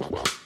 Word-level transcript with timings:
The 0.00 0.39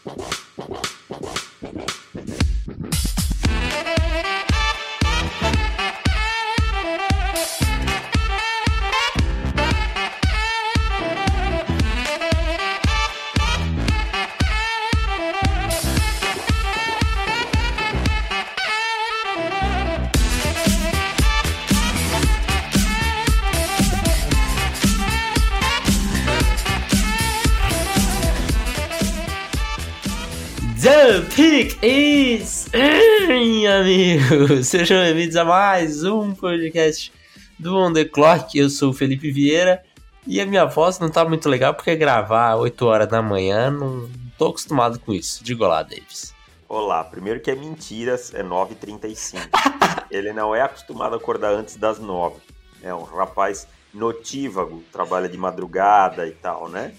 amigos! 33.67 34.69
Sejam 34.69 34.99
bem-vindos 34.99 35.37
a 35.37 35.45
mais 35.45 36.05
um 36.05 36.35
podcast 36.35 37.11
do 37.59 37.77
On 37.77 37.93
The 37.93 38.05
Clock. 38.05 38.59
Eu 38.59 38.69
sou 38.69 38.91
o 38.91 38.93
Felipe 38.93 39.31
Vieira 39.31 39.83
e 40.27 40.41
a 40.41 40.47
minha 40.47 40.67
voz 40.67 40.99
não 40.99 41.09
tá 41.09 41.25
muito 41.25 41.49
legal 41.49 41.73
porque 41.73 41.97
gravar 41.97 42.57
8 42.57 42.85
horas 42.85 43.09
da 43.09 43.23
manhã 43.23 43.71
não 43.71 44.09
tô 44.37 44.49
acostumado 44.49 44.99
com 44.99 45.13
isso. 45.13 45.43
Diga 45.43 45.67
lá, 45.67 45.83
Davis. 45.83 46.35
Olá, 46.69 47.03
primeiro 47.05 47.41
que 47.41 47.51
é 47.51 47.55
mentiras, 47.55 48.35
é 48.35 48.43
9h35. 48.43 49.39
Ele 50.11 50.33
não 50.33 50.55
é 50.55 50.61
acostumado 50.61 51.15
a 51.15 51.17
acordar 51.17 51.55
antes 51.55 51.77
das 51.77 51.99
9. 51.99 52.37
É 52.83 52.95
um 52.95 53.03
rapaz 53.03 53.67
notívago, 53.95 54.83
trabalha 54.93 55.29
de 55.29 55.39
madrugada 55.39 56.27
e 56.27 56.33
tal, 56.33 56.69
né? 56.69 56.93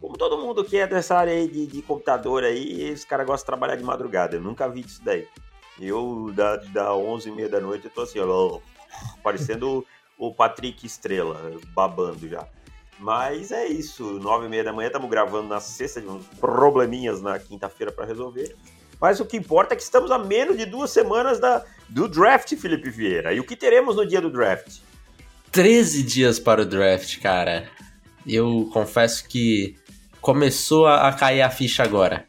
Como 0.00 0.16
todo 0.16 0.38
mundo 0.38 0.64
que 0.64 0.78
é 0.78 0.86
dessa 0.86 1.16
área 1.16 1.34
aí 1.34 1.48
de, 1.48 1.66
de 1.66 1.82
computador 1.82 2.44
aí, 2.44 2.92
os 2.92 3.04
caras 3.04 3.26
gostam 3.26 3.44
de 3.44 3.46
trabalhar 3.46 3.76
de 3.76 3.84
madrugada. 3.84 4.36
Eu 4.36 4.40
nunca 4.40 4.68
vi 4.68 4.80
isso 4.80 5.02
daí. 5.04 5.26
Eu, 5.80 6.32
da, 6.34 6.56
da 6.56 6.94
11 6.94 7.28
e 7.28 7.32
meia 7.32 7.48
da 7.48 7.60
noite, 7.60 7.84
eu 7.84 7.90
tô 7.90 8.02
assim, 8.02 8.18
ó, 8.18 8.58
parecendo 9.22 9.86
o 10.18 10.34
Patrick 10.34 10.84
Estrela, 10.84 11.52
babando 11.72 12.28
já. 12.28 12.46
Mas 12.98 13.52
é 13.52 13.66
isso, 13.66 14.18
9 14.18 14.46
e 14.46 14.48
meia 14.48 14.64
da 14.64 14.72
manhã, 14.72 14.88
estamos 14.88 15.08
gravando 15.08 15.48
na 15.48 15.60
sexta, 15.60 16.00
de 16.00 16.08
uns 16.08 16.26
probleminhas 16.40 17.22
na 17.22 17.38
quinta-feira 17.38 17.92
para 17.92 18.04
resolver. 18.04 18.56
Mas 19.00 19.20
o 19.20 19.24
que 19.24 19.36
importa 19.36 19.74
é 19.74 19.76
que 19.76 19.82
estamos 19.82 20.10
a 20.10 20.18
menos 20.18 20.56
de 20.56 20.66
duas 20.66 20.90
semanas 20.90 21.38
da, 21.38 21.64
do 21.88 22.08
draft, 22.08 22.56
Felipe 22.56 22.90
Vieira. 22.90 23.32
E 23.32 23.38
o 23.38 23.44
que 23.44 23.54
teremos 23.54 23.94
no 23.94 24.04
dia 24.04 24.20
do 24.20 24.30
draft? 24.30 24.78
13 25.52 26.02
dias 26.02 26.40
para 26.40 26.62
o 26.62 26.66
draft, 26.66 27.20
cara. 27.20 27.70
Eu 28.26 28.68
confesso 28.72 29.26
que 29.28 29.76
começou 30.20 30.88
a, 30.88 31.12
cair 31.12 31.42
a 31.42 31.50
ficha 31.50 31.84
agora. 31.84 32.26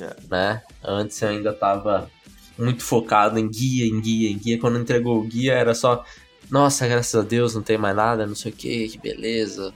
É. 0.00 0.16
Né? 0.30 0.62
Antes 0.82 1.20
eu 1.20 1.30
ainda 1.30 1.52
tava 1.52 2.08
muito 2.58 2.84
focado 2.84 3.38
em 3.38 3.48
guia, 3.48 3.86
em 3.86 4.00
guia, 4.00 4.30
em 4.30 4.38
guia. 4.38 4.58
Quando 4.58 4.78
entregou 4.78 5.18
o 5.18 5.24
guia 5.24 5.54
era 5.54 5.74
só, 5.74 6.04
nossa, 6.50 6.86
graças 6.86 7.14
a 7.14 7.22
Deus 7.26 7.54
não 7.54 7.62
tem 7.62 7.78
mais 7.78 7.96
nada, 7.96 8.26
não 8.26 8.34
sei 8.34 8.52
o 8.52 8.54
que, 8.54 8.88
que 8.88 8.98
beleza. 8.98 9.72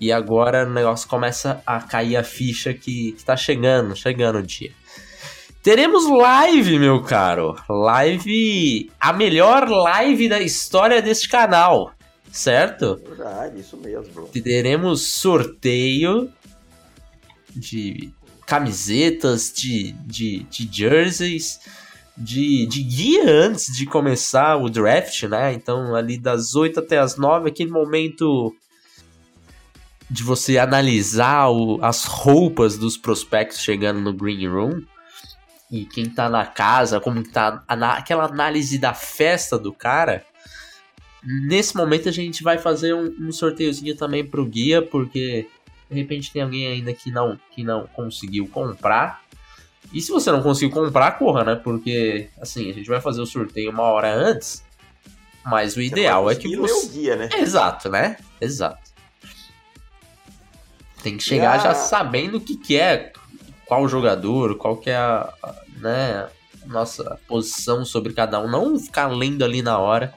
E 0.00 0.12
agora 0.12 0.66
o 0.66 0.70
negócio 0.70 1.08
começa 1.08 1.62
a 1.66 1.80
cair 1.80 2.16
a 2.16 2.22
ficha 2.22 2.72
que, 2.72 3.12
que 3.12 3.24
tá 3.24 3.36
chegando, 3.36 3.96
chegando 3.96 4.38
o 4.38 4.42
dia. 4.42 4.72
Teremos 5.62 6.08
live, 6.08 6.78
meu 6.78 7.02
caro. 7.02 7.56
Live, 7.68 8.90
a 8.98 9.12
melhor 9.12 9.68
live 9.68 10.28
da 10.28 10.40
história 10.40 11.02
deste 11.02 11.28
canal, 11.28 11.92
certo? 12.30 12.96
Verdade, 13.06 13.60
isso 13.60 13.76
mesmo. 13.76 14.28
Teremos 14.28 15.02
sorteio 15.02 16.32
de 17.54 18.12
camisetas, 18.48 19.52
de, 19.54 19.92
de, 20.06 20.38
de 20.44 20.68
jerseys, 20.72 21.60
de, 22.16 22.64
de 22.64 22.82
guia 22.82 23.30
antes 23.30 23.66
de 23.76 23.84
começar 23.84 24.56
o 24.56 24.70
draft, 24.70 25.24
né? 25.24 25.52
Então, 25.52 25.94
ali 25.94 26.18
das 26.18 26.54
8 26.54 26.80
até 26.80 26.98
as 26.98 27.18
9, 27.18 27.50
aquele 27.50 27.70
momento 27.70 28.56
de 30.10 30.22
você 30.22 30.56
analisar 30.56 31.50
o, 31.50 31.78
as 31.82 32.04
roupas 32.04 32.78
dos 32.78 32.96
prospectos 32.96 33.60
chegando 33.60 34.00
no 34.00 34.14
green 34.14 34.48
room 34.48 34.82
e 35.70 35.84
quem 35.84 36.08
tá 36.08 36.30
na 36.30 36.46
casa, 36.46 36.98
como 36.98 37.22
tá 37.22 37.62
aquela 37.68 38.24
análise 38.24 38.78
da 38.78 38.94
festa 38.94 39.58
do 39.58 39.74
cara. 39.74 40.24
Nesse 41.22 41.76
momento 41.76 42.08
a 42.08 42.12
gente 42.12 42.42
vai 42.42 42.56
fazer 42.56 42.94
um, 42.94 43.14
um 43.20 43.30
sorteiozinho 43.30 43.94
também 43.94 44.24
pro 44.24 44.46
guia, 44.46 44.80
porque 44.80 45.46
de 45.90 45.96
repente 45.96 46.32
tem 46.32 46.42
alguém 46.42 46.66
ainda 46.66 46.92
que 46.92 47.10
não, 47.10 47.38
que 47.50 47.64
não 47.64 47.86
conseguiu 47.86 48.46
comprar. 48.48 49.22
E 49.92 50.02
se 50.02 50.10
você 50.10 50.30
não 50.30 50.42
conseguiu 50.42 50.70
comprar, 50.70 51.12
corra, 51.12 51.44
né? 51.44 51.54
Porque, 51.54 52.28
assim, 52.40 52.70
a 52.70 52.74
gente 52.74 52.88
vai 52.88 53.00
fazer 53.00 53.22
o 53.22 53.26
sorteio 53.26 53.70
uma 53.70 53.84
hora 53.84 54.12
antes. 54.12 54.62
Mas 55.44 55.76
o 55.76 55.80
ideal 55.80 56.30
é 56.30 56.34
que 56.34 56.56
você. 56.56 56.86
O 56.86 56.90
dia, 56.90 57.16
né? 57.16 57.28
Exato, 57.38 57.88
né? 57.88 58.18
Exato. 58.38 58.88
Tem 61.02 61.16
que 61.16 61.22
chegar 61.22 61.58
já 61.58 61.74
sabendo 61.74 62.36
o 62.36 62.40
que, 62.40 62.56
que 62.56 62.76
é, 62.76 63.12
qual 63.64 63.88
jogador, 63.88 64.56
qual 64.56 64.76
que 64.76 64.90
é 64.90 64.96
a, 64.96 65.32
a 65.42 65.54
né, 65.76 66.28
nossa 66.66 67.18
posição 67.26 67.84
sobre 67.84 68.12
cada 68.12 68.40
um. 68.40 68.50
Não 68.50 68.78
ficar 68.78 69.06
lendo 69.06 69.42
ali 69.42 69.62
na 69.62 69.78
hora. 69.78 70.12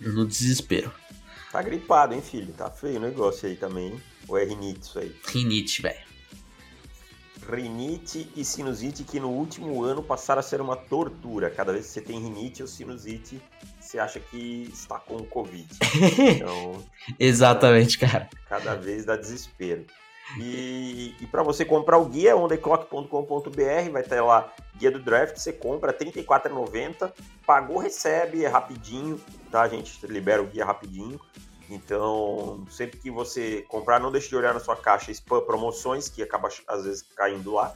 No 0.00 0.26
desespero. 0.26 0.92
Tá 1.54 1.62
gripado, 1.62 2.12
hein, 2.14 2.20
filho? 2.20 2.52
Tá 2.52 2.68
feio 2.68 2.96
o 2.96 3.00
negócio 3.00 3.48
aí 3.48 3.54
também, 3.54 3.92
hein? 3.92 4.02
Ou 4.26 4.36
é 4.36 4.42
rinite 4.42 4.80
isso 4.80 4.98
aí? 4.98 5.14
Rinite, 5.24 5.82
velho. 5.82 6.00
Rinite 7.48 8.28
e 8.34 8.44
sinusite 8.44 9.04
que 9.04 9.20
no 9.20 9.28
último 9.28 9.84
ano 9.84 10.02
passaram 10.02 10.40
a 10.40 10.42
ser 10.42 10.60
uma 10.60 10.74
tortura. 10.74 11.48
Cada 11.48 11.72
vez 11.72 11.86
que 11.86 11.92
você 11.92 12.00
tem 12.00 12.20
rinite 12.20 12.60
ou 12.60 12.66
sinusite, 12.66 13.40
você 13.78 14.00
acha 14.00 14.18
que 14.18 14.68
está 14.72 14.98
com 14.98 15.22
Covid. 15.26 15.68
Então, 16.18 16.82
Exatamente, 17.20 18.00
cara. 18.00 18.28
Cada 18.48 18.74
vez 18.74 19.04
dá 19.04 19.14
desespero. 19.14 19.86
E, 20.38 21.14
e 21.20 21.26
para 21.28 21.44
você 21.44 21.64
comprar 21.64 21.98
o 21.98 22.06
guia, 22.06 22.36
ondeclock.com.br, 22.36 23.90
vai 23.92 24.02
ter 24.02 24.20
lá 24.20 24.52
guia 24.76 24.90
do 24.90 24.98
draft, 24.98 25.36
você 25.36 25.52
compra 25.52 25.92
R$ 25.92 26.10
34,90, 26.10 27.12
pagou, 27.46 27.78
recebe, 27.78 28.44
é 28.44 28.48
rapidinho, 28.48 29.20
tá? 29.54 29.62
A 29.62 29.68
gente 29.68 30.04
libera 30.06 30.42
o 30.42 30.46
guia 30.46 30.64
rapidinho. 30.64 31.20
Então, 31.70 32.66
sempre 32.70 32.98
que 32.98 33.10
você 33.10 33.64
comprar, 33.68 34.00
não 34.00 34.12
deixe 34.12 34.28
de 34.28 34.36
olhar 34.36 34.52
na 34.52 34.60
sua 34.60 34.76
caixa 34.76 35.10
spam 35.10 35.40
promoções, 35.40 36.08
que 36.08 36.22
acaba 36.22 36.48
às 36.68 36.84
vezes 36.84 37.02
caindo 37.16 37.54
lá. 37.54 37.74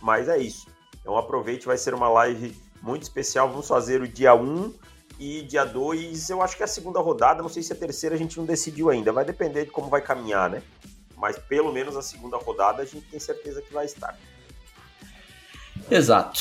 Mas 0.00 0.28
é 0.28 0.38
isso. 0.38 0.66
Então 1.00 1.16
aproveite, 1.16 1.66
vai 1.66 1.76
ser 1.76 1.94
uma 1.94 2.08
live 2.08 2.56
muito 2.82 3.02
especial. 3.02 3.48
Vamos 3.48 3.68
fazer 3.68 4.00
o 4.00 4.08
dia 4.08 4.34
1 4.34 4.74
e 5.18 5.42
dia 5.42 5.64
2, 5.64 6.30
eu 6.30 6.40
acho 6.40 6.56
que 6.56 6.62
é 6.62 6.64
a 6.64 6.68
segunda 6.68 7.00
rodada, 7.00 7.42
não 7.42 7.48
sei 7.48 7.60
se 7.60 7.72
a 7.72 7.76
terceira 7.76 8.14
a 8.14 8.18
gente 8.18 8.38
não 8.38 8.44
decidiu 8.44 8.88
ainda, 8.88 9.10
vai 9.10 9.24
depender 9.24 9.64
de 9.64 9.70
como 9.72 9.88
vai 9.88 10.00
caminhar, 10.00 10.48
né? 10.48 10.62
mas 11.18 11.38
pelo 11.38 11.72
menos 11.72 11.96
a 11.96 12.02
segunda 12.02 12.36
rodada 12.36 12.82
a 12.82 12.84
gente 12.84 13.04
tem 13.06 13.18
certeza 13.18 13.60
que 13.60 13.72
vai 13.72 13.84
estar. 13.84 14.16
Exato. 15.90 16.40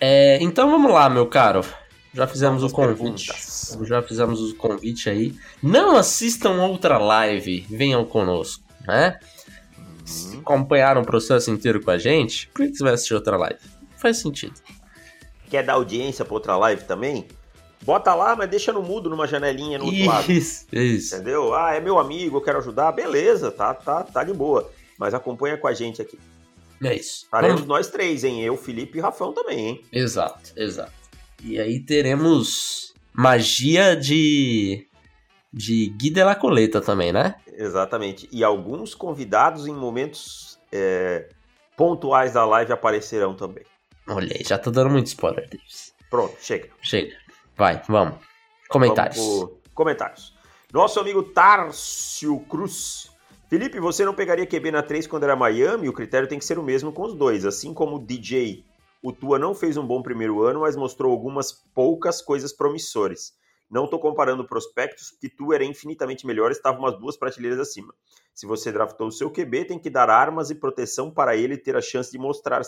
É, 0.00 0.38
então 0.40 0.70
vamos 0.70 0.90
lá, 0.90 1.08
meu 1.08 1.26
caro. 1.26 1.60
Já 2.16 2.26
fizemos 2.26 2.62
o 2.62 2.70
convite. 2.70 2.96
Perguntas. 2.96 3.78
Já 3.82 4.02
fizemos 4.02 4.40
o 4.40 4.56
convite 4.56 5.10
aí. 5.10 5.34
Não 5.62 5.98
assistam 5.98 6.62
outra 6.62 6.96
live, 6.96 7.66
venham 7.68 8.06
conosco, 8.06 8.64
né? 8.86 9.20
Uhum. 9.76 9.84
Se 10.06 10.36
acompanharam 10.38 11.02
o 11.02 11.04
processo 11.04 11.50
inteiro 11.50 11.82
com 11.82 11.90
a 11.90 11.98
gente, 11.98 12.48
por 12.48 12.66
que 12.66 12.74
você 12.74 12.82
vai 12.82 12.94
assistir 12.94 13.12
outra 13.12 13.36
live? 13.36 13.60
Faz 13.98 14.16
sentido. 14.16 14.54
Quer 15.50 15.62
dar 15.62 15.74
audiência 15.74 16.24
para 16.24 16.32
outra 16.32 16.56
live 16.56 16.84
também? 16.84 17.28
Bota 17.82 18.14
lá, 18.14 18.34
mas 18.34 18.48
deixa 18.48 18.72
no 18.72 18.82
mudo 18.82 19.10
numa 19.10 19.26
janelinha 19.26 19.76
no 19.76 19.84
outro 19.84 20.00
isso, 20.00 20.08
lado. 20.08 20.32
Isso. 20.32 21.14
Entendeu? 21.14 21.54
Ah, 21.54 21.74
é 21.74 21.80
meu 21.80 21.98
amigo, 21.98 22.38
eu 22.38 22.40
quero 22.40 22.58
ajudar. 22.60 22.92
Beleza, 22.92 23.50
tá, 23.50 23.74
tá, 23.74 24.02
tá 24.02 24.24
de 24.24 24.32
boa. 24.32 24.72
Mas 24.98 25.12
acompanha 25.12 25.58
com 25.58 25.68
a 25.68 25.74
gente 25.74 26.00
aqui. 26.00 26.18
É 26.82 26.94
isso. 26.94 27.24
Estaremos 27.24 27.66
nós 27.66 27.88
três, 27.88 28.24
hein? 28.24 28.42
Eu, 28.42 28.56
Felipe 28.56 28.96
e 28.96 29.02
Rafão 29.02 29.34
também, 29.34 29.58
hein? 29.58 29.84
Exato, 29.92 30.52
exato. 30.56 31.05
E 31.46 31.60
aí 31.60 31.78
teremos 31.78 32.92
magia 33.12 33.94
de. 33.96 34.88
de 35.52 35.94
Gui 35.96 36.10
de 36.10 36.24
la 36.24 36.34
Coleta 36.34 36.80
também, 36.80 37.12
né? 37.12 37.36
Exatamente. 37.46 38.28
E 38.32 38.42
alguns 38.42 38.96
convidados 38.96 39.68
em 39.68 39.72
momentos 39.72 40.58
é, 40.72 41.28
pontuais 41.76 42.32
da 42.32 42.44
live 42.44 42.72
aparecerão 42.72 43.32
também. 43.34 43.62
Olha 44.08 44.34
aí, 44.36 44.44
já 44.44 44.58
tô 44.58 44.72
dando 44.72 44.90
muito 44.90 45.06
spoiler, 45.06 45.48
Davis. 45.48 45.94
Pronto, 46.10 46.36
chega. 46.40 46.68
Chega. 46.82 47.14
Vai, 47.56 47.80
vamos. 47.88 48.18
Comentários. 48.68 49.16
Vamos 49.16 49.56
comentários. 49.72 50.34
Nosso 50.72 50.98
amigo 50.98 51.22
Tárcio 51.22 52.40
Cruz. 52.40 53.08
Felipe, 53.48 53.78
você 53.78 54.04
não 54.04 54.14
pegaria 54.14 54.44
QB 54.44 54.72
na 54.72 54.82
3 54.82 55.06
quando 55.06 55.22
era 55.22 55.36
Miami? 55.36 55.88
O 55.88 55.92
critério 55.92 56.26
tem 56.26 56.40
que 56.40 56.44
ser 56.44 56.58
o 56.58 56.62
mesmo 56.64 56.90
com 56.90 57.04
os 57.04 57.14
dois. 57.14 57.44
Assim 57.44 57.72
como 57.72 57.96
o 57.96 58.04
DJ, 58.04 58.64
o 59.02 59.12
Tua 59.12 59.38
não 59.38 59.54
fez 59.54 59.76
um 59.76 59.86
bom 59.86 60.02
primeiro 60.02 60.42
ano, 60.42 60.60
mas 60.60 60.76
mostrou 60.76 61.12
algumas 61.12 61.52
poucas 61.52 62.20
coisas 62.22 62.52
promissoras. 62.52 63.34
Não 63.70 63.84
estou 63.84 63.98
comparando 63.98 64.46
prospectos, 64.46 65.10
porque 65.10 65.28
tu 65.28 65.52
era 65.52 65.64
infinitamente 65.64 66.26
melhor, 66.26 66.50
estava 66.50 66.78
umas 66.78 66.98
duas 66.98 67.16
prateleiras 67.16 67.58
acima. 67.58 67.92
Se 68.34 68.46
você 68.46 68.70
draftou 68.70 69.08
o 69.08 69.12
seu 69.12 69.30
QB, 69.30 69.64
tem 69.64 69.78
que 69.78 69.90
dar 69.90 70.08
armas 70.08 70.50
e 70.50 70.54
proteção 70.54 71.10
para 71.10 71.36
ele 71.36 71.56
ter 71.56 71.76
a 71.76 71.80
chance 71.80 72.10
de 72.10 72.18
mostrar, 72.18 72.62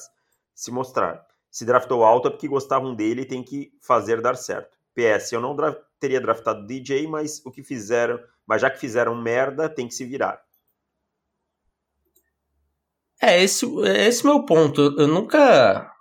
se 0.55 0.71
mostrar. 0.71 1.25
Se 1.51 1.65
draftou 1.65 2.05
alto 2.05 2.29
é 2.29 2.31
porque 2.31 2.49
gostavam 2.49 2.95
dele 2.95 3.23
e 3.23 3.27
tem 3.27 3.43
que 3.43 3.73
fazer 3.81 4.21
dar 4.21 4.37
certo. 4.37 4.77
PS, 4.95 5.33
eu 5.33 5.41
não 5.41 5.55
dra 5.55 5.77
teria 6.01 6.21
draftado 6.21 6.67
DJ, 6.67 7.07
mas 7.07 7.43
o 7.45 7.51
que 7.51 7.63
fizeram, 7.63 8.21
mas 8.47 8.63
já 8.63 8.71
que 8.71 8.79
fizeram 8.79 9.21
merda, 9.21 9.69
tem 9.69 9.89
que 9.89 9.95
se 9.95 10.05
virar. 10.05 10.41
É, 13.21 13.43
esse, 13.43 13.67
esse 13.85 14.25
é 14.25 14.31
meu 14.31 14.45
ponto. 14.45 14.95
Eu 14.97 15.09
nunca. 15.09 15.93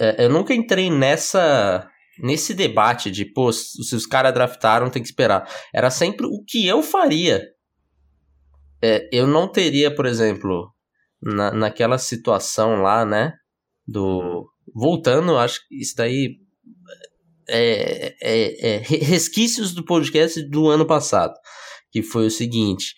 É, 0.00 0.24
eu 0.24 0.30
nunca 0.30 0.54
entrei 0.54 0.90
nessa. 0.90 1.86
Nesse 2.22 2.52
debate 2.52 3.10
de, 3.10 3.24
pô, 3.24 3.50
se 3.50 3.94
os 3.94 4.04
caras 4.04 4.34
draftaram, 4.34 4.90
tem 4.90 5.00
que 5.00 5.08
esperar. 5.08 5.48
Era 5.72 5.90
sempre 5.90 6.26
o 6.26 6.44
que 6.46 6.66
eu 6.66 6.82
faria. 6.82 7.42
É, 8.82 9.08
eu 9.10 9.26
não 9.26 9.50
teria, 9.50 9.94
por 9.94 10.04
exemplo, 10.04 10.70
na, 11.22 11.50
naquela 11.50 11.98
situação 11.98 12.82
lá, 12.82 13.04
né? 13.04 13.32
Do. 13.86 14.46
Voltando, 14.74 15.38
acho 15.38 15.66
que 15.66 15.80
isso 15.80 15.96
daí. 15.96 16.36
É, 17.48 18.14
é, 18.22 18.74
é 18.74 18.76
resquícios 18.78 19.74
do 19.74 19.84
podcast 19.84 20.42
do 20.48 20.68
ano 20.68 20.86
passado. 20.86 21.34
Que 21.90 22.02
foi 22.02 22.26
o 22.26 22.30
seguinte: 22.30 22.94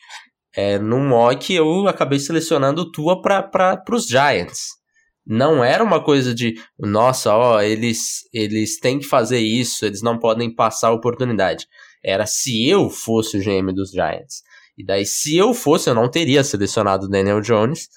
é, 0.54 0.78
no 0.78 0.98
mock 0.98 1.52
eu 1.52 1.86
acabei 1.86 2.18
selecionando 2.18 2.90
Tua 2.90 3.22
para 3.22 3.82
os 3.90 4.06
Giants. 4.06 4.81
Não 5.26 5.62
era 5.62 5.84
uma 5.84 6.02
coisa 6.02 6.34
de, 6.34 6.54
nossa, 6.78 7.34
ó, 7.34 7.60
eles, 7.60 8.28
eles 8.32 8.78
têm 8.78 8.98
que 8.98 9.06
fazer 9.06 9.38
isso, 9.38 9.86
eles 9.86 10.02
não 10.02 10.18
podem 10.18 10.52
passar 10.52 10.88
a 10.88 10.92
oportunidade. 10.92 11.66
Era 12.04 12.26
se 12.26 12.68
eu 12.68 12.90
fosse 12.90 13.36
o 13.36 13.40
GM 13.40 13.72
dos 13.72 13.90
Giants. 13.90 14.42
E 14.76 14.84
daí, 14.84 15.06
se 15.06 15.36
eu 15.36 15.54
fosse, 15.54 15.88
eu 15.88 15.94
não 15.94 16.10
teria 16.10 16.42
selecionado 16.42 17.08
Daniel 17.08 17.40
Jones. 17.40 17.88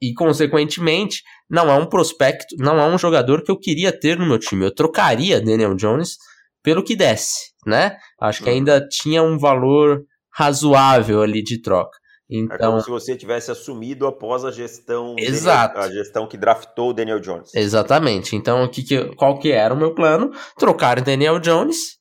E, 0.00 0.14
consequentemente, 0.14 1.22
não 1.48 1.68
é 1.68 1.74
um 1.74 1.86
prospecto, 1.86 2.54
não 2.58 2.78
é 2.78 2.86
um 2.86 2.96
jogador 2.96 3.42
que 3.42 3.50
eu 3.50 3.58
queria 3.58 3.92
ter 3.92 4.18
no 4.18 4.26
meu 4.26 4.38
time. 4.38 4.64
Eu 4.64 4.74
trocaria 4.74 5.40
Daniel 5.40 5.74
Jones 5.74 6.16
pelo 6.62 6.84
que 6.84 6.94
desse, 6.94 7.52
né? 7.66 7.96
Acho 8.20 8.42
que 8.42 8.48
uhum. 8.48 8.56
ainda 8.56 8.86
tinha 8.88 9.22
um 9.22 9.38
valor 9.38 10.02
razoável 10.32 11.22
ali 11.22 11.42
de 11.42 11.60
troca. 11.60 11.98
Então, 12.30 12.54
é 12.54 12.58
como 12.58 12.78
então 12.78 12.80
se 12.80 12.90
você 12.90 13.16
tivesse 13.16 13.50
assumido 13.50 14.06
após 14.06 14.44
a 14.44 14.52
gestão 14.52 15.16
Exato. 15.18 15.74
Daniel, 15.74 15.90
a 15.90 15.92
gestão 15.92 16.28
que 16.28 16.36
draftou 16.36 16.90
o 16.90 16.92
Daniel 16.92 17.18
Jones. 17.18 17.52
Exatamente. 17.54 18.36
Então, 18.36 18.62
o 18.62 18.68
que, 18.68 18.84
que, 18.84 19.16
qual 19.16 19.38
que 19.38 19.50
era 19.50 19.74
o 19.74 19.76
meu 19.76 19.94
plano? 19.94 20.30
Trocar 20.56 20.98
o 20.98 21.04
Daniel 21.04 21.40
Jones 21.40 21.98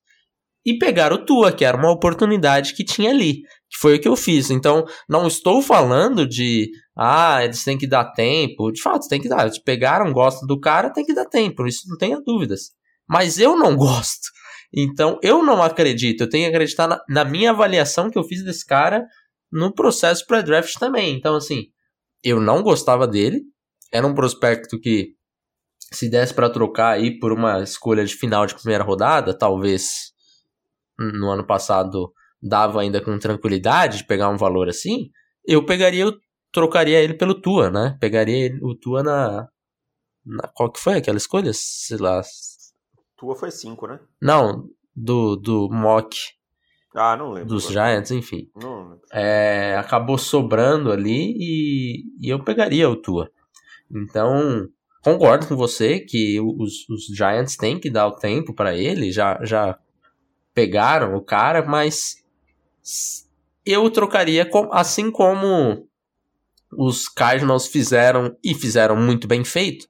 e 0.64 0.78
pegar 0.78 1.12
o 1.12 1.26
Tua, 1.26 1.52
que 1.52 1.66
era 1.66 1.76
uma 1.76 1.92
oportunidade 1.92 2.76
que 2.76 2.84
tinha 2.84 3.10
ali. 3.10 3.42
Que 3.72 3.80
foi 3.80 3.96
o 3.96 4.00
que 4.00 4.08
eu 4.08 4.16
fiz. 4.16 4.52
Então, 4.52 4.86
não 5.08 5.28
estou 5.28 5.64
falando 5.64 6.28
de 6.28 6.70
ah, 6.96 7.44
eles 7.44 7.64
têm 7.64 7.78
que 7.78 7.88
dar 7.88 8.12
tempo. 8.14 8.72
De 8.72 8.82
fato, 8.82 9.08
tem 9.08 9.20
que 9.20 9.30
dar. 9.30 9.44
Eles 9.44 9.62
pegaram, 9.62 10.14
gostam 10.14 10.48
do 10.48 10.60
cara, 10.60 10.94
tem 10.94 11.06
que 11.06 11.14
dar 11.14 11.26
tempo. 11.26 11.66
Isso 11.66 11.88
não 11.88 11.98
tenha 11.98 12.22
dúvidas. 12.24 12.72
Mas 13.08 13.40
eu 13.40 13.58
não 13.58 13.74
gosto. 13.78 14.30
Então, 14.72 15.18
eu 15.24 15.42
não 15.42 15.64
acredito. 15.64 16.22
Eu 16.22 16.30
tenho 16.30 16.48
que 16.48 16.56
acreditar 16.56 16.88
na, 16.88 17.00
na 17.10 17.26
minha 17.26 17.50
avaliação 17.50 18.12
que 18.12 18.20
eu 18.20 18.24
fiz 18.24 18.44
desse 18.44 18.64
cara 18.64 19.04
no 19.52 19.74
processo 19.74 20.26
pré-draft 20.26 20.74
também. 20.80 21.16
Então, 21.16 21.36
assim, 21.36 21.68
eu 22.24 22.40
não 22.40 22.62
gostava 22.62 23.08
dele. 23.08 23.42
Era 23.92 24.06
um 24.06 24.14
prospecto 24.14 24.80
que, 24.80 25.16
se 25.92 26.10
desse 26.10 26.34
para 26.34 26.50
trocar 26.50 26.92
aí 26.92 27.20
por 27.20 27.32
uma 27.32 27.64
escolha 27.64 28.06
de 28.06 28.16
final 28.16 28.46
de 28.46 28.56
primeira 28.56 28.84
rodada, 28.84 29.38
talvez 29.38 30.12
no 31.00 31.30
ano 31.30 31.46
passado 31.46 32.14
dava 32.42 32.82
ainda 32.82 33.04
com 33.04 33.18
tranquilidade 33.18 34.00
de 34.00 34.06
pegar 34.06 34.30
um 34.30 34.38
valor 34.38 34.70
assim, 34.70 35.10
eu 35.46 35.66
pegaria, 35.66 36.04
eu 36.04 36.14
trocaria 36.52 37.00
ele 37.00 37.14
pelo 37.14 37.40
Tua, 37.40 37.70
né? 37.70 37.98
Pegaria 38.00 38.52
o 38.62 38.76
Tua 38.76 39.04
na, 39.04 39.48
na 40.26 40.48
qual 40.54 40.72
que 40.72 40.80
foi 40.80 40.98
aquela 40.98 41.18
escolha? 41.18 41.52
Sei 41.54 41.98
lá. 41.98 42.22
Tua 43.18 43.36
foi 43.36 43.52
5, 43.52 43.88
né? 43.88 44.00
Não, 44.22 44.70
do, 44.96 45.36
do 45.36 45.70
mock. 45.72 46.18
Ah, 46.96 47.16
não 47.16 47.32
lembro. 47.32 47.50
Dos 47.50 47.68
Giants, 47.68 48.12
enfim. 48.12 48.50
Não 48.56 48.90
lembro. 48.90 49.02
É, 49.12 49.76
acabou 49.78 50.18
sobrando 50.18 50.92
ali 50.92 51.36
e, 51.38 52.04
e 52.20 52.30
eu 52.30 52.44
pegaria 52.44 52.90
o 52.90 52.96
Tua. 52.96 53.30
Então, 53.92 54.68
concordo 55.04 55.48
com 55.48 55.56
você 55.56 56.00
que 56.00 56.40
os, 56.40 56.88
os 56.90 57.06
Giants 57.06 57.56
têm 57.56 57.80
que 57.80 57.90
dar 57.90 58.08
o 58.08 58.16
tempo 58.16 58.54
para 58.54 58.76
ele, 58.76 59.12
já, 59.12 59.40
já 59.44 59.78
pegaram 60.54 61.16
o 61.16 61.22
cara, 61.22 61.66
mas 61.66 62.24
eu 63.66 63.90
trocaria 63.92 64.46
com, 64.46 64.70
assim 64.74 65.12
como 65.12 65.88
os 66.72 67.08
Cardinals 67.08 67.68
fizeram 67.68 68.36
e 68.44 68.54
fizeram 68.54 68.96
muito 68.96 69.28
bem 69.28 69.44
feito 69.44 69.88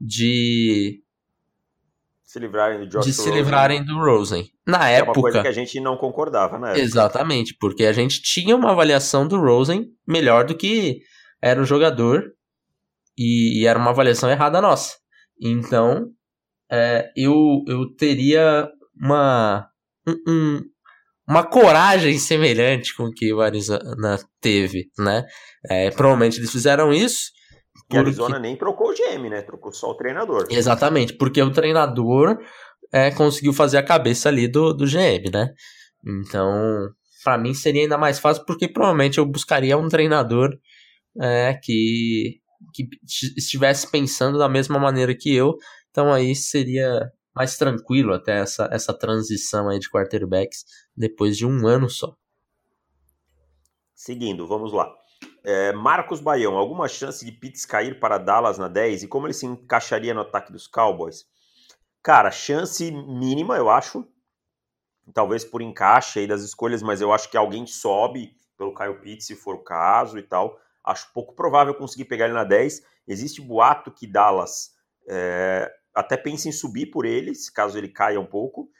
de 0.00 1.02
se 2.30 2.38
livrarem 2.38 2.78
do 2.78 2.86
Josh 2.86 3.06
de 3.06 3.12
se 3.12 3.28
livrarem 3.28 3.84
do 3.84 3.98
Rosen. 3.98 4.48
Na 4.64 4.88
é 4.88 4.98
época. 4.98 5.10
É 5.10 5.18
uma 5.18 5.22
coisa 5.22 5.42
que 5.42 5.48
a 5.48 5.52
gente 5.52 5.80
não 5.80 5.96
concordava, 5.96 6.60
né? 6.60 6.78
Exatamente, 6.78 7.56
porque 7.58 7.84
a 7.84 7.92
gente 7.92 8.22
tinha 8.22 8.54
uma 8.54 8.70
avaliação 8.70 9.26
do 9.26 9.36
Rosen 9.36 9.88
melhor 10.06 10.44
do 10.44 10.56
que 10.56 11.00
era 11.42 11.60
o 11.60 11.64
jogador 11.64 12.22
e, 13.18 13.60
e 13.60 13.66
era 13.66 13.76
uma 13.76 13.90
avaliação 13.90 14.30
errada 14.30 14.60
nossa. 14.60 14.94
Então, 15.42 16.06
é, 16.70 17.10
eu, 17.16 17.64
eu 17.66 17.92
teria 17.96 18.68
uma, 18.96 19.66
um, 20.06 20.60
uma 21.28 21.42
coragem 21.42 22.16
semelhante 22.16 22.94
com 22.94 23.10
que 23.10 23.32
o 23.32 23.40
Arizona 23.40 24.20
teve, 24.40 24.88
né? 24.96 25.24
É, 25.68 25.90
provavelmente 25.90 26.38
eles 26.38 26.52
fizeram 26.52 26.92
isso 26.92 27.39
porque... 27.90 27.96
E 27.96 27.98
Arizona 27.98 28.38
nem 28.38 28.56
trocou 28.56 28.90
o 28.90 28.94
GM, 28.94 29.28
né? 29.28 29.42
Trocou 29.42 29.72
só 29.72 29.90
o 29.90 29.94
treinador. 29.94 30.46
Exatamente, 30.48 31.14
porque 31.14 31.42
o 31.42 31.50
treinador 31.50 32.38
é, 32.92 33.10
conseguiu 33.10 33.52
fazer 33.52 33.78
a 33.78 33.84
cabeça 33.84 34.28
ali 34.28 34.46
do, 34.46 34.72
do 34.72 34.84
GM, 34.86 35.30
né? 35.32 35.52
Então, 36.06 36.88
para 37.24 37.36
mim 37.36 37.52
seria 37.52 37.82
ainda 37.82 37.98
mais 37.98 38.18
fácil, 38.18 38.44
porque 38.46 38.68
provavelmente 38.68 39.18
eu 39.18 39.26
buscaria 39.26 39.76
um 39.76 39.88
treinador 39.88 40.56
é, 41.20 41.58
que, 41.62 42.40
que 42.72 42.88
estivesse 43.36 43.90
pensando 43.90 44.38
da 44.38 44.48
mesma 44.48 44.78
maneira 44.78 45.14
que 45.14 45.34
eu. 45.34 45.56
Então 45.90 46.12
aí 46.12 46.34
seria 46.36 47.10
mais 47.34 47.56
tranquilo 47.56 48.12
até 48.12 48.38
essa, 48.38 48.68
essa 48.72 48.96
transição 48.96 49.68
aí 49.68 49.78
de 49.78 49.90
quarterbacks 49.90 50.64
depois 50.96 51.36
de 51.36 51.44
um 51.44 51.66
ano 51.66 51.90
só. 51.90 52.14
Seguindo, 53.94 54.46
vamos 54.46 54.72
lá. 54.72 54.99
É, 55.42 55.72
Marcos 55.72 56.20
Baião, 56.20 56.56
alguma 56.56 56.86
chance 56.86 57.24
de 57.24 57.32
Pitts 57.32 57.64
cair 57.64 57.98
para 57.98 58.18
Dallas 58.18 58.58
na 58.58 58.68
10 58.68 59.04
e 59.04 59.08
como 59.08 59.26
ele 59.26 59.34
se 59.34 59.46
encaixaria 59.46 60.12
no 60.12 60.20
ataque 60.20 60.52
dos 60.52 60.66
Cowboys? 60.66 61.26
Cara, 62.02 62.30
chance 62.30 62.90
mínima, 62.90 63.56
eu 63.56 63.70
acho. 63.70 64.06
Talvez 65.12 65.44
por 65.44 65.62
encaixe 65.62 66.20
aí 66.20 66.26
das 66.26 66.42
escolhas, 66.42 66.82
mas 66.82 67.00
eu 67.00 67.12
acho 67.12 67.30
que 67.30 67.36
alguém 67.36 67.66
sobe 67.66 68.34
pelo 68.56 68.74
Kyle 68.74 69.00
Pitts, 69.00 69.26
se 69.26 69.34
for 69.34 69.54
o 69.54 69.64
caso 69.64 70.18
e 70.18 70.22
tal. 70.22 70.58
Acho 70.84 71.12
pouco 71.12 71.34
provável 71.34 71.74
conseguir 71.74 72.04
pegar 72.04 72.26
ele 72.26 72.34
na 72.34 72.44
10. 72.44 72.82
Existe 73.08 73.40
boato 73.40 73.90
que 73.90 74.06
Dallas 74.06 74.70
é, 75.08 75.70
até 75.94 76.16
pensa 76.16 76.48
em 76.48 76.52
subir 76.52 76.86
por 76.86 77.04
ele, 77.04 77.32
caso 77.54 77.76
ele 77.76 77.88
caia 77.88 78.20
um 78.20 78.26
pouco. 78.26 78.70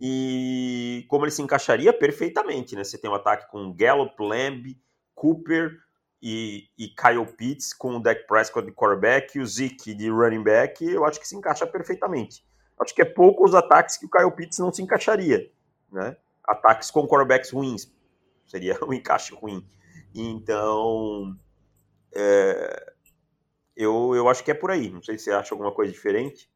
E 0.00 1.04
como 1.08 1.24
ele 1.24 1.30
se 1.30 1.42
encaixaria 1.42 1.92
perfeitamente, 1.92 2.74
né? 2.74 2.82
Você 2.82 2.98
tem 2.98 3.10
um 3.10 3.14
ataque 3.14 3.50
com 3.50 3.74
Gallup, 3.74 4.14
Lamb, 4.20 4.76
Cooper, 5.14 5.78
e, 6.26 6.70
e 6.78 6.88
Kyle 6.88 7.26
Pitts 7.36 7.74
com 7.74 7.96
o 7.96 8.00
Dak 8.00 8.26
Prescott 8.26 8.66
de 8.66 8.72
quarterback 8.72 9.36
e 9.36 9.42
o 9.42 9.46
Zeke 9.46 9.92
de 9.92 10.08
running 10.08 10.42
back, 10.42 10.82
eu 10.82 11.04
acho 11.04 11.20
que 11.20 11.28
se 11.28 11.36
encaixa 11.36 11.66
perfeitamente. 11.66 12.42
Acho 12.80 12.94
que 12.94 13.02
é 13.02 13.04
pouco 13.04 13.44
os 13.44 13.54
ataques 13.54 13.98
que 13.98 14.06
o 14.06 14.10
Kyle 14.10 14.34
Pitts 14.34 14.58
não 14.58 14.72
se 14.72 14.82
encaixaria, 14.82 15.52
né? 15.92 16.16
Ataques 16.42 16.90
com 16.90 17.06
quarterbacks 17.06 17.50
ruins, 17.50 17.92
seria 18.46 18.78
um 18.82 18.94
encaixe 18.94 19.34
ruim. 19.34 19.68
Então, 20.14 21.36
é, 22.14 22.94
eu, 23.76 24.14
eu 24.14 24.26
acho 24.26 24.42
que 24.42 24.50
é 24.50 24.54
por 24.54 24.70
aí. 24.70 24.88
Não 24.88 25.02
sei 25.02 25.18
se 25.18 25.24
você 25.24 25.32
acha 25.32 25.54
alguma 25.54 25.74
coisa 25.74 25.92
diferente. 25.92 26.48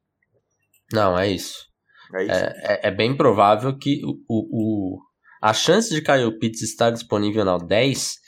Não, 0.90 1.18
é 1.18 1.28
isso. 1.28 1.68
É, 2.14 2.22
isso? 2.22 2.32
é, 2.32 2.54
é, 2.62 2.88
é 2.88 2.90
bem 2.90 3.14
provável 3.14 3.76
que 3.76 4.00
o, 4.02 4.18
o, 4.28 4.98
a 5.42 5.52
chance 5.52 5.94
de 5.94 6.00
Kyle 6.00 6.38
Pitts 6.38 6.62
estar 6.62 6.90
disponível 6.90 7.44
na 7.44 7.58
10 7.58 8.27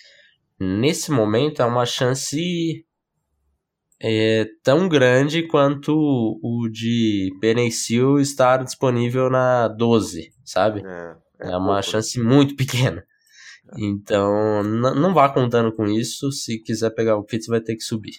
nesse 0.61 1.11
momento 1.11 1.63
é 1.63 1.65
uma 1.65 1.87
chance 1.87 2.85
é, 4.01 4.47
tão 4.63 4.89
grande 4.89 5.47
quanto 5.47 5.93
o 6.43 6.69
de 6.71 7.31
Penicil 7.41 8.19
estar 8.19 8.63
disponível 8.63 9.31
na 9.31 9.69
12, 9.69 10.33
sabe? 10.45 10.83
É, 10.85 11.17
é, 11.41 11.53
é 11.53 11.57
uma 11.57 11.75
pouco. 11.75 11.83
chance 11.83 12.21
muito 12.21 12.55
pequena. 12.57 13.07
Então, 13.79 14.63
não 14.65 15.15
vá 15.15 15.29
contando 15.29 15.73
com 15.73 15.87
isso. 15.87 16.33
Se 16.33 16.59
quiser 16.59 16.91
pegar 16.91 17.17
o 17.17 17.25
Pitts, 17.25 17.47
vai 17.47 17.61
ter 17.61 17.77
que 17.77 17.83
subir. 17.83 18.17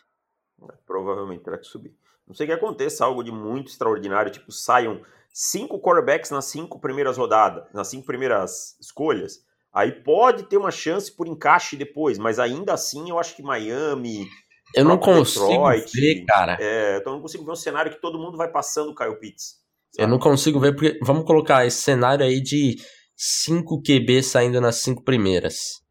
É, 0.63 0.73
provavelmente 0.85 1.43
terá 1.43 1.57
que 1.57 1.65
subir. 1.65 1.93
Não 2.27 2.33
sei 2.33 2.47
que 2.47 2.53
aconteça 2.53 3.03
algo 3.03 3.23
de 3.23 3.31
muito 3.31 3.69
extraordinário, 3.69 4.31
tipo 4.31 4.51
saiam 4.51 5.01
cinco 5.33 5.81
quarterbacks 5.81 6.31
nas 6.31 6.45
cinco 6.45 6.79
primeiras 6.79 7.17
rodadas, 7.17 7.65
nas 7.73 7.87
cinco 7.87 8.05
primeiras 8.05 8.77
escolhas, 8.79 9.43
aí 9.73 9.91
pode 10.03 10.43
ter 10.43 10.57
uma 10.57 10.71
chance 10.71 11.15
por 11.15 11.27
encaixe 11.27 11.75
depois, 11.75 12.17
mas 12.17 12.39
ainda 12.39 12.73
assim 12.73 13.09
eu 13.09 13.19
acho 13.19 13.35
que 13.35 13.43
Miami. 13.43 14.27
Eu 14.73 14.85
não 14.85 14.97
consigo 14.97 15.47
Detroit, 15.47 15.91
ver, 15.93 16.25
cara. 16.25 16.57
É, 16.59 16.97
eu 17.05 17.11
não 17.11 17.21
consigo 17.21 17.43
ver 17.43 17.51
um 17.51 17.55
cenário 17.55 17.91
que 17.91 18.01
todo 18.01 18.19
mundo 18.19 18.37
vai 18.37 18.49
passando 18.49 18.91
o 18.91 18.95
Kyle 18.95 19.19
Pitts. 19.19 19.61
Sabe? 19.91 20.03
Eu 20.03 20.07
não 20.07 20.19
consigo 20.19 20.59
ver, 20.59 20.73
porque 20.73 20.97
vamos 21.03 21.25
colocar 21.25 21.65
esse 21.65 21.81
cenário 21.81 22.25
aí 22.25 22.41
de 22.41 22.77
cinco 23.15 23.81
QB 23.81 24.23
saindo 24.23 24.61
nas 24.61 24.77
cinco 24.77 25.03
primeiras. 25.03 25.81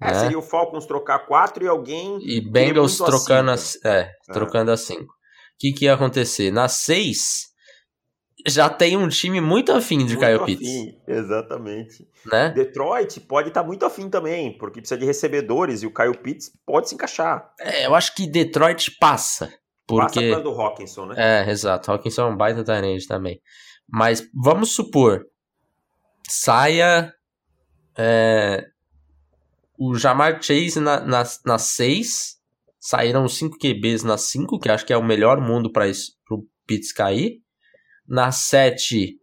É, 0.00 0.12
né? 0.12 0.20
seria 0.20 0.38
o 0.38 0.42
Falcons 0.42 0.86
trocar 0.86 1.20
quatro 1.20 1.64
e 1.64 1.68
alguém. 1.68 2.18
E 2.20 2.40
Bengals 2.40 2.98
trocando, 2.98 3.50
a, 3.50 3.54
é, 3.84 4.00
é, 4.00 4.32
trocando 4.32 4.70
a 4.70 4.76
cinco. 4.76 5.12
O 5.12 5.56
que, 5.58 5.72
que 5.72 5.86
ia 5.86 5.94
acontecer? 5.94 6.50
Na 6.50 6.68
seis, 6.68 7.46
já 8.46 8.68
tem 8.68 8.96
um 8.96 9.08
time 9.08 9.40
muito 9.40 9.72
afim 9.72 9.98
de 9.98 10.16
muito 10.16 10.18
Kyle 10.18 10.44
Pitts. 10.44 10.68
Afim, 10.68 10.98
exatamente. 11.06 12.08
Né? 12.26 12.50
Detroit 12.50 13.20
pode 13.20 13.48
estar 13.48 13.62
tá 13.62 13.66
muito 13.66 13.84
afim 13.84 14.08
também, 14.10 14.56
porque 14.58 14.80
precisa 14.80 14.98
de 14.98 15.06
recebedores 15.06 15.82
e 15.82 15.86
o 15.86 15.92
Kyle 15.92 16.16
Pitts 16.16 16.52
pode 16.66 16.88
se 16.88 16.94
encaixar. 16.94 17.52
É, 17.58 17.86
eu 17.86 17.94
acho 17.94 18.14
que 18.14 18.26
Detroit 18.26 18.96
passa. 18.98 19.52
Porque... 19.86 20.30
Passa 20.30 20.42
do 20.42 20.50
Hawkinson, 20.50 21.06
né? 21.06 21.14
É, 21.16 21.50
exato. 21.50 21.90
Hawkinson 21.90 22.22
é 22.22 22.26
um 22.26 22.36
baita 22.36 22.64
Tyrande 22.64 23.06
também. 23.06 23.40
Mas 23.88 24.26
vamos 24.34 24.74
supor, 24.74 25.26
saia 26.28 27.12
é, 27.96 28.66
o 29.78 29.94
Jamar 29.94 30.42
Chase 30.42 30.80
na 30.80 30.98
6, 30.98 31.06
na, 31.06 31.52
na 31.52 31.58
seis, 31.58 32.36
saíram 32.80 33.28
cinco 33.28 33.58
QBs 33.58 34.02
na 34.02 34.16
5, 34.16 34.58
que 34.58 34.68
acho 34.68 34.86
que 34.86 34.92
é 34.92 34.96
o 34.96 35.04
melhor 35.04 35.40
mundo 35.40 35.70
para 35.70 35.86
o 36.30 36.46
Pitts 36.66 36.92
cair. 36.92 37.43
Na 38.06 38.30
7 38.30 39.18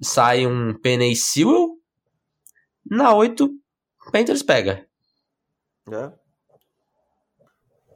sai 0.00 0.46
um 0.46 0.78
Penny 0.78 1.14
Sewell. 1.14 1.76
Na 2.88 3.14
8, 3.14 3.50
Panthers 4.12 4.42
pega. 4.42 4.86
É. 5.90 6.12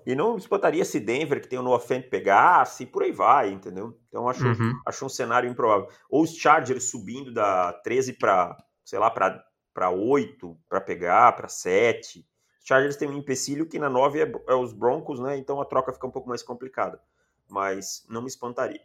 E 0.07 0.15
não 0.15 0.37
espantaria 0.37 0.85
se 0.85 0.99
Denver, 0.99 1.41
que 1.41 1.49
tem 1.49 1.59
o 1.59 1.63
Noah 1.63 1.81
Fent, 1.81 2.09
pegasse, 2.09 2.83
e 2.83 2.87
por 2.87 3.03
aí 3.03 3.13
vai, 3.13 3.51
entendeu? 3.51 3.99
Então 4.09 4.29
acho, 4.29 4.45
uhum. 4.45 4.73
acho 4.87 5.05
um 5.05 5.09
cenário 5.09 5.49
improvável. 5.49 5.89
Ou 6.09 6.23
os 6.23 6.35
Chargers 6.35 6.91
subindo 6.91 7.33
da 7.33 7.73
13 7.85 8.15
para, 8.15 8.57
sei 8.85 8.99
lá, 8.99 9.11
para 9.11 9.91
8, 9.91 10.59
para 10.69 10.81
pegar, 10.81 11.33
para 11.33 11.49
7. 11.49 12.27
Os 12.59 12.67
Chargers 12.67 12.97
tem 12.97 13.09
um 13.09 13.19
empecilho 13.19 13.69
que 13.69 13.79
na 13.79 13.89
9 13.89 14.23
é, 14.23 14.33
é 14.49 14.55
os 14.55 14.73
Broncos, 14.73 15.21
né? 15.21 15.37
Então 15.37 15.61
a 15.61 15.65
troca 15.65 15.93
fica 15.93 16.07
um 16.07 16.11
pouco 16.11 16.29
mais 16.29 16.43
complicada. 16.43 17.01
Mas 17.49 18.05
não 18.09 18.23
me 18.23 18.29
espantaria. 18.29 18.83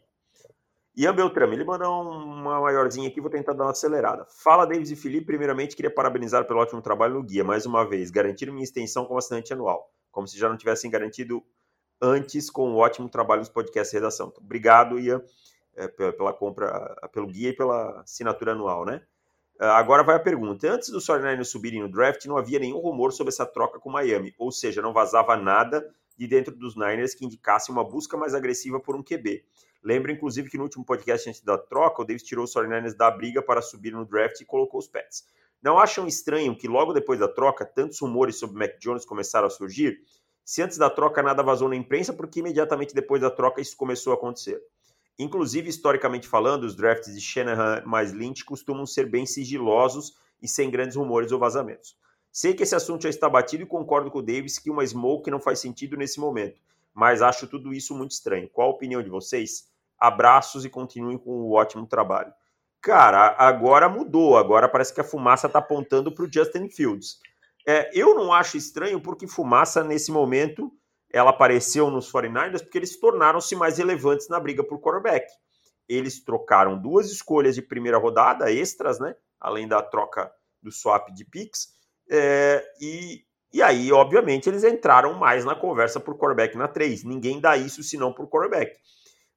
Ian 0.98 1.14
Beltrame, 1.14 1.56
ele 1.56 1.66
mandou 1.66 2.02
uma 2.04 2.62
maiorzinha 2.62 3.10
aqui, 3.10 3.20
vou 3.20 3.30
tentar 3.30 3.52
dar 3.54 3.66
uma 3.66 3.72
acelerada. 3.72 4.26
Fala, 4.30 4.66
Davis 4.66 4.92
e 4.92 4.96
Felipe. 4.96 5.26
Primeiramente, 5.26 5.76
queria 5.76 5.92
parabenizar 5.92 6.46
pelo 6.46 6.60
ótimo 6.60 6.82
trabalho 6.82 7.16
no 7.16 7.24
guia, 7.24 7.44
mais 7.44 7.66
uma 7.66 7.84
vez. 7.84 8.10
Garantir 8.10 8.50
minha 8.50 8.64
extensão 8.64 9.06
como 9.06 9.20
assinante 9.20 9.52
anual, 9.52 9.92
como 10.10 10.26
se 10.26 10.38
já 10.38 10.48
não 10.48 10.56
tivessem 10.56 10.90
garantido 10.90 11.44
antes 12.02 12.50
com 12.50 12.72
o 12.72 12.78
ótimo 12.78 13.10
trabalho 13.10 13.40
nos 13.40 13.50
podcasts 13.50 13.94
redação. 13.94 14.30
Então, 14.32 14.42
obrigado, 14.42 14.98
Ian, 14.98 15.22
é, 15.76 15.88
pela 15.88 16.32
compra, 16.32 16.96
pelo 17.12 17.28
guia 17.28 17.50
e 17.50 17.54
pela 17.54 18.02
assinatura 18.02 18.54
anual, 18.54 18.86
né? 18.86 19.02
Ah, 19.60 19.78
agora 19.78 20.04
vai 20.04 20.16
a 20.16 20.20
pergunta. 20.20 20.70
Antes 20.72 20.90
dos 20.90 21.06
49ers 21.06 21.46
subirem 21.46 21.82
no 21.82 21.90
draft, 21.90 22.26
não 22.26 22.38
havia 22.38 22.60
nenhum 22.60 22.80
rumor 22.80 23.12
sobre 23.12 23.32
essa 23.32 23.46
troca 23.46 23.80
com 23.80 23.90
Miami, 23.90 24.34
ou 24.38 24.52
seja, 24.52 24.82
não 24.82 24.94
vazava 24.94 25.36
nada 25.36 25.86
de 26.18 26.28
dentro 26.28 26.56
dos 26.56 26.76
Niners 26.76 27.14
que 27.14 27.26
indicasse 27.26 27.70
uma 27.70 27.84
busca 27.84 28.18
mais 28.18 28.34
agressiva 28.34 28.80
por 28.80 28.96
um 28.96 29.04
QB. 29.04 29.44
Lembro, 29.86 30.12
inclusive, 30.12 30.50
que 30.50 30.58
no 30.58 30.64
último 30.64 30.84
podcast 30.84 31.30
antes 31.30 31.42
da 31.42 31.60
troca, 31.60 32.02
o 32.02 32.06
Davis 32.06 32.24
tirou 32.24 32.46
os 32.46 32.54
49ers 32.56 32.96
da 32.96 33.12
briga 33.12 33.40
para 33.40 33.62
subir 33.62 33.94
no 33.94 34.04
draft 34.04 34.42
e 34.42 34.46
colocou 34.46 34.80
os 34.80 34.88
Pets. 34.88 35.24
Não 35.62 35.78
acham 35.78 36.08
estranho 36.08 36.58
que 36.58 36.68
logo 36.68 36.92
depois 36.92 37.20
da 37.20 37.28
troca, 37.28 37.64
tantos 37.64 38.00
rumores 38.00 38.38
sobre 38.38 38.58
Mac 38.58 38.80
Jones 38.80 39.06
começaram 39.06 39.46
a 39.46 39.50
surgir? 39.52 40.00
Se 40.44 40.64
antes 40.64 40.80
da 40.80 40.90
troca 40.90 41.22
nada 41.22 41.44
vazou 41.44 41.70
na 41.70 41.76
imprensa, 41.76 42.12
porque 42.12 42.40
imediatamente 42.40 42.96
depois 42.96 43.22
da 43.22 43.30
troca 43.30 43.62
isso 43.62 43.78
começou 43.78 44.12
a 44.12 44.16
acontecer? 44.16 44.60
Inclusive, 45.20 45.70
historicamente 45.70 46.28
falando, 46.28 46.64
os 46.64 46.76
drafts 46.76 47.14
de 47.14 47.22
Shanahan 47.22 47.84
mais 47.86 48.12
Lynch 48.12 48.44
costumam 48.44 48.88
ser 48.88 49.08
bem 49.08 49.28
sigilosos 49.28 50.18
e 50.42 50.48
sem 50.48 50.72
grandes 50.72 50.96
rumores 50.96 51.32
ou 51.32 51.38
vazamentos. 51.38 51.96
Sei 52.32 52.56
que 52.56 52.64
esse 52.64 52.74
assunto 52.74 53.04
já 53.04 53.10
está 53.10 53.30
batido 53.30 53.62
e 53.62 53.68
concordo 53.68 54.10
com 54.10 54.18
o 54.18 54.24
Davis 54.24 54.58
que 54.58 54.72
uma 54.72 54.86
smoke 54.86 55.30
não 55.30 55.40
faz 55.40 55.60
sentido 55.60 55.96
nesse 55.96 56.20
momento, 56.20 56.60
mas 56.92 57.22
acho 57.22 57.46
tudo 57.46 57.72
isso 57.72 57.96
muito 57.96 58.12
estranho. 58.12 58.50
Qual 58.50 58.68
a 58.68 58.74
opinião 58.74 59.04
de 59.04 59.10
vocês? 59.10 59.74
Abraços 60.00 60.66
e 60.66 60.70
continuem 60.70 61.18
com 61.18 61.32
o 61.32 61.54
ótimo 61.54 61.86
trabalho. 61.88 62.32
Cara, 62.82 63.36
agora 63.38 63.90
mudou. 63.90 64.38
Agora 64.38 64.70
parece 64.70 64.94
que 64.94 65.02
a 65.02 65.04
fumaça 65.04 65.48
está 65.48 65.60
apontando 65.60 66.14
para 66.14 66.24
o 66.24 66.32
Justin 66.32 66.70
Fields. 66.70 67.18
É, 67.68 67.90
eu 67.94 68.14
não 68.14 68.32
acho 68.32 68.58
estranho 68.58 69.02
porque 69.02 69.28
fumaça, 69.28 69.84
nesse 69.84 70.12
momento, 70.12 70.72
ela 71.12 71.32
apareceu 71.32 71.90
nos 71.90 72.12
49ers 72.12 72.62
porque 72.62 72.78
eles 72.78 73.00
tornaram-se 73.00 73.56
mais 73.56 73.78
relevantes 73.78 74.30
na 74.30 74.40
briga 74.40 74.64
por 74.64 74.80
quarterback. 74.80 75.26
Eles 75.90 76.24
trocaram 76.24 76.80
duas 76.80 77.10
escolhas 77.12 77.56
de 77.56 77.62
primeira 77.62 77.98
rodada, 77.98 78.52
extras, 78.52 79.00
né? 79.00 79.16
Além 79.40 79.68
da 79.68 79.82
troca 79.82 80.32
do 80.62 80.72
swap 80.72 81.10
de 81.10 81.26
picks. 81.26 81.70
É, 82.10 82.64
e, 82.80 83.24
e 83.54 83.62
aí, 83.62 83.92
obviamente, 83.92 84.48
eles 84.48 84.64
entraram 84.64 85.14
mais 85.14 85.44
na 85.46 85.56
conversa 85.56 86.00
por 86.00 86.18
quarterback 86.18 86.58
na 86.58 86.68
3. 86.68 87.04
Ninguém 87.04 87.40
dá 87.40 87.58
isso 87.58 87.82
senão 87.82 88.14
por 88.14 88.28
quarterback. 88.28 88.76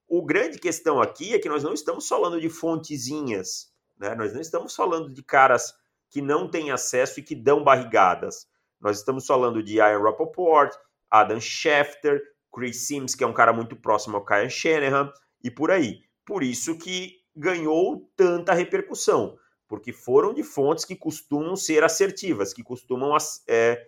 O 0.09 0.25
grande 0.25 0.59
questão 0.59 1.03
aqui 1.03 1.35
é 1.35 1.39
que 1.39 1.49
nós 1.49 1.63
não 1.63 1.75
estamos 1.75 2.09
falando 2.09 2.41
de 2.41 2.49
fontezinhas, 2.49 3.71
né? 3.99 4.15
Nós 4.15 4.33
não 4.33 4.41
estamos 4.41 4.75
falando 4.75 5.13
de 5.13 5.23
caras 5.23 5.75
que 6.09 6.23
não 6.23 6.51
têm 6.51 6.71
acesso 6.71 7.21
e 7.21 7.23
que 7.23 7.35
dão 7.35 7.63
barrigadas. 7.63 8.49
Nós 8.81 8.99
estamos 8.99 9.27
falando 9.27 9.63
de 9.63 9.77
Ian 9.77 10.03
Rappaport, 10.03 10.75
Adam 11.11 11.39
Schefter, 11.39 12.23
Chris 12.51 12.87
Sims, 12.87 13.15
que 13.15 13.23
é 13.23 13.27
um 13.27 13.35
cara 13.35 13.53
muito 13.53 13.77
próximo 13.77 14.17
ao 14.17 14.25
Kyle 14.25 14.49
Shanahan, 14.49 15.13
e 15.45 15.51
por 15.51 15.71
aí. 15.71 16.01
Por 16.25 16.43
isso 16.43 16.79
que 16.79 17.17
ganhou 17.37 18.11
tanta 18.17 18.55
repercussão, 18.55 19.37
porque 19.69 19.93
foram 19.93 20.33
de 20.33 20.43
fontes 20.43 20.85
que 20.85 20.97
costumam 20.97 21.55
ser 21.55 21.85
assertivas, 21.85 22.55
que 22.55 22.63
costumam 22.63 23.15
é, 23.47 23.87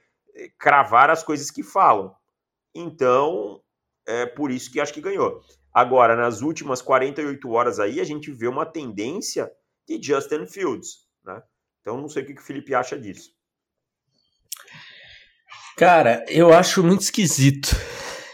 cravar 0.59 1.09
as 1.09 1.23
coisas 1.23 1.51
que 1.51 1.63
falam. 1.63 2.15
Então, 2.75 3.63
é 4.07 4.27
por 4.27 4.51
isso 4.51 4.71
que 4.71 4.81
acho 4.81 4.93
que 4.93 5.01
ganhou. 5.01 5.43
Agora, 5.73 6.17
nas 6.17 6.43
últimas 6.43 6.83
48 6.83 7.49
horas 7.51 7.79
aí, 7.79 8.01
a 8.01 8.05
gente 8.05 8.31
vê 8.33 8.49
uma 8.49 8.67
tendência 8.67 9.51
de 9.87 10.01
Justin 10.03 10.47
Fields, 10.47 11.07
né? 11.25 11.43
Então, 11.81 12.01
não 12.01 12.09
sei 12.09 12.23
o 12.23 12.27
que 12.27 12.33
o 12.35 12.43
Felipe 12.43 12.75
acha 12.75 12.99
disso. 12.99 13.31
Cara, 15.77 16.25
eu 16.29 16.53
acho 16.53 16.83
muito 16.83 17.03
esquisito. 17.03 17.69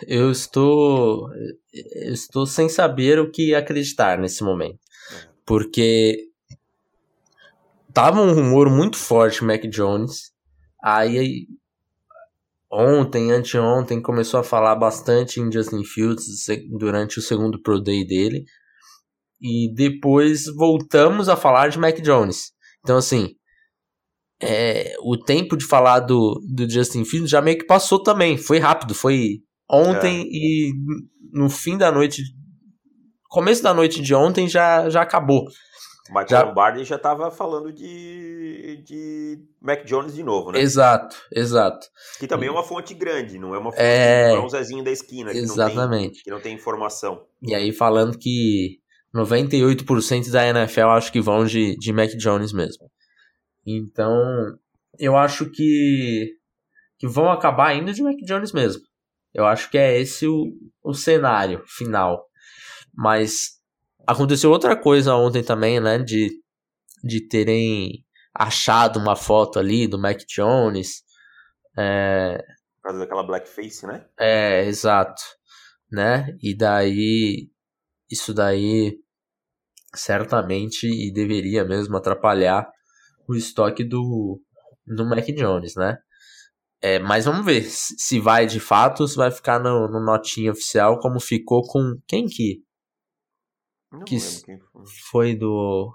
Eu 0.06 0.30
estou, 0.30 1.30
eu 1.72 2.12
estou 2.12 2.44
sem 2.44 2.68
saber 2.68 3.18
o 3.18 3.30
que 3.30 3.54
acreditar 3.54 4.18
nesse 4.18 4.42
momento. 4.42 4.80
Porque 5.44 6.28
tava 7.94 8.20
um 8.20 8.34
rumor 8.34 8.68
muito 8.68 8.96
forte 8.96 9.44
Mac 9.44 9.62
Jones. 9.66 10.32
Aí 10.82 11.46
ontem, 12.70 13.32
anteontem, 13.32 14.00
começou 14.00 14.40
a 14.40 14.44
falar 14.44 14.74
bastante 14.76 15.40
em 15.40 15.50
Justin 15.50 15.84
Fields 15.84 16.24
durante 16.78 17.18
o 17.18 17.22
segundo 17.22 17.60
Pro 17.60 17.80
Day 17.80 18.06
dele. 18.06 18.44
E 19.40 19.72
depois 19.74 20.44
voltamos 20.56 21.28
a 21.28 21.36
falar 21.36 21.68
de 21.68 21.78
Mac 21.78 22.00
Jones. 22.00 22.52
Então, 22.80 22.96
assim, 22.96 23.34
é, 24.40 24.94
o 25.00 25.16
tempo 25.16 25.56
de 25.56 25.64
falar 25.64 26.00
do, 26.00 26.40
do 26.54 26.68
Justin 26.68 27.04
Fields 27.04 27.30
já 27.30 27.40
meio 27.40 27.58
que 27.58 27.66
passou 27.66 28.02
também. 28.02 28.36
Foi 28.36 28.58
rápido, 28.58 28.94
foi 28.94 29.40
ontem 29.70 30.22
é. 30.22 30.24
e 30.24 30.72
no 31.32 31.50
fim 31.50 31.76
da 31.76 31.90
noite, 31.90 32.22
começo 33.28 33.62
da 33.62 33.74
noite 33.74 34.00
de 34.00 34.14
ontem 34.14 34.48
já, 34.48 34.88
já 34.88 35.02
acabou. 35.02 35.44
Michael 36.08 36.28
já... 36.28 36.42
Lombardi 36.44 36.84
já 36.84 36.96
estava 36.96 37.30
falando 37.30 37.72
de, 37.72 38.82
de 38.84 39.38
Mac 39.60 39.84
Jones 39.84 40.14
de 40.14 40.22
novo, 40.22 40.52
né? 40.52 40.60
Exato, 40.60 41.16
exato. 41.32 41.86
Que 42.18 42.26
também 42.26 42.48
é 42.48 42.52
uma 42.52 42.62
fonte 42.62 42.94
grande, 42.94 43.38
não 43.38 43.54
é 43.54 43.58
uma 43.58 43.70
fonte, 43.70 43.82
é... 43.82 44.28
não 44.28 44.36
é 44.36 44.44
um 44.44 44.48
Zezinho 44.48 44.84
da 44.84 44.90
esquina 44.90 45.32
que 45.32 45.38
Exatamente. 45.38 46.04
Não 46.06 46.12
tem, 46.12 46.22
que 46.22 46.30
não 46.30 46.40
tem 46.40 46.54
informação. 46.54 47.24
E 47.42 47.54
aí 47.54 47.72
falando 47.72 48.18
que 48.18 48.78
98% 49.14 50.30
da 50.30 50.46
NFL 50.46 50.88
acho 50.88 51.12
que 51.12 51.20
vão 51.20 51.44
de, 51.44 51.76
de 51.76 51.92
Mac 51.92 52.10
Jones 52.16 52.52
mesmo. 52.52 52.90
Então, 53.66 54.14
eu 54.98 55.16
acho 55.16 55.50
que, 55.50 56.34
que 56.98 57.06
vão 57.06 57.30
acabar 57.30 57.74
indo 57.74 57.92
de 57.92 58.02
Mac 58.02 58.16
Jones 58.24 58.52
mesmo. 58.52 58.82
Eu 59.34 59.44
acho 59.44 59.70
que 59.70 59.76
é 59.76 59.98
esse 60.00 60.26
o, 60.26 60.52
o 60.82 60.94
cenário 60.94 61.62
final. 61.66 62.24
Mas 62.94 63.55
Aconteceu 64.06 64.50
outra 64.50 64.76
coisa 64.76 65.14
ontem 65.14 65.42
também, 65.42 65.80
né? 65.80 65.98
De, 65.98 66.30
de 67.02 67.26
terem 67.26 68.04
achado 68.34 68.98
uma 68.98 69.16
foto 69.16 69.58
ali 69.58 69.86
do 69.86 69.98
Mac 69.98 70.20
Jones. 70.28 71.02
É... 71.76 72.38
Por 72.76 72.90
causa 72.90 72.98
daquela 73.00 73.26
blackface, 73.26 73.86
né? 73.86 74.06
É, 74.18 74.64
exato. 74.66 75.22
Né? 75.90 76.36
E 76.42 76.56
daí. 76.56 77.50
Isso 78.10 78.32
daí 78.32 79.00
certamente 79.94 80.86
e 80.86 81.12
deveria 81.12 81.64
mesmo 81.64 81.96
atrapalhar 81.96 82.70
o 83.28 83.34
estoque 83.34 83.82
do, 83.82 84.40
do 84.86 85.04
Mac 85.04 85.26
Jones, 85.26 85.74
né? 85.74 85.98
É, 86.80 86.98
mas 86.98 87.24
vamos 87.24 87.44
ver 87.44 87.62
se 87.64 88.20
vai 88.20 88.46
de 88.46 88.60
fato, 88.60 89.08
se 89.08 89.16
vai 89.16 89.30
ficar 89.30 89.58
no, 89.58 89.88
no 89.88 90.00
notinha 90.04 90.52
oficial, 90.52 91.00
como 91.00 91.18
ficou 91.18 91.62
com 91.62 91.98
quem 92.06 92.26
que? 92.26 92.62
Não 93.92 94.04
que 94.04 94.18
foi. 94.20 94.58
foi 95.10 95.36
do 95.36 95.94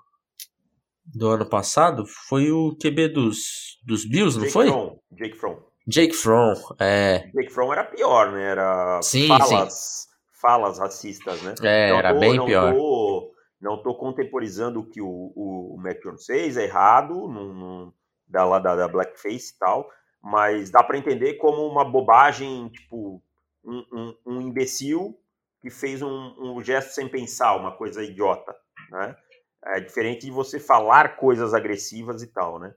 do 1.06 1.28
ano 1.30 1.46
passado? 1.46 2.06
Foi 2.06 2.52
o 2.52 2.76
QB 2.82 3.10
dos, 3.10 3.80
dos 3.86 4.06
Bills, 4.06 4.38
não 4.38 4.44
Jake 4.46 4.54
foi? 4.54 4.68
Fromm, 4.68 4.98
Jake 5.12 5.38
Fromm. 5.38 5.58
Jake 5.88 6.14
Fromm, 6.14 6.54
é. 6.80 7.30
Jake 7.34 7.52
Fromm 7.52 7.72
era 7.74 7.84
pior, 7.84 8.32
né? 8.32 8.44
Era 8.52 9.02
Sim, 9.02 9.28
falas, 9.28 10.08
falas 10.40 10.80
racistas, 10.80 11.42
né? 11.42 11.56
É, 11.62 11.90
Não 11.90 11.98
era 11.98 12.14
tô- 12.14 12.20
bem 12.20 12.36
não 12.36 12.46
pior. 12.46 12.74
Tô, 12.74 13.34
não 13.60 13.82
tô 13.82 13.96
contemporizando 13.96 14.80
o 14.80 14.86
que 14.86 15.02
o, 15.02 15.08
o, 15.36 15.76
o 15.76 15.78
Mac 15.82 16.00
Jones 16.02 16.26
fez, 16.26 16.56
é 16.56 16.64
errado, 16.66 17.14
não, 17.28 17.54
não- 17.54 17.94
da, 18.28 18.46
lá 18.46 18.60
da, 18.60 18.76
da 18.76 18.88
Blackface 18.88 19.54
e 19.54 19.58
tal, 19.60 19.90
mas 20.22 20.70
dá 20.70 20.82
pra 20.82 20.98
entender 20.98 21.34
como 21.34 21.68
uma 21.68 21.84
bobagem, 21.84 22.70
tipo, 22.70 23.22
um, 23.66 23.84
um, 23.92 24.16
um 24.26 24.42
imbecil 24.42 25.20
que 25.62 25.70
fez 25.70 26.02
um, 26.02 26.34
um 26.40 26.64
gesto 26.64 26.94
sem 26.94 27.08
pensar, 27.08 27.56
uma 27.56 27.72
coisa 27.72 28.04
idiota, 28.04 28.54
né? 28.90 29.16
É 29.64 29.80
diferente 29.80 30.26
de 30.26 30.32
você 30.32 30.60
falar 30.60 31.18
coisas 31.18 31.54
agressivas 31.54 32.24
e 32.24 32.28
tal, 32.28 32.60
né? 32.60 32.74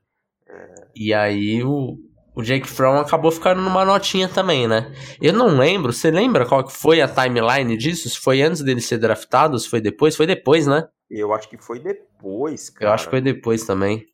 E 0.95 1.11
aí 1.13 1.63
o, 1.63 1.97
o 2.35 2.43
Jake 2.43 2.67
Fromm 2.67 2.99
acabou 2.99 3.31
ficando 3.31 3.61
numa 3.61 3.83
notinha 3.83 4.29
também, 4.29 4.67
né? 4.67 4.93
Eu 5.19 5.33
não 5.33 5.57
lembro, 5.57 5.91
você 5.91 6.11
lembra 6.11 6.45
qual 6.45 6.63
que 6.63 6.71
foi 6.71 7.01
a 7.01 7.07
timeline 7.07 7.75
disso? 7.75 8.07
Se 8.07 8.19
foi 8.19 8.43
antes 8.43 8.61
dele 8.61 8.81
ser 8.81 8.99
draftado, 8.99 9.57
se 9.57 9.67
foi 9.67 9.81
depois? 9.81 10.15
Foi 10.15 10.27
depois, 10.27 10.67
né? 10.67 10.87
Eu 11.09 11.33
acho 11.33 11.49
que 11.49 11.57
foi 11.57 11.79
depois, 11.79 12.69
cara. 12.69 12.85
Eu 12.85 12.93
acho 12.93 13.05
que 13.05 13.11
foi 13.11 13.21
depois 13.21 13.65
também. 13.65 14.05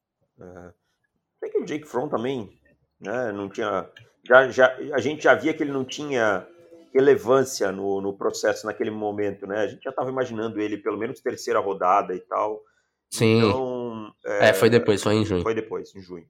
Sei 1.39 1.49
que 1.49 1.59
o 1.59 1.65
Jake 1.65 1.87
Fromm 1.87 2.07
também, 2.07 2.49
né, 2.99 3.31
não 3.33 3.49
tinha... 3.49 3.89
Já, 4.25 4.49
já, 4.49 4.77
a 4.93 4.99
gente 4.99 5.23
já 5.23 5.33
via 5.33 5.53
que 5.53 5.63
ele 5.63 5.71
não 5.71 5.83
tinha 5.83 6.47
relevância 6.93 7.71
no, 7.71 8.01
no 8.01 8.17
processo 8.17 8.65
naquele 8.65 8.91
momento, 8.91 9.47
né? 9.47 9.59
A 9.61 9.67
gente 9.67 9.83
já 9.83 9.89
estava 9.89 10.09
imaginando 10.09 10.59
ele 10.59 10.77
pelo 10.77 10.97
menos 10.97 11.21
terceira 11.21 11.59
rodada 11.59 12.13
e 12.13 12.19
tal. 12.19 12.61
Sim. 13.13 13.39
Então, 13.39 14.11
É, 14.25 14.53
foi 14.53 14.69
depois, 14.69 15.01
foi 15.01 15.15
em 15.15 15.25
junho. 15.25 15.41
foi 15.41 15.53
depois, 15.53 15.93
em 15.95 16.01
junho. 16.01 16.25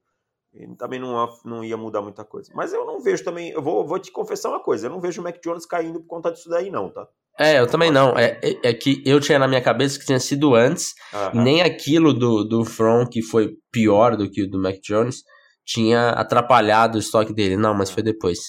E 0.54 0.68
também 0.76 1.00
não, 1.00 1.28
não 1.46 1.64
ia 1.64 1.78
mudar 1.78 2.02
muita 2.02 2.26
coisa. 2.26 2.52
Mas 2.54 2.74
eu 2.74 2.86
não 2.86 3.00
vejo 3.00 3.24
também, 3.24 3.52
eu 3.52 3.62
vou, 3.62 3.88
vou 3.88 4.00
te 4.00 4.12
confessar 4.12 4.50
uma 4.50 4.60
coisa, 4.62 4.88
eu 4.88 4.92
não 4.92 5.00
vejo 5.00 5.22
o 5.22 5.24
Mac 5.24 5.38
Jones 5.42 5.66
caindo 5.66 6.02
por 6.02 6.08
conta 6.08 6.32
disso 6.32 6.50
daí 6.50 6.70
não, 6.70 6.90
tá? 6.90 7.08
É, 7.40 7.60
eu 7.60 7.68
também 7.68 7.90
não. 7.90 8.18
É, 8.18 8.38
é, 8.44 8.70
é 8.70 8.74
que 8.74 9.02
eu 9.06 9.20
tinha 9.20 9.40
na 9.40 9.48
minha 9.48 9.62
cabeça 9.62 9.98
que 9.98 10.06
tinha 10.06 10.20
sido 10.20 10.54
antes, 10.54 10.94
Aham. 11.14 11.42
nem 11.42 11.62
aquilo 11.62 12.14
do, 12.14 12.44
do 12.44 12.66
From, 12.66 13.08
que 13.08 13.22
foi 13.22 13.56
pior 13.72 14.18
do 14.18 14.30
que 14.30 14.44
o 14.44 14.50
do 14.50 14.62
Mac 14.62 14.76
Jones, 14.84 15.24
tinha 15.66 16.10
atrapalhado 16.10 16.98
o 16.98 17.00
estoque 17.00 17.34
dele. 17.34 17.56
Não, 17.56 17.74
mas 17.74 17.90
foi 17.90 18.04
depois. 18.04 18.40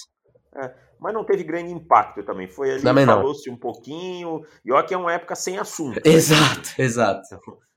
Mas 1.03 1.13
não 1.13 1.25
teve 1.25 1.43
grande 1.43 1.73
impacto 1.73 2.23
também. 2.23 2.47
Foi 2.47 2.71
ali, 2.71 3.05
falou-se 3.05 3.49
um 3.49 3.57
pouquinho. 3.57 4.41
E 4.63 4.71
olha 4.71 4.85
que 4.87 4.93
é 4.93 4.97
uma 4.97 5.11
época 5.11 5.35
sem 5.35 5.57
assunto. 5.57 5.99
Exato, 6.05 6.69
exato. 6.79 7.27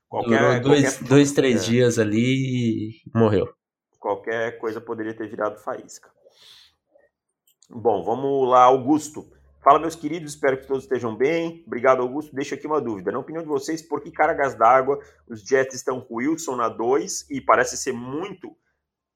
Qualquer, 0.07 0.39
Durou 0.39 0.61
dois, 0.61 0.93
qualquer- 0.95 1.09
dois 1.09 1.31
três 1.33 1.63
é. 1.63 1.65
dias 1.65 1.99
ali 1.99 2.21
e 2.23 3.01
morreu. 3.13 3.53
qualquer 3.99 4.57
coisa 4.59 4.79
poderia 4.79 5.13
ter 5.13 5.27
virado 5.27 5.59
faísca. 5.59 6.09
Bom, 7.69 8.01
vamos 8.01 8.47
lá, 8.49 8.63
Augusto. 8.63 9.29
Fala, 9.61 9.77
meus 9.77 9.93
queridos, 9.95 10.31
espero 10.31 10.61
que 10.61 10.65
todos 10.65 10.83
estejam 10.83 11.13
bem. 11.13 11.65
Obrigado, 11.67 12.01
Augusto. 12.01 12.33
Deixa 12.33 12.55
aqui 12.55 12.65
uma 12.65 12.79
dúvida. 12.79 13.11
Na 13.11 13.19
opinião 13.19 13.43
de 13.43 13.49
vocês, 13.49 13.81
por 13.81 13.99
que 14.01 14.09
cargas 14.09 14.55
d'água 14.55 14.97
os 15.27 15.41
Jets 15.41 15.75
estão 15.75 15.99
com 15.99 16.13
o 16.13 16.17
Wilson 16.19 16.55
na 16.55 16.69
2 16.69 17.29
e 17.29 17.41
parece 17.41 17.75
ser 17.75 17.91
muito 17.91 18.55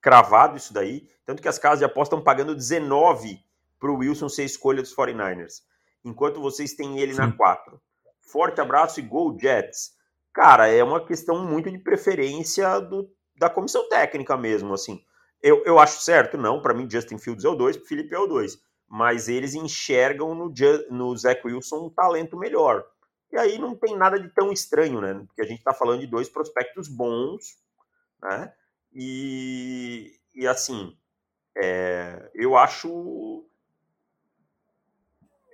cravado 0.01 0.57
isso 0.57 0.73
daí? 0.73 1.07
Tanto 1.25 1.41
que 1.41 1.47
as 1.47 1.57
casas 1.57 1.79
de 1.79 1.85
aposta 1.85 2.13
estão 2.13 2.21
pagando 2.21 2.53
19 2.53 3.39
para 3.81 3.91
o 3.91 3.97
Wilson 3.97 4.29
ser 4.29 4.45
escolha 4.45 4.81
dos 4.81 4.95
49ers, 4.95 5.63
enquanto 6.05 6.39
vocês 6.39 6.75
têm 6.75 6.99
ele 6.99 7.15
na 7.15 7.31
Sim. 7.31 7.35
4. 7.35 7.81
Forte 8.21 8.61
abraço 8.61 8.99
e 8.99 9.03
Go 9.03 9.35
Jets. 9.37 9.93
Cara, 10.31 10.67
é 10.67 10.83
uma 10.83 11.03
questão 11.03 11.43
muito 11.45 11.69
de 11.69 11.79
preferência 11.79 12.79
do, 12.79 13.11
da 13.35 13.49
comissão 13.49 13.89
técnica 13.89 14.37
mesmo, 14.37 14.73
assim. 14.73 15.03
Eu, 15.41 15.63
eu 15.65 15.79
acho 15.79 15.99
certo? 15.99 16.37
Não, 16.37 16.61
para 16.61 16.75
mim 16.75 16.87
Justin 16.89 17.17
Fields 17.17 17.43
é 17.43 17.49
o 17.49 17.55
2, 17.55 17.77
Felipe 17.87 18.13
é 18.13 18.19
o 18.19 18.27
2. 18.27 18.57
Mas 18.87 19.27
eles 19.27 19.55
enxergam 19.55 20.35
no, 20.35 20.53
no 20.91 21.17
Zach 21.17 21.41
Wilson 21.45 21.87
um 21.87 21.89
talento 21.89 22.37
melhor. 22.37 22.85
E 23.31 23.37
aí 23.37 23.57
não 23.57 23.75
tem 23.75 23.97
nada 23.97 24.19
de 24.19 24.29
tão 24.29 24.51
estranho, 24.51 25.01
né? 25.01 25.13
Porque 25.25 25.41
a 25.41 25.45
gente 25.45 25.63
tá 25.63 25.73
falando 25.73 26.01
de 26.01 26.07
dois 26.07 26.29
prospectos 26.29 26.87
bons, 26.87 27.57
né? 28.21 28.53
E, 28.93 30.19
e 30.35 30.45
assim, 30.45 30.95
é, 31.57 32.29
eu 32.35 32.55
acho. 32.57 33.45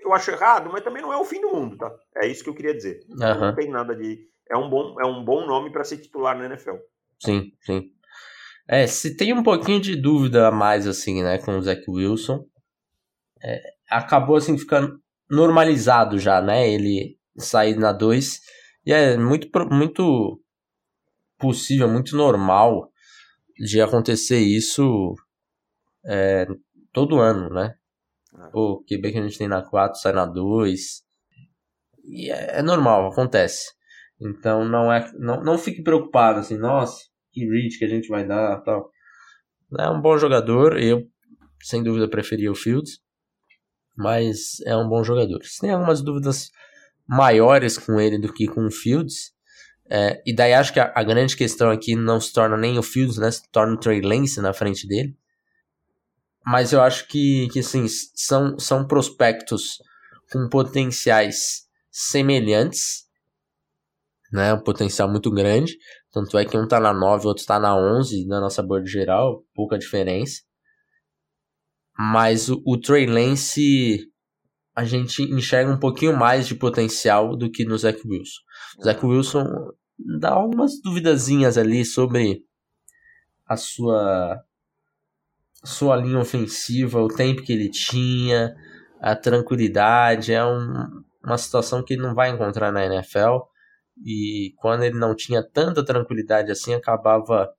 Eu 0.08 0.14
acho 0.14 0.32
errado, 0.32 0.70
mas 0.72 0.84
também 0.84 1.02
não 1.02 1.12
é 1.12 1.18
o 1.18 1.26
fim 1.26 1.42
do 1.42 1.50
mundo, 1.50 1.76
tá? 1.76 1.94
É 2.16 2.28
isso 2.28 2.42
que 2.42 2.50
eu 2.50 2.56
queria 2.56 2.74
dizer. 2.74 3.02
Aham. 3.22 3.48
Não 3.48 3.56
tem 3.56 3.70
nada 3.70 3.94
de. 3.94 4.26
É 4.50 4.56
um 4.56 4.70
bom, 4.70 4.96
é 5.02 5.06
um 5.06 5.24
bom 5.24 5.46
nome 5.46 5.70
para 5.70 5.84
ser 5.84 5.98
titular 5.98 6.38
na 6.38 6.46
NFL. 6.46 6.78
Sim, 7.20 7.52
sim. 7.60 7.92
É, 8.70 8.88
se 8.88 9.18
tem 9.18 9.34
um 9.34 9.44
pouquinho 9.44 9.82
de 9.82 9.98
dúvida 9.98 10.48
a 10.48 10.52
mais, 10.52 10.88
assim, 10.88 11.22
né, 11.22 11.38
com 11.40 11.58
o 11.58 11.62
Zach 11.62 11.84
Wilson, 11.90 12.46
é, 13.44 13.62
acabou, 13.90 14.38
assim, 14.38 14.58
ficando 14.58 14.98
normalizado 15.30 16.18
já, 16.18 16.42
né, 16.42 16.70
ele 16.70 17.18
sair 17.38 17.76
na 17.76 17.92
2, 17.92 18.40
e 18.86 18.94
é 18.94 19.18
muito, 19.18 19.50
muito 19.70 20.42
possível, 21.38 21.90
muito 21.90 22.16
normal 22.16 22.90
de 23.58 23.82
acontecer 23.82 24.40
isso 24.40 25.16
é, 26.06 26.48
todo 26.94 27.20
ano, 27.20 27.50
né. 27.50 27.76
O 28.54 28.84
QB 28.84 29.12
que 29.12 29.18
a 29.18 29.24
gente 29.24 29.38
tem 29.38 29.48
na 29.48 29.64
4 29.64 30.00
sai 30.00 30.14
na 30.14 30.26
2, 30.26 31.04
e 32.06 32.32
é, 32.32 32.60
é 32.60 32.62
normal, 32.62 33.08
acontece. 33.08 33.74
Então 34.20 34.66
não 34.66 34.92
é, 34.92 35.12
não, 35.18 35.44
não 35.44 35.58
fique 35.58 35.82
preocupado, 35.82 36.40
assim, 36.40 36.58
nossa, 36.58 37.04
que 37.32 37.46
reach 37.46 37.78
que 37.78 37.86
a 37.86 37.90
gente 37.90 38.08
vai 38.08 38.26
dar 38.26 38.62
tal. 38.62 38.92
É 39.78 39.90
um 39.90 40.02
bom 40.02 40.18
jogador, 40.18 40.80
eu 40.80 41.08
sem 41.62 41.84
dúvida 41.84 42.08
preferia 42.08 42.52
o 42.52 42.56
Fields, 42.56 43.00
mas 43.96 44.60
é 44.66 44.76
um 44.78 44.88
bom 44.88 45.04
jogador. 45.04 45.44
Se 45.44 45.60
tem 45.60 45.72
algumas 45.72 46.02
dúvidas 46.02 46.52
maiores 47.08 47.78
com 47.78 48.00
ele 48.00 48.20
do 48.20 48.32
que 48.32 48.48
com 48.48 48.66
o 48.66 48.72
Fields, 48.72 49.34
é, 49.90 50.22
e 50.26 50.36
daí 50.36 50.54
acho 50.54 50.74
que 50.74 50.80
a, 50.80 50.92
a 50.96 51.04
grande 51.04 51.36
questão 51.36 51.72
aqui 51.72 51.96
não 51.96 52.20
se 52.20 52.32
torna 52.34 52.58
nem 52.58 52.78
o 52.78 52.84
Fields, 52.84 53.18
né, 53.18 53.32
se 53.32 53.50
torna 53.52 53.74
o 53.74 53.80
Trey 53.80 54.02
Lance 54.02 54.42
na 54.42 54.54
frente 54.54 54.88
dele, 54.88 55.18
mas 56.50 56.72
eu 56.72 56.82
acho 56.82 57.10
que, 57.10 57.50
que 57.50 57.60
assim, 57.60 57.86
são, 58.16 58.58
são 58.58 58.88
prospectos 58.88 59.80
com 60.32 60.48
potenciais 60.48 61.68
semelhantes, 61.92 63.06
né, 64.32 64.54
um 64.54 64.64
potencial 64.64 65.12
muito 65.12 65.30
grande, 65.30 65.78
tanto 66.10 66.38
é 66.38 66.46
que 66.46 66.58
um 66.58 66.66
tá 66.66 66.80
na 66.80 66.94
9, 66.94 67.26
o 67.26 67.28
outro 67.28 67.46
tá 67.46 67.60
na 67.60 67.76
11 67.76 68.26
na 68.28 68.40
nossa 68.40 68.64
board 68.64 68.90
geral, 68.90 69.44
pouca 69.54 69.78
diferença. 69.78 70.42
Mas 72.00 72.48
o, 72.48 72.64
o 72.66 72.78
Trey 72.78 73.06
Lance 73.08 74.10
a 74.74 74.86
gente 74.86 75.24
enxerga 75.24 75.70
um 75.70 75.80
pouquinho 75.80 76.16
mais 76.16 76.48
de 76.48 76.56
potencial 76.56 77.36
do 77.36 77.52
que 77.52 77.66
no 77.66 77.78
Zach 77.78 78.00
Wilson. 78.08 78.42
O 78.80 78.84
Zach 78.86 79.06
Wilson 79.06 79.44
dá 80.18 80.32
algumas 80.32 80.82
duvidazinhas 80.82 81.58
ali 81.58 81.84
sobre 81.84 82.42
a 83.46 83.58
sua 83.58 84.42
sua 85.68 85.98
linha 85.98 86.20
ofensiva, 86.20 87.02
o 87.02 87.10
tempo 87.10 87.44
que 87.44 87.52
ele 87.52 87.70
tinha, 87.70 88.56
a 89.02 89.16
tranquilidade, 89.16 90.34
é 90.34 90.44
um, 90.44 91.04
uma 91.24 91.38
situação 91.38 91.84
que 91.84 91.94
ele 91.94 92.02
não 92.02 92.16
vai 92.16 92.30
encontrar 92.30 92.72
na 92.72 92.86
NFL 92.86 93.40
e 94.04 94.54
quando 94.58 94.84
ele 94.84 94.98
não 94.98 95.14
tinha 95.14 95.44
tanta 95.44 95.84
tranquilidade 95.84 96.52
assim, 96.52 96.74
acabava 96.74 97.52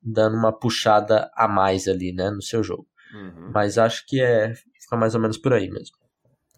dando 0.00 0.36
uma 0.36 0.52
puxada 0.52 1.30
a 1.34 1.46
mais 1.46 1.86
ali, 1.86 2.12
né, 2.12 2.30
no 2.30 2.42
seu 2.42 2.62
jogo. 2.62 2.86
Uhum. 3.14 3.50
Mas 3.52 3.76
acho 3.76 4.06
que 4.06 4.20
é 4.20 4.54
fica 4.80 4.96
mais 4.96 5.14
ou 5.14 5.20
menos 5.20 5.36
por 5.36 5.52
aí 5.52 5.70
mesmo. 5.70 5.96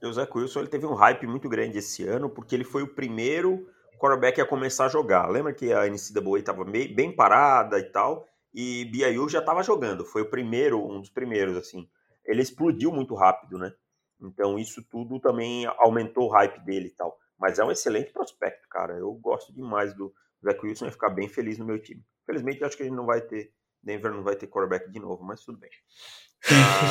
O 0.02 0.12
Zach 0.12 0.30
Wilson 0.37 0.61
ele 0.61 0.68
teve 0.68 0.87
um 0.87 0.94
hype 0.94 1.26
muito 1.26 1.48
grande 1.48 1.78
esse 1.78 2.07
ano, 2.07 2.30
porque 2.30 2.54
ele 2.54 2.64
foi 2.64 2.83
o 2.83 2.94
primeiro 2.94 3.66
quarterback 3.98 4.40
a 4.40 4.46
começar 4.46 4.87
a 4.87 4.88
jogar. 4.88 5.28
Lembra 5.28 5.52
que 5.52 5.72
a 5.72 5.87
NCAA 5.88 6.38
estava 6.38 6.64
bem 6.64 7.14
parada 7.14 7.78
e 7.78 7.85
tal, 7.85 8.26
e 8.54 8.84
BYU 8.84 9.28
já 9.28 9.40
estava 9.40 9.62
jogando. 9.62 10.04
Foi 10.04 10.22
o 10.22 10.30
primeiro, 10.30 10.80
um 10.80 11.00
dos 11.00 11.10
primeiros, 11.10 11.56
assim. 11.56 11.88
Ele 12.24 12.40
explodiu 12.40 12.92
muito 12.92 13.14
rápido, 13.14 13.58
né? 13.58 13.74
Então 14.20 14.58
isso 14.58 14.82
tudo 14.82 15.18
também 15.18 15.66
aumentou 15.78 16.28
o 16.28 16.32
hype 16.32 16.60
dele 16.60 16.86
e 16.86 16.92
tal. 16.92 17.18
Mas 17.38 17.58
é 17.58 17.64
um 17.64 17.72
excelente 17.72 18.12
prospecto, 18.12 18.68
cara. 18.68 18.94
Eu 18.94 19.12
gosto 19.14 19.52
demais 19.52 19.92
do 19.94 20.14
Zach 20.42 20.64
Wilson 20.64 20.86
e 20.86 20.92
ficar 20.92 21.10
bem 21.10 21.28
feliz 21.28 21.58
no 21.58 21.66
meu 21.66 21.82
time. 21.82 22.02
Felizmente, 22.24 22.64
acho 22.64 22.76
que 22.76 22.84
gente 22.84 22.94
não 22.94 23.06
vai 23.06 23.20
ter, 23.20 23.52
Denver 23.82 24.12
não 24.12 24.22
vai 24.22 24.36
ter 24.36 24.46
quarterback 24.46 24.90
de 24.90 25.00
novo, 25.00 25.24
mas 25.24 25.42
tudo 25.42 25.58
bem. 25.58 25.70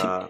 Ah, 0.05 0.29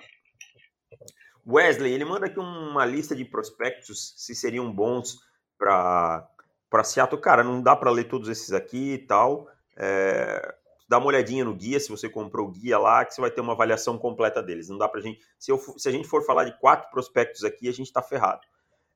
Wesley, 1.46 1.94
ele 1.94 2.06
manda 2.06 2.28
aqui 2.28 2.40
uma 2.40 2.86
lista 2.86 3.16
de 3.16 3.26
prospectos, 3.26 4.14
se 4.18 4.34
seriam 4.36 4.72
bons 4.72 5.20
para 5.58 6.30
para 6.70 6.84
Seattle, 6.84 7.22
cara, 7.22 7.44
não 7.44 7.62
dá 7.62 7.76
para 7.76 7.92
ler 7.92 8.06
todos 8.06 8.28
esses 8.28 8.52
aqui 8.52 8.94
e 8.94 8.98
tal. 8.98 9.48
É, 9.78 10.56
dá 10.88 10.98
uma 10.98 11.08
olhadinha 11.08 11.46
no 11.46 11.56
guia, 11.56 11.80
se 11.80 11.90
você 11.90 12.10
comprou 12.10 12.48
o 12.48 12.52
guia 12.52 12.78
lá, 12.78 13.06
que 13.06 13.14
você 13.14 13.22
vai 13.22 13.32
ter 13.32 13.42
uma 13.42 13.54
avaliação 13.54 13.98
completa 13.98 14.42
deles. 14.42 14.70
Não 14.70 14.78
dá 14.78 14.88
pra 14.88 15.02
gente. 15.02 15.20
Se, 15.40 15.52
eu, 15.52 15.58
se 15.58 15.88
a 15.88 15.92
gente 15.92 16.08
for 16.08 16.26
falar 16.26 16.46
de 16.46 16.58
quatro 16.60 16.90
prospectos 16.90 17.44
aqui, 17.44 17.68
a 17.68 17.74
gente 17.74 17.92
tá 17.92 18.02
ferrado. 18.02 18.42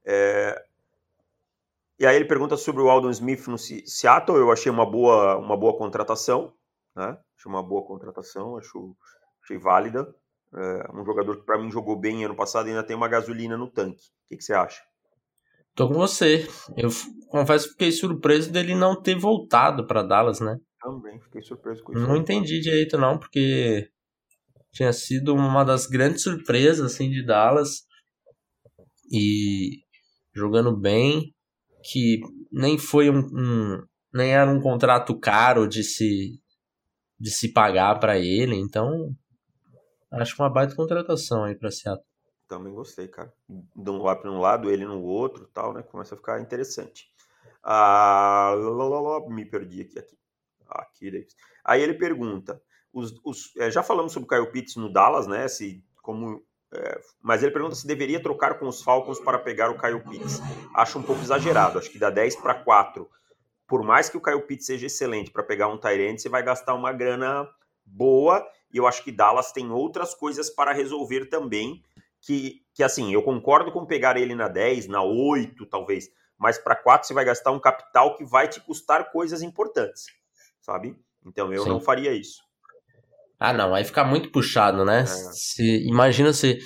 É, 0.06 0.62
e 2.00 2.06
aí 2.06 2.16
ele 2.16 2.26
pergunta 2.26 2.56
sobre 2.56 2.82
o 2.82 2.90
Aldon 2.90 3.10
Smith 3.10 3.48
no 3.48 3.58
Seattle. 3.58 4.38
Eu 4.38 4.52
achei 4.52 4.72
uma 4.72 4.86
boa, 4.86 5.38
uma 5.38 5.58
boa 5.58 5.76
contratação, 5.76 6.54
né? 6.96 7.18
Achei 7.36 7.52
uma 7.52 7.64
boa 7.64 7.84
contratação, 7.86 8.58
acho, 8.58 8.96
achei 9.44 9.58
válida. 9.58 10.14
É 10.54 10.92
um 10.94 11.04
jogador 11.04 11.38
que 11.38 11.46
para 11.46 11.58
mim 11.58 11.72
jogou 11.72 11.96
bem 11.96 12.24
ano 12.24 12.36
passado 12.36 12.68
e 12.68 12.70
ainda 12.70 12.84
tem 12.84 12.96
uma 12.96 13.08
gasolina 13.08 13.58
no 13.58 13.68
tanque. 13.68 14.06
O 14.26 14.30
que, 14.30 14.38
que 14.38 14.44
você 14.44 14.54
acha? 14.54 14.82
Tô 15.76 15.88
com 15.88 15.96
você. 15.96 16.48
Eu 16.76 16.90
confesso 17.30 17.66
que 17.66 17.72
fiquei 17.72 17.92
surpreso 17.92 18.52
dele 18.52 18.76
não 18.76 19.00
ter 19.00 19.16
voltado 19.16 19.86
para 19.86 20.04
Dallas, 20.04 20.40
né? 20.40 20.58
Também 20.82 21.20
fiquei 21.20 21.42
surpreso 21.42 21.84
com 21.84 21.94
isso. 21.94 22.02
Não 22.02 22.16
entendi 22.16 22.60
direito 22.60 22.98
não, 22.98 23.18
porque 23.18 23.90
tinha 24.72 24.94
sido 24.94 25.34
uma 25.34 25.64
das 25.64 25.88
grandes 25.88 26.24
surpresas 26.24 26.94
assim 26.94 27.10
de 27.10 27.26
Dallas 27.26 27.88
e 29.12 29.84
jogando 30.34 30.76
bem, 30.76 31.34
que 31.84 32.20
nem 32.52 32.78
foi 32.78 33.10
um, 33.10 33.20
um 33.20 33.84
nem 34.14 34.34
era 34.34 34.50
um 34.50 34.62
contrato 34.62 35.18
caro 35.20 35.68
de 35.68 35.84
se 35.84 36.40
de 37.20 37.32
se 37.32 37.52
pagar 37.52 38.00
para 38.00 38.20
ele, 38.20 38.56
então 38.56 39.16
acho 40.12 40.36
uma 40.40 40.50
baita 40.50 40.76
contratação 40.76 41.44
aí 41.44 41.56
para 41.56 41.72
Seattle. 41.72 42.06
Também 42.48 42.74
gostei, 42.74 43.08
cara. 43.08 43.34
De 43.50 43.90
um 43.90 44.02
lado 44.02 44.22
para 44.22 44.32
um 44.32 44.40
lado, 44.40 44.72
ele 44.72 44.86
no 44.86 45.02
outro, 45.04 45.48
tal, 45.54 45.74
né? 45.74 45.82
Começa 45.82 46.14
a 46.14 46.18
ficar 46.18 46.40
interessante. 46.40 47.12
Ah, 47.64 48.54
me 49.30 49.46
perdi 49.46 49.82
aqui, 49.82 50.00
aqui. 50.00 50.18
Aqui, 50.70 51.28
Aí 51.64 51.82
ele 51.82 51.94
pergunta, 51.94 52.62
os, 52.94 53.14
os, 53.24 53.56
é, 53.58 53.70
já 53.70 53.84
falamos 53.84 54.12
sobre 54.12 54.26
o 54.26 54.30
Kyle 54.30 54.52
Pitts 54.52 54.76
no 54.76 54.92
Dallas, 54.92 55.28
né? 55.28 55.48
Se, 55.48 55.84
como, 56.02 56.44
é, 56.74 57.00
mas 57.22 57.44
ele 57.44 57.52
pergunta 57.52 57.76
se 57.76 57.88
deveria 57.88 58.22
trocar 58.22 58.58
com 58.60 58.68
os 58.68 58.82
Falcons 58.82 59.20
para 59.20 59.40
pegar 59.40 59.70
o 59.70 59.80
Kyle 59.80 60.02
Pitts. 60.02 60.40
Acho 60.74 61.00
um 61.00 61.04
pouco 61.04 61.22
exagerado, 61.22 61.80
acho 61.80 61.90
que 61.90 62.00
dá 62.00 62.10
10 62.10 62.38
para 62.38 62.54
4. 62.54 63.10
Por 63.68 63.84
mais 63.84 64.10
que 64.10 64.18
o 64.18 64.22
Kyle 64.22 64.42
Pitts 64.42 64.66
seja 64.66 64.88
excelente 64.88 65.32
para 65.32 65.44
pegar 65.44 65.68
um 65.68 65.78
Tyrant, 65.78 66.18
você 66.18 66.30
vai 66.30 66.42
gastar 66.42 66.74
uma 66.74 66.94
grana 66.94 67.48
boa, 67.86 68.46
e 68.74 68.78
eu 68.78 68.88
acho 68.88 69.04
que 69.04 69.12
Dallas 69.12 69.52
tem 69.52 69.72
outras 69.72 70.14
coisas 70.14 70.50
para 70.50 70.74
resolver 70.74 71.26
também, 71.26 71.82
que, 72.22 72.62
que 72.74 72.84
assim, 72.84 73.14
eu 73.14 73.22
concordo 73.24 73.72
com 73.72 73.86
pegar 73.86 74.18
ele 74.18 74.36
na 74.36 74.48
10, 74.48 74.88
na 74.88 75.02
8, 75.02 75.66
talvez, 75.66 76.10
mas 76.38 76.58
para 76.58 76.76
4 76.76 77.08
você 77.08 77.14
vai 77.14 77.26
gastar 77.26 77.52
um 77.52 77.60
capital 77.60 78.16
que 78.16 78.26
vai 78.26 78.48
te 78.48 78.60
custar 78.62 79.12
coisas 79.12 79.42
importantes, 79.42 80.06
sabe? 80.68 81.00
Então 81.26 81.54
eu 81.54 81.64
Sim. 81.64 81.70
não 81.70 81.80
faria 81.80 82.14
isso. 82.14 82.42
Ah, 83.40 83.54
não, 83.54 83.74
aí 83.74 83.86
fica 83.86 84.04
muito 84.04 84.32
puxado, 84.32 84.84
né? 84.84 85.02
É. 85.02 85.06
Se, 85.06 85.88
imagina 85.88 86.34
se 86.34 86.60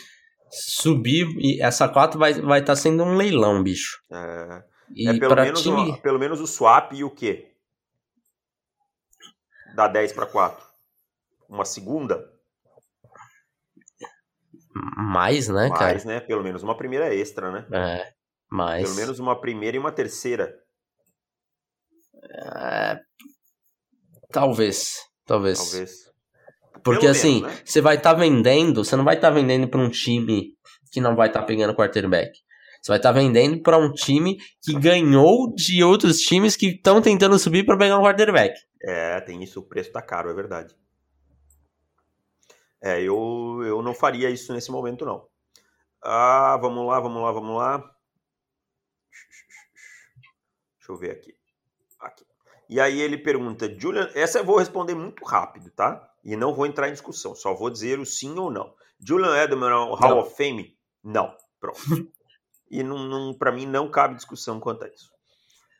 subir 0.49 1.27
e 1.37 1.61
essa 1.61 1.87
4 1.87 2.19
vai 2.19 2.31
estar 2.31 2.43
vai 2.43 2.63
tá 2.63 2.75
sendo 2.75 3.03
um 3.03 3.15
leilão, 3.15 3.61
bicho. 3.61 4.01
É, 4.11 4.63
e 4.95 5.07
é 5.07 5.19
pelo, 5.19 5.35
menos 5.35 5.61
time... 5.61 5.91
o, 5.91 6.01
pelo 6.01 6.19
menos 6.19 6.41
o 6.41 6.47
swap 6.47 6.93
e 6.93 7.03
o 7.03 7.11
quê? 7.11 7.53
Da 9.75 9.87
10 9.87 10.13
para 10.13 10.25
4. 10.25 10.65
Uma 11.47 11.65
segunda? 11.65 12.29
Mais, 14.73 15.47
né, 15.47 15.67
mais, 15.67 15.73
cara? 15.73 15.91
Mais, 15.91 16.05
né? 16.05 16.19
Pelo 16.21 16.43
menos 16.43 16.63
uma 16.63 16.75
primeira 16.75 17.13
extra, 17.13 17.51
né? 17.51 17.67
É, 17.71 18.13
mais. 18.49 18.83
Pelo 18.83 18.95
menos 18.95 19.19
uma 19.19 19.39
primeira 19.39 19.77
e 19.77 19.79
uma 19.79 19.91
terceira. 19.91 20.57
É... 22.23 23.01
Talvez, 24.31 24.95
talvez. 25.25 25.59
Talvez. 25.59 26.11
Porque 26.83 27.01
Pelo 27.01 27.11
assim, 27.11 27.41
menos, 27.41 27.57
né? 27.57 27.61
você 27.65 27.81
vai 27.81 27.95
estar 27.97 28.13
tá 28.13 28.19
vendendo, 28.19 28.83
você 28.83 28.95
não 28.95 29.03
vai 29.03 29.15
estar 29.15 29.29
tá 29.29 29.33
vendendo 29.33 29.67
para 29.67 29.79
um 29.79 29.89
time 29.89 30.55
que 30.91 30.99
não 30.99 31.15
vai 31.15 31.27
estar 31.27 31.41
tá 31.41 31.45
pegando 31.45 31.75
quarterback. 31.75 32.31
Você 32.81 32.91
vai 32.91 32.97
estar 32.97 33.13
tá 33.13 33.19
vendendo 33.19 33.61
para 33.61 33.77
um 33.77 33.91
time 33.91 34.37
que 34.61 34.73
ganhou 34.73 35.53
de 35.53 35.83
outros 35.83 36.19
times 36.19 36.55
que 36.55 36.67
estão 36.67 37.01
tentando 37.01 37.37
subir 37.37 37.65
para 37.65 37.77
pegar 37.77 37.99
um 37.99 38.03
quarterback. 38.03 38.59
É, 38.81 39.21
tem 39.21 39.43
isso, 39.43 39.59
o 39.59 39.63
preço 39.63 39.91
tá 39.91 40.01
caro, 40.01 40.31
é 40.31 40.33
verdade. 40.33 40.75
É, 42.81 42.99
eu, 42.99 43.61
eu 43.63 43.81
não 43.83 43.93
faria 43.93 44.31
isso 44.31 44.51
nesse 44.51 44.71
momento, 44.71 45.05
não. 45.05 45.27
Ah, 46.03 46.57
vamos 46.59 46.87
lá, 46.87 46.99
vamos 46.99 47.21
lá, 47.21 47.31
vamos 47.31 47.55
lá. 47.55 47.77
Deixa 50.79 50.91
eu 50.91 50.97
ver 50.97 51.11
aqui. 51.11 51.35
aqui. 51.99 52.25
E 52.71 52.79
aí 52.79 53.01
ele 53.01 53.17
pergunta, 53.17 53.69
Julian, 53.77 54.09
essa 54.15 54.39
eu 54.39 54.45
vou 54.45 54.57
responder 54.57 54.95
muito 54.95 55.25
rápido, 55.25 55.69
tá? 55.71 56.09
E 56.23 56.37
não 56.37 56.53
vou 56.53 56.65
entrar 56.65 56.87
em 56.87 56.93
discussão, 56.93 57.35
só 57.35 57.53
vou 57.53 57.69
dizer 57.69 57.99
o 57.99 58.05
sim 58.05 58.33
ou 58.39 58.49
não. 58.49 58.73
Julian 58.97 59.35
Edelman 59.35 59.69
Hall 59.69 59.99
não. 59.99 60.19
of 60.19 60.33
Fame? 60.37 60.73
Não. 61.03 61.35
Pronto. 61.59 61.81
e 62.71 62.81
não, 62.81 62.97
não 62.99 63.33
para 63.33 63.51
mim 63.51 63.65
não 63.65 63.91
cabe 63.91 64.15
discussão 64.15 64.57
quanto 64.57 64.85
a 64.85 64.87
isso. 64.87 65.11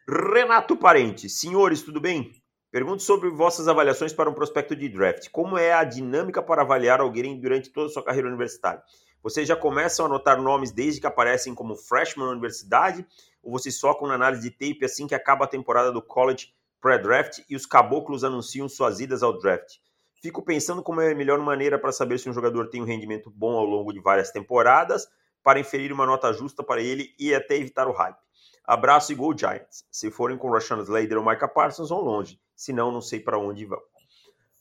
Renato 0.06 0.76
Parente, 0.76 1.30
senhores, 1.30 1.82
tudo 1.82 2.02
bem? 2.02 2.30
Pergunto 2.70 3.02
sobre 3.04 3.30
vossas 3.30 3.70
avaliações 3.70 4.12
para 4.12 4.30
um 4.30 4.34
prospecto 4.34 4.76
de 4.76 4.90
draft. 4.90 5.30
Como 5.32 5.58
é 5.58 5.72
a 5.72 5.86
dinâmica 5.86 6.44
para 6.44 6.62
avaliar 6.62 7.00
alguém 7.00 7.40
durante 7.40 7.70
toda 7.70 7.88
a 7.88 7.90
sua 7.90 8.04
carreira 8.04 8.28
universitária? 8.28 8.84
Vocês 9.24 9.48
já 9.48 9.56
começam 9.56 10.06
a 10.06 10.10
anotar 10.10 10.42
nomes 10.42 10.72
desde 10.72 11.00
que 11.00 11.08
aparecem 11.08 11.56
como 11.56 11.74
freshman 11.74 12.26
na 12.26 12.34
universidade? 12.34 13.06
Ou 13.42 13.50
vocês 13.50 13.80
focam 13.80 14.10
na 14.10 14.16
análise 14.16 14.42
de 14.42 14.52
tape 14.52 14.84
assim 14.84 15.08
que 15.08 15.16
acaba 15.16 15.46
a 15.46 15.48
temporada 15.48 15.90
do 15.90 16.02
college 16.02 16.52
pré-draft 16.82 17.40
e 17.50 17.56
os 17.56 17.66
caboclos 17.66 18.24
anunciam 18.24 18.68
suas 18.68 19.00
idas 19.00 19.24
ao 19.24 19.38
draft? 19.38 19.78
Fico 20.22 20.44
pensando 20.44 20.84
como 20.84 21.02
é 21.02 21.12
a 21.12 21.16
melhor 21.16 21.40
maneira 21.40 21.80
para 21.80 21.92
saber 21.92 22.20
se 22.20 22.30
um 22.30 22.34
jogador 22.34 22.70
tem 22.70 22.82
um 22.82 22.86
rendimento 22.86 23.32
bom 23.32 23.58
ao 23.58 23.66
longo 23.66 23.94
de 23.94 24.00
várias 24.00 24.32
temporadas, 24.32 25.08
para 25.44 25.60
inferir 25.60 25.92
uma 25.92 26.06
nota 26.06 26.32
justa 26.34 26.64
para 26.64 26.82
ele 26.82 27.14
e 27.18 27.34
até 27.34 27.56
evitar 27.56 27.88
o 27.88 27.92
hype. 27.92 28.18
Abraço 28.64 29.12
e 29.12 29.16
Go 29.16 29.36
Giants. 29.36 29.84
Se 29.92 30.12
forem 30.12 30.38
com 30.38 30.52
Rashawn 30.52 30.82
Slater 30.82 31.18
ou 31.18 31.26
Micah 31.26 31.48
Parsons, 31.48 31.90
vão 31.90 32.02
longe. 32.02 32.40
Se 32.56 32.72
não, 32.72 32.92
não 32.92 33.02
sei 33.02 33.20
para 33.20 33.40
onde 33.40 33.66
vão. 33.66 33.82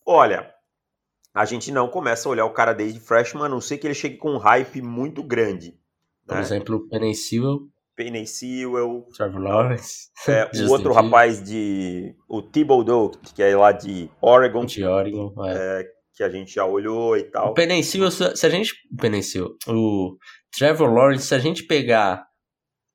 Olha, 0.06 0.54
a 1.34 1.44
gente 1.44 1.70
não 1.70 1.88
começa 1.88 2.28
a 2.28 2.32
olhar 2.32 2.44
o 2.46 2.52
cara 2.52 2.72
desde 2.72 2.98
freshman, 2.98 3.44
a 3.44 3.48
não 3.48 3.60
ser 3.60 3.78
que 3.78 3.86
ele 3.86 3.94
chegue 3.94 4.16
com 4.16 4.32
um 4.32 4.38
hype 4.38 4.80
muito 4.80 5.22
grande. 5.22 5.78
Por 6.26 6.36
né? 6.36 6.40
exemplo, 6.40 6.88
Penny 6.88 7.14
Sewell. 7.14 7.68
Penny 8.00 8.26
Sewell. 8.26 9.06
Trevor 9.14 9.42
Lawrence. 9.42 10.08
É, 10.26 10.48
o 10.66 10.70
outro 10.70 10.94
rapaz 10.94 11.42
de... 11.42 12.14
O 12.26 12.40
Thibodeau, 12.40 13.10
que 13.34 13.42
é 13.42 13.54
lá 13.54 13.72
de 13.72 14.08
Oregon. 14.22 14.64
De 14.64 14.82
Oregon, 14.82 15.34
é. 15.44 15.82
é 15.82 15.84
que 16.14 16.22
a 16.22 16.30
gente 16.30 16.54
já 16.54 16.64
olhou 16.64 17.14
e 17.14 17.24
tal. 17.24 17.52
O 17.52 17.82
Sewell, 17.82 18.10
se 18.10 18.46
a 18.46 18.48
gente... 18.48 18.72
O 18.72 19.22
Sewell, 19.22 19.54
o 19.68 20.16
Trevor 20.56 20.90
Lawrence, 20.90 21.26
se 21.26 21.34
a 21.34 21.38
gente 21.38 21.64
pegar 21.64 22.24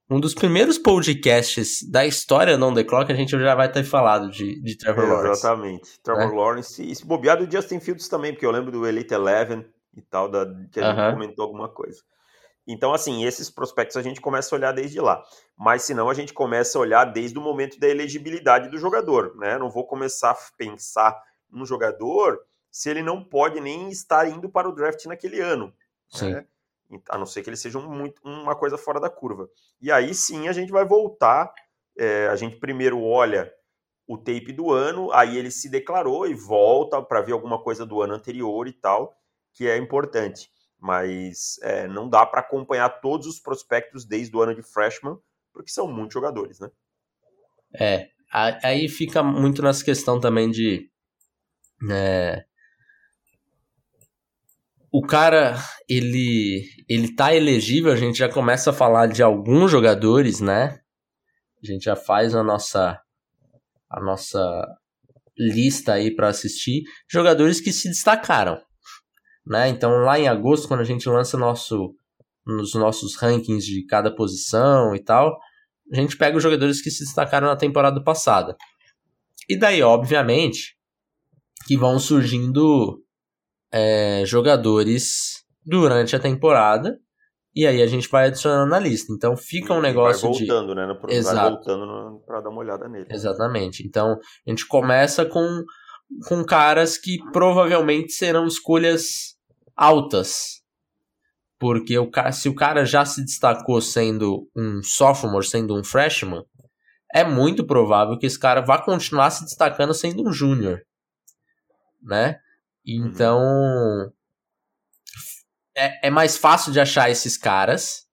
um 0.10 0.20
dos 0.20 0.34
primeiros 0.34 0.80
podcasts 0.80 1.88
da 1.88 2.04
história 2.04 2.58
não 2.58 2.74
The 2.74 2.84
Clock, 2.84 3.12
a 3.12 3.15
gente 3.15 3.30
já 3.30 3.54
vai 3.54 3.72
ter 3.72 3.84
falado 3.84 4.32
de, 4.32 4.60
de 4.60 4.76
Trevor 4.76 5.04
é, 5.04 5.08
Lawrence. 5.08 5.39
Exatamente. 5.39 6.02
Trevor 6.04 6.30
né? 6.30 6.36
Lawrence. 6.36 6.84
E 6.84 6.96
se 6.96 7.06
bobear 7.06 7.38
do 7.38 7.52
Justin 7.52 7.80
Fields 7.80 8.08
também, 8.08 8.34
porque 8.34 8.46
eu 8.46 8.52
lembro 8.52 8.72
do 8.72 8.88
Elite 8.88 9.13
Eleven 9.13 9.63
e 9.96 10.02
tal, 10.02 10.30
da, 10.30 10.48
que 10.72 10.80
a 10.80 10.89
uh 10.89 10.96
-huh. 10.96 11.06
gente 11.06 11.13
comentou 11.13 11.46
alguma 11.46 11.70
coisa. 11.70 12.00
Então, 12.67 12.93
assim, 12.93 13.25
esses 13.25 13.49
prospectos 13.49 13.95
a 13.97 14.01
gente 14.01 14.19
começa 14.19 14.54
a 14.54 14.58
olhar 14.58 14.71
desde 14.71 14.99
lá. 14.99 15.23
Mas 15.56 15.84
se 15.84 15.93
não, 15.93 16.10
a 16.10 16.13
gente 16.13 16.34
começa 16.34 16.78
a 16.78 16.82
olhar 16.82 17.06
desde 17.06 17.38
o 17.38 17.41
momento 17.41 17.80
da 17.80 17.88
elegibilidade 17.88 18.69
do 18.69 18.78
jogador, 18.78 19.36
né? 19.38 19.58
Não 19.58 19.69
vou 19.69 19.86
começar 19.86 20.32
a 20.32 20.38
pensar 20.58 21.15
num 21.49 21.65
jogador 21.65 22.41
se 22.71 22.89
ele 22.89 23.04
não 23.04 23.23
pode 23.23 23.62
nem 23.62 23.89
estar 23.89 24.28
indo 24.28 24.49
para 24.49 24.67
o 24.67 24.73
draft 24.73 25.06
naquele 25.06 25.39
ano. 25.39 25.73
Sim. 26.10 26.34
Né? 26.34 26.45
a 27.10 27.17
não 27.17 27.25
ser 27.25 27.41
que 27.41 27.49
eles 27.49 27.60
sejam 27.60 27.82
muito, 27.82 28.21
uma 28.23 28.56
coisa 28.56 28.78
fora 28.78 28.99
da 28.99 29.10
curva. 29.10 29.49
E 29.82 29.91
aí 29.91 30.13
sim 30.13 30.47
a 30.47 30.54
gente 30.54 30.71
vai 30.71 30.86
voltar. 30.86 31.54
É, 31.97 32.28
a 32.28 32.36
gente 32.36 32.58
primeiro 32.58 33.01
olha 33.01 33.51
o 34.08 34.17
tape 34.17 34.51
do 34.51 34.71
ano, 34.71 35.12
aí 35.12 35.38
ele 35.38 35.49
se 35.49 35.69
declarou 35.69 36.28
e 36.28 36.34
volta 36.34 37.01
para 37.01 37.21
ver 37.21 37.32
alguma 37.32 37.62
coisa 37.62 37.86
do 37.86 38.01
ano 38.01 38.13
anterior 38.13 38.67
e 38.67 38.73
tal, 38.73 39.17
que 39.54 39.67
é 39.67 39.78
importante. 39.78 40.51
Mas 40.80 41.58
é, 41.62 41.88
não 41.88 42.10
dá 42.10 42.26
para 42.26 42.42
acompanhar 42.42 42.90
todos 43.02 43.28
os 43.28 43.40
prospectos 43.40 44.06
desde 44.06 44.36
o 44.36 44.42
ano 44.42 44.56
de 44.56 44.62
freshman, 44.62 45.18
porque 45.54 45.72
são 45.72 45.92
muitos 45.92 46.14
jogadores, 46.14 46.60
né? 46.60 46.70
É, 47.80 48.10
aí 48.32 48.88
fica 48.88 49.24
muito 49.24 49.62
nessa 49.62 49.84
questão 49.84 50.20
também 50.20 50.52
de 50.52 50.90
é, 51.92 52.46
o 54.98 55.02
cara, 55.02 55.58
ele, 55.90 56.70
ele 56.88 57.14
tá 57.14 57.36
elegível, 57.36 57.92
a 57.92 57.98
gente 57.98 58.18
já 58.18 58.30
começa 58.30 58.70
a 58.70 58.74
falar 58.74 59.08
de 59.08 59.22
alguns 59.22 59.70
jogadores, 59.70 60.40
né? 60.40 60.80
A 61.62 61.68
gente 61.68 61.84
já 61.84 61.98
faz 61.98 62.34
a 62.34 62.42
nossa 62.42 63.02
a 63.90 64.00
nossa 64.00 64.66
lista 65.38 65.94
aí 65.94 66.16
para 66.16 66.30
assistir, 66.30 66.84
jogadores 67.10 67.60
que 67.60 67.74
se 67.74 67.90
destacaram, 67.90 68.58
né? 69.46 69.70
Então 69.70 69.92
lá 70.00 70.20
em 70.20 70.28
agosto, 70.28 70.68
quando 70.68 70.82
a 70.82 70.86
gente 70.86 71.08
lança 71.08 71.38
nosso 71.38 71.96
nos 72.46 72.76
nossos 72.76 73.16
rankings 73.16 73.66
de 73.66 73.86
cada 73.88 74.14
posição 74.14 74.96
e 74.96 75.00
tal, 75.00 75.36
a 75.92 75.96
gente 75.96 76.16
pega 76.16 76.38
os 76.38 76.44
jogadores 76.44 76.82
que 76.82 76.92
se 76.92 77.04
destacaram 77.04 77.48
na 77.48 77.56
temporada 77.56 78.04
passada. 78.04 78.56
E 79.50 79.58
daí, 79.58 79.82
obviamente, 79.82 80.78
que 81.68 81.76
vão 81.76 81.98
surgindo 81.98 83.04
é, 83.72 84.24
jogadores 84.26 85.44
durante 85.66 86.16
a 86.16 86.20
temporada 86.20 87.00
e 87.56 87.66
aí 87.66 87.82
a 87.82 87.88
gente 87.88 88.10
vai 88.10 88.28
adicionando 88.28 88.70
na 88.70 88.80
lista. 88.80 89.14
Então 89.14 89.38
fica 89.38 89.74
um 89.74 89.80
negócio 89.80 90.30
vai 90.30 90.38
voltando, 90.40 90.70
de... 90.70 90.76
né? 90.76 90.86
No, 90.86 91.10
Exato. 91.10 91.36
Vai 91.38 91.50
voltando 91.52 92.24
para 92.26 92.42
dar 92.42 92.50
uma 92.50 92.60
olhada 92.60 92.88
nele. 92.90 93.08
Exatamente. 93.10 93.86
Então 93.88 94.20
a 94.46 94.50
gente 94.50 94.68
começa 94.68 95.26
com, 95.26 95.64
com 96.28 96.44
caras 96.44 96.98
que 96.98 97.18
provavelmente 97.32 98.12
serão 98.12 98.46
escolhas 98.46 99.35
altas. 99.76 100.64
Porque 101.60 101.98
o, 101.98 102.10
se 102.34 102.50
o 102.50 102.56
cara 102.56 102.86
já 102.86 103.06
se 103.06 103.24
destacou 103.24 103.82
sendo 103.82 104.50
um 104.56 104.82
sophomore, 104.84 105.46
sendo 105.46 105.78
um 105.78 105.84
freshman, 105.84 106.44
é 107.14 107.24
muito 107.24 107.66
provável 107.66 108.18
que 108.18 108.26
esse 108.26 108.38
cara 108.38 108.62
vá 108.62 108.82
continuar 108.82 109.30
se 109.32 109.44
destacando 109.46 109.94
sendo 109.94 110.28
um 110.28 110.34
júnior. 110.34 110.82
Né? 112.02 112.38
Então, 112.86 114.12
é, 115.76 116.08
é 116.08 116.10
mais 116.10 116.38
fácil 116.38 116.72
de 116.72 116.80
achar 116.80 117.10
esses 117.10 117.38
caras 117.38 118.06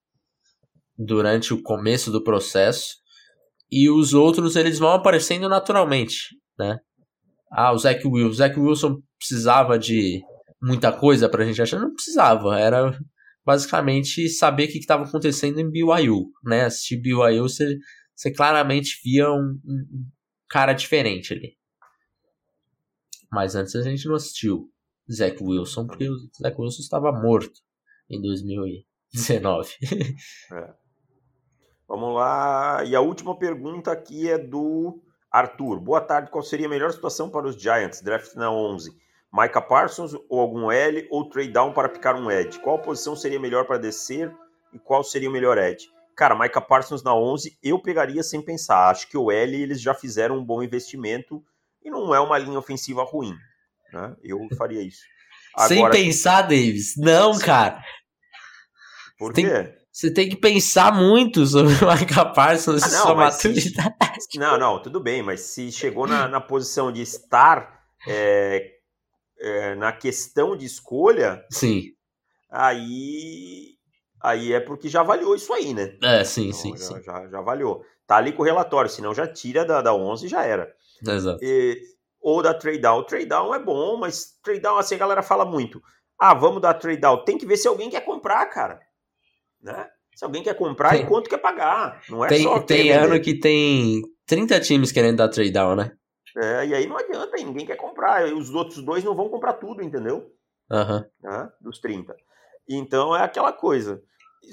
durante 0.97 1.53
o 1.53 1.63
começo 1.63 2.11
do 2.11 2.23
processo 2.23 2.97
e 3.71 3.91
os 3.91 4.13
outros 4.13 4.57
eles 4.57 4.79
vão 4.79 4.93
aparecendo 4.93 5.49
naturalmente, 5.49 6.37
né? 6.59 6.79
Ah, 7.51 7.73
o 7.73 7.79
Zach 7.79 8.07
Wilson, 8.07 8.29
o 8.29 8.35
Zach 8.35 8.61
Wilson 8.61 9.03
precisava 9.19 9.79
de 9.79 10.23
muita 10.63 10.93
coisa 10.93 11.29
pra 11.29 11.45
gente 11.45 11.61
achar, 11.61 11.81
não 11.81 11.93
precisava, 11.93 12.59
era 12.59 12.97
basicamente 13.45 14.29
saber 14.29 14.65
o 14.65 14.69
que 14.69 14.79
estava 14.79 15.05
acontecendo 15.05 15.59
em 15.59 15.69
BYU, 15.69 16.31
né? 16.45 16.65
Assistir 16.65 16.97
BYU, 16.99 17.43
você, 17.43 17.77
você 18.15 18.33
claramente 18.33 19.01
via 19.05 19.31
um, 19.31 19.59
um 19.65 20.07
cara 20.49 20.73
diferente 20.73 21.33
ali. 21.35 21.57
Mas 23.31 23.55
antes 23.55 23.75
a 23.75 23.83
gente 23.83 24.07
não 24.07 24.15
assistiu. 24.15 24.69
Zach 25.11 25.37
Wilson, 25.43 25.87
porque 25.87 26.09
o 26.09 26.17
Zach 26.41 26.55
Wilson 26.57 26.81
estava 26.81 27.11
morto 27.11 27.61
em 28.09 28.21
2019. 28.23 29.69
é. 30.53 30.75
Vamos 31.89 32.15
lá. 32.15 32.85
E 32.85 32.95
a 32.95 33.01
última 33.01 33.37
pergunta 33.37 33.91
aqui 33.91 34.31
é 34.31 34.39
do 34.39 35.03
Arthur. 35.31 35.81
Boa 35.81 36.01
tarde. 36.01 36.31
Qual 36.31 36.43
seria 36.43 36.67
a 36.67 36.71
melhor 36.71 36.93
situação 36.93 37.29
para 37.29 37.47
os 37.47 37.61
Giants? 37.61 38.01
Draft 38.01 38.35
na 38.35 38.51
11. 38.51 38.97
Micah 39.33 39.63
Parsons 39.63 40.15
ou 40.29 40.41
algum 40.41 40.71
L 40.71 41.09
ou 41.11 41.29
trade 41.29 41.53
down 41.53 41.73
para 41.73 41.89
picar 41.89 42.15
um 42.17 42.31
edge? 42.31 42.59
Qual 42.61 42.79
posição 42.79 43.17
seria 43.17 43.41
melhor 43.41 43.65
para 43.65 43.79
descer 43.79 44.31
e 44.73 44.79
qual 44.79 45.03
seria 45.03 45.31
o 45.31 45.33
melhor 45.33 45.57
edge? 45.57 45.89
Cara, 46.15 46.39
Micah 46.39 46.61
Parsons 46.61 47.03
na 47.03 47.15
11 47.15 47.59
eu 47.63 47.81
pegaria 47.81 48.23
sem 48.23 48.43
pensar. 48.43 48.91
Acho 48.91 49.09
que 49.09 49.17
o 49.17 49.31
L 49.31 49.57
eles 49.57 49.81
já 49.81 49.95
fizeram 49.95 50.37
um 50.37 50.45
bom 50.45 50.63
investimento 50.63 51.43
e 51.83 51.91
não 51.91 52.15
é 52.15 52.21
uma 52.21 52.37
linha 52.37 52.59
ofensiva 52.59 53.03
ruim. 53.03 53.35
Né? 53.93 54.15
Eu 54.23 54.39
faria 54.57 54.83
isso. 54.83 55.01
Agora, 55.57 55.69
Sem 55.69 55.91
pensar, 55.91 56.43
Davis. 56.43 56.95
Não, 56.97 57.39
cara. 57.39 57.83
Por 59.19 59.33
quê? 59.33 59.43
Tem, 59.43 59.75
você 59.91 60.11
tem 60.11 60.29
que 60.29 60.37
pensar 60.37 60.95
muito 60.95 61.47
sobre 61.47 61.73
o 61.75 61.93
Micah 61.93 62.27
Parsons 62.27 62.83
ah, 62.83 62.89
não, 62.89 63.03
sua 63.03 63.15
maturidade. 63.15 63.95
Se, 64.31 64.39
não, 64.39 64.59
não, 64.59 64.81
tudo 64.81 65.01
bem, 65.01 65.23
mas 65.23 65.41
se 65.41 65.71
chegou 65.71 66.07
na, 66.07 66.27
na 66.29 66.41
posição 66.41 66.91
de 66.91 67.03
estar 67.03 67.83
é, 68.09 68.79
é, 69.43 69.75
na 69.75 69.93
questão 69.93 70.57
de 70.57 70.65
escolha, 70.65 71.45
sim. 71.51 71.93
aí 72.49 73.77
aí 74.21 74.53
é 74.53 74.61
porque 74.61 74.89
já 74.89 75.01
avaliou 75.01 75.35
isso 75.35 75.53
aí, 75.53 75.75
né? 75.75 75.97
É, 76.01 76.23
sim, 76.23 76.49
então, 76.49 76.59
sim, 76.59 76.77
já, 76.77 76.85
sim. 76.85 77.03
Já, 77.03 77.29
já 77.29 77.39
avaliou. 77.39 77.85
Tá 78.07 78.17
ali 78.17 78.33
com 78.33 78.43
o 78.43 78.45
relatório, 78.45 78.89
senão 78.89 79.13
já 79.13 79.27
tira 79.27 79.65
da, 79.65 79.83
da 79.83 79.93
11 79.93 80.27
e 80.27 80.29
já 80.29 80.45
era. 80.45 80.73
Exato. 81.05 81.43
E, 81.43 81.77
ou 82.21 82.41
da 82.41 82.55
trade 82.55 82.79
down. 82.79 83.05
Trade 83.05 83.27
down 83.27 83.53
é 83.53 83.59
bom, 83.59 83.97
mas 83.97 84.39
trade 84.43 84.61
down, 84.61 84.79
assim, 84.79 84.95
a 84.95 84.99
galera 84.99 85.23
fala 85.23 85.45
muito. 85.45 85.83
Ah, 86.17 86.35
vamos 86.35 86.63
dar 86.63 86.75
trade 86.75 87.01
down. 87.01 87.25
Tem 87.25 87.37
que 87.37 87.47
ver 87.47 87.57
se 87.57 87.67
alguém 87.67 87.91
quer 87.91 88.05
comprar, 88.05 88.47
cara. 88.47 88.79
Né? 89.61 89.89
Se 90.15 90.25
alguém 90.25 90.43
quer 90.43 90.55
comprar 90.55 90.91
tem, 90.91 91.03
e 91.03 91.07
quanto 91.07 91.29
quer 91.29 91.39
pagar. 91.39 92.01
Não 92.09 92.25
é 92.25 92.29
tem, 92.29 92.43
só 92.45 92.61
Tem 92.61 92.93
ano 92.93 93.21
que 93.21 93.35
tem 93.35 94.03
30 94.27 94.61
times 94.61 94.93
querendo 94.93 95.17
dar 95.17 95.29
trade 95.29 95.51
down, 95.51 95.75
né? 95.75 95.93
É, 96.37 96.67
e 96.67 96.75
aí 96.75 96.87
não 96.87 96.97
adianta, 96.97 97.37
aí 97.37 97.45
ninguém 97.45 97.67
quer 97.67 97.77
comprar. 97.77 98.29
E 98.29 98.33
os 98.33 98.51
outros 98.51 98.83
dois 98.83 99.05
não 99.05 99.15
vão 99.15 99.29
comprar 99.29 99.55
tudo, 99.55 99.83
entendeu? 99.83 100.33
Uhum. 100.71 101.05
Né? 101.23 101.53
Dos 101.61 101.79
30. 101.79 102.15
Então 102.69 103.15
é 103.15 103.23
aquela 103.23 103.53
coisa. 103.53 104.03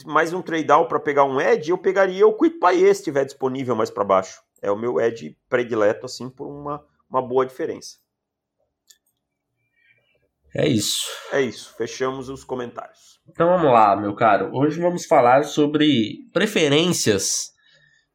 Mais 0.06 0.34
um 0.34 0.42
trade 0.42 0.65
down 0.65 0.88
para 0.88 1.00
pegar 1.00 1.24
um 1.24 1.42
edge, 1.42 1.72
eu 1.72 1.78
pegaria 1.78 2.28
o 2.28 2.38
Quit 2.38 2.60
Pay 2.60 2.80
se 2.80 2.92
estiver 2.92 3.26
disponível 3.26 3.76
mais 3.76 3.89
para 3.89 4.04
baixo. 4.04 4.42
É 4.62 4.70
o 4.70 4.78
meu 4.78 5.00
edge 5.00 5.38
predileto, 5.48 6.06
assim, 6.06 6.30
por 6.30 6.48
uma 6.48 6.84
uma 7.10 7.22
boa 7.22 7.46
diferença. 7.46 7.98
É 10.56 10.68
isso. 10.68 11.06
É 11.32 11.42
isso. 11.42 11.74
Fechamos 11.76 12.30
os 12.30 12.44
comentários. 12.44 13.20
Então 13.28 13.48
vamos 13.48 13.72
lá, 13.72 13.96
meu 13.96 14.15
caro. 14.15 14.52
Hoje 14.54 14.80
vamos 14.80 15.06
falar 15.06 15.44
sobre 15.44 16.28
preferências 16.34 17.52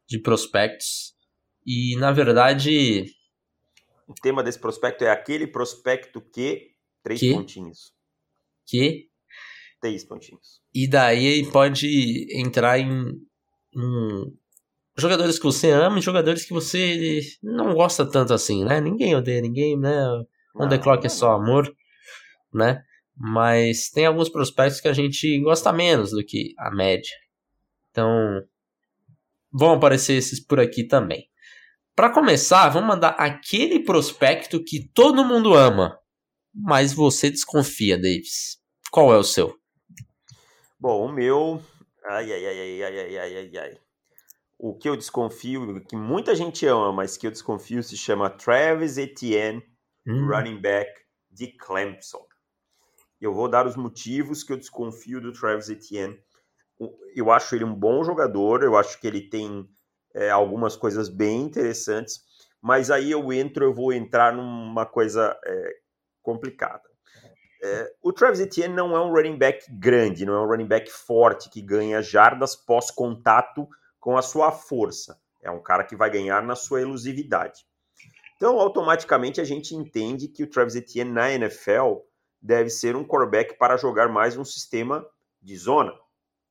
de 0.08 0.18
prospectos. 0.18 1.14
E 1.66 1.96
na 1.98 2.12
verdade. 2.12 3.06
O 4.06 4.14
tema 4.14 4.42
desse 4.42 4.58
prospecto 4.58 5.04
é 5.04 5.10
aquele 5.10 5.46
prospecto 5.46 6.20
que. 6.20 6.70
Três 7.02 7.20
que, 7.20 7.32
pontinhos. 7.32 7.92
Que. 8.66 9.08
Três 9.80 10.04
pontinhos. 10.04 10.60
E 10.74 10.88
daí 10.88 11.50
pode 11.50 12.26
entrar 12.38 12.78
em, 12.78 12.88
em 13.74 14.38
jogadores 14.96 15.38
que 15.38 15.44
você 15.44 15.70
ama 15.70 15.98
e 15.98 16.02
jogadores 16.02 16.44
que 16.44 16.52
você 16.52 17.20
não 17.42 17.74
gosta 17.74 18.08
tanto 18.08 18.32
assim, 18.32 18.64
né? 18.64 18.80
Ninguém 18.80 19.14
odeia 19.14 19.40
ninguém, 19.40 19.78
né? 19.78 20.06
On 20.56 20.68
the 20.68 20.78
clock 20.78 21.04
é 21.04 21.08
só 21.08 21.32
amor, 21.32 21.74
né? 22.52 22.82
Mas 23.16 23.90
tem 23.90 24.06
alguns 24.06 24.28
prospectos 24.28 24.80
que 24.80 24.88
a 24.88 24.92
gente 24.92 25.40
gosta 25.40 25.72
menos 25.72 26.10
do 26.10 26.24
que 26.24 26.54
a 26.58 26.70
média. 26.70 27.12
Então, 27.90 28.42
vão 29.52 29.74
aparecer 29.74 30.14
esses 30.14 30.40
por 30.40 30.58
aqui 30.58 30.84
também. 30.84 31.28
Para 31.94 32.10
começar, 32.10 32.68
vamos 32.68 32.88
mandar 32.88 33.10
aquele 33.10 33.80
prospecto 33.80 34.62
que 34.62 34.88
todo 34.88 35.24
mundo 35.24 35.54
ama, 35.54 35.98
mas 36.52 36.92
você 36.92 37.30
desconfia, 37.30 37.96
Davis. 37.96 38.58
Qual 38.90 39.12
é 39.12 39.16
o 39.16 39.24
seu? 39.24 39.56
Bom, 40.78 41.06
o 41.06 41.12
meu. 41.12 41.62
Ai, 42.06 42.32
ai, 42.32 42.46
ai, 42.46 42.60
ai, 42.60 42.82
ai, 42.82 43.18
ai, 43.18 43.36
ai, 43.36 43.56
ai 43.58 43.84
o 44.58 44.74
que 44.74 44.88
eu 44.88 44.96
desconfio, 44.96 45.78
que 45.84 45.94
muita 45.94 46.34
gente 46.34 46.66
ama, 46.66 46.90
mas 46.90 47.18
que 47.18 47.26
eu 47.26 47.30
desconfio, 47.30 47.82
se 47.82 47.98
chama 47.98 48.30
Travis 48.30 48.96
Etienne, 48.96 49.62
hum. 50.06 50.26
running 50.26 50.58
back 50.58 50.90
de 51.30 51.48
Clemson. 51.48 52.24
Eu 53.20 53.34
vou 53.34 53.46
dar 53.46 53.66
os 53.66 53.76
motivos 53.76 54.42
que 54.42 54.52
eu 54.52 54.56
desconfio 54.56 55.20
do 55.20 55.32
Travis 55.32 55.68
Etienne. 55.68 56.18
Eu 57.14 57.30
acho 57.30 57.54
ele 57.54 57.64
um 57.64 57.74
bom 57.74 58.02
jogador, 58.04 58.62
eu 58.62 58.74
acho 58.74 58.98
que 58.98 59.06
ele 59.06 59.28
tem 59.28 59.68
é, 60.14 60.30
algumas 60.30 60.76
coisas 60.76 61.08
bem 61.08 61.42
interessantes, 61.42 62.22
mas 62.62 62.90
aí 62.90 63.10
eu 63.10 63.32
entro, 63.32 63.64
eu 63.64 63.74
vou 63.74 63.92
entrar 63.92 64.32
numa 64.32 64.86
coisa 64.86 65.38
é, 65.44 65.76
complicada. 66.22 66.82
É, 67.62 67.92
o 68.02 68.12
Travis 68.12 68.40
Etienne 68.40 68.74
não 68.74 68.94
é 68.94 69.00
um 69.00 69.10
running 69.10 69.38
back 69.38 69.64
grande, 69.70 70.24
não 70.24 70.34
é 70.34 70.40
um 70.40 70.46
running 70.46 70.66
back 70.66 70.90
forte 70.90 71.50
que 71.50 71.60
ganha 71.60 72.02
jardas 72.02 72.54
pós-contato 72.54 73.66
com 73.98 74.16
a 74.16 74.22
sua 74.22 74.52
força. 74.52 75.18
É 75.42 75.50
um 75.50 75.62
cara 75.62 75.84
que 75.84 75.96
vai 75.96 76.10
ganhar 76.10 76.42
na 76.42 76.54
sua 76.54 76.80
elusividade. 76.80 77.66
Então, 78.36 78.58
automaticamente, 78.58 79.40
a 79.40 79.44
gente 79.44 79.74
entende 79.74 80.28
que 80.28 80.42
o 80.42 80.46
Travis 80.46 80.74
Etienne 80.74 81.10
na 81.10 81.30
NFL 81.30 82.00
deve 82.40 82.68
ser 82.68 82.96
um 82.96 83.04
quarterback 83.06 83.56
para 83.56 83.78
jogar 83.78 84.08
mais 84.08 84.36
um 84.36 84.44
sistema 84.44 85.06
de 85.40 85.56
zona. 85.56 85.92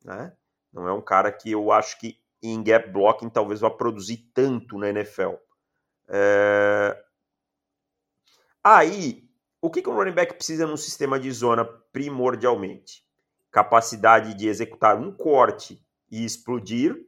Né? 0.03 0.33
Não 0.71 0.87
é 0.87 0.93
um 0.93 1.01
cara 1.01 1.31
que 1.31 1.51
eu 1.51 1.71
acho 1.71 1.99
que 1.99 2.17
em 2.43 2.61
gap 2.61 2.89
blocking 2.91 3.29
talvez 3.29 3.61
vá 3.61 3.69
produzir 3.69 4.29
tanto 4.33 4.77
na 4.77 4.89
NFL. 4.89 5.35
É... 6.09 7.03
Aí, 8.63 9.27
o 9.61 9.71
que, 9.71 9.81
que 9.81 9.89
um 9.89 9.95
running 9.95 10.11
back 10.11 10.33
precisa 10.33 10.67
num 10.67 10.77
sistema 10.77 11.19
de 11.19 11.31
zona 11.31 11.63
primordialmente? 11.63 13.03
Capacidade 13.49 14.33
de 14.33 14.47
executar 14.47 14.97
um 14.97 15.11
corte 15.11 15.81
e 16.11 16.25
explodir, 16.25 17.07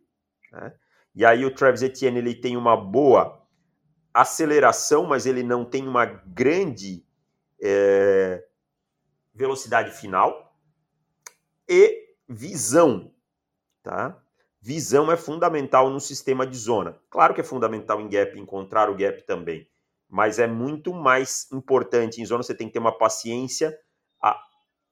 né? 0.52 0.74
E 1.14 1.26
aí 1.26 1.46
o 1.46 1.54
Travis 1.54 1.82
Etienne 1.82 2.18
ele 2.18 2.36
tem 2.36 2.58
uma 2.58 2.76
boa 2.76 3.42
aceleração, 4.14 5.06
mas 5.06 5.26
ele 5.26 5.44
não 5.44 5.64
tem 5.64 5.88
uma 5.88 6.06
grande 6.06 7.06
é, 7.62 8.46
velocidade 9.34 9.92
final 9.92 10.58
e 11.68 12.16
visão, 12.28 13.14
tá? 13.82 14.22
Visão 14.68 15.12
é 15.12 15.16
fundamental 15.16 15.92
no 15.92 16.00
sistema 16.00 16.44
de 16.44 16.58
zona. 16.58 17.00
Claro 17.12 17.36
que 17.36 17.42
é 17.42 17.44
fundamental 17.44 18.02
em 18.02 18.10
gap 18.10 18.36
encontrar 18.40 18.90
o 18.90 18.96
gap 18.96 19.22
também, 19.22 19.70
mas 20.10 20.40
é 20.40 20.48
muito 20.48 20.92
mais 20.92 21.48
importante 21.54 22.20
em 22.20 22.26
zona 22.26 22.42
você 22.42 22.56
tem 22.56 22.66
que 22.66 22.74
ter 22.74 22.80
uma 22.80 22.98
paciência 22.98 23.78
a 24.20 24.36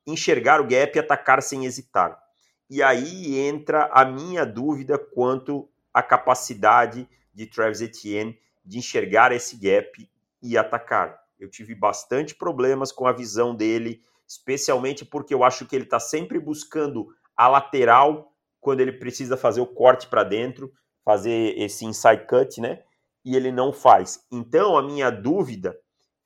enxergar 0.05 0.61
o 0.61 0.67
gap 0.67 0.95
e 0.95 0.99
atacar 0.99 1.41
sem 1.41 1.65
hesitar. 1.65 2.21
E 2.69 2.83
aí 2.83 3.39
entra 3.39 3.89
a 3.91 4.05
minha 4.05 4.45
dúvida 4.45 4.99
quanto 4.99 5.67
a 5.91 6.03
capacidade 6.03 7.09
de 7.33 7.47
Travis 7.47 7.81
Etienne 7.81 8.39
de 8.63 8.77
enxergar 8.77 9.31
esse 9.31 9.57
gap 9.57 10.07
e 10.39 10.55
atacar. 10.55 11.19
Eu 11.39 11.49
tive 11.49 11.73
bastante 11.73 12.35
problemas 12.35 12.91
com 12.91 13.07
a 13.07 13.11
visão 13.11 13.55
dele, 13.55 14.03
especialmente 14.27 15.03
porque 15.03 15.33
eu 15.33 15.43
acho 15.43 15.65
que 15.65 15.75
ele 15.75 15.85
está 15.85 15.99
sempre 15.99 16.39
buscando 16.39 17.07
a 17.35 17.47
lateral 17.47 18.32
quando 18.63 18.79
ele 18.79 18.93
precisa 18.93 19.37
fazer 19.37 19.61
o 19.61 19.67
corte 19.67 20.07
para 20.07 20.23
dentro, 20.23 20.71
fazer 21.03 21.53
esse 21.59 21.85
inside 21.85 22.25
cut, 22.25 22.59
né? 22.61 22.81
E 23.23 23.35
ele 23.35 23.51
não 23.51 23.71
faz. 23.71 24.25
Então, 24.31 24.77
a 24.77 24.81
minha 24.81 25.09
dúvida 25.09 25.77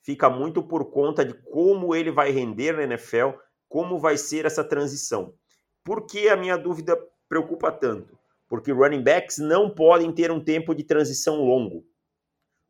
fica 0.03 0.29
muito 0.29 0.63
por 0.63 0.91
conta 0.91 1.25
de 1.25 1.33
como 1.33 1.93
ele 1.93 2.11
vai 2.11 2.31
render 2.31 2.73
na 2.73 2.83
NFL, 2.83 3.31
como 3.67 3.99
vai 3.99 4.17
ser 4.17 4.45
essa 4.45 4.63
transição. 4.63 5.33
Por 5.83 6.05
que 6.05 6.29
a 6.29 6.37
minha 6.37 6.57
dúvida 6.57 6.97
preocupa 7.27 7.71
tanto? 7.71 8.17
Porque 8.47 8.71
running 8.71 9.03
backs 9.03 9.37
não 9.37 9.69
podem 9.69 10.11
ter 10.11 10.31
um 10.31 10.41
tempo 10.41 10.73
de 10.73 10.83
transição 10.83 11.43
longo. 11.43 11.83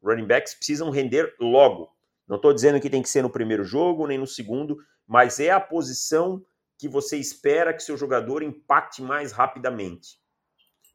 Running 0.02 0.26
backs 0.26 0.56
precisam 0.56 0.90
render 0.90 1.36
logo. 1.40 1.90
Não 2.28 2.38
estou 2.38 2.54
dizendo 2.54 2.80
que 2.80 2.90
tem 2.90 3.02
que 3.02 3.10
ser 3.10 3.22
no 3.22 3.30
primeiro 3.30 3.64
jogo, 3.64 4.08
nem 4.08 4.18
no 4.18 4.28
segundo, 4.28 4.78
mas 5.06 5.40
é 5.40 5.52
a 5.52 5.60
posição 5.60 6.44
que 6.78 6.88
você 6.88 7.18
espera 7.18 7.74
que 7.74 7.82
seu 7.82 7.98
jogador 7.98 8.44
impacte 8.44 9.02
mais 9.02 9.32
rapidamente. 9.32 10.20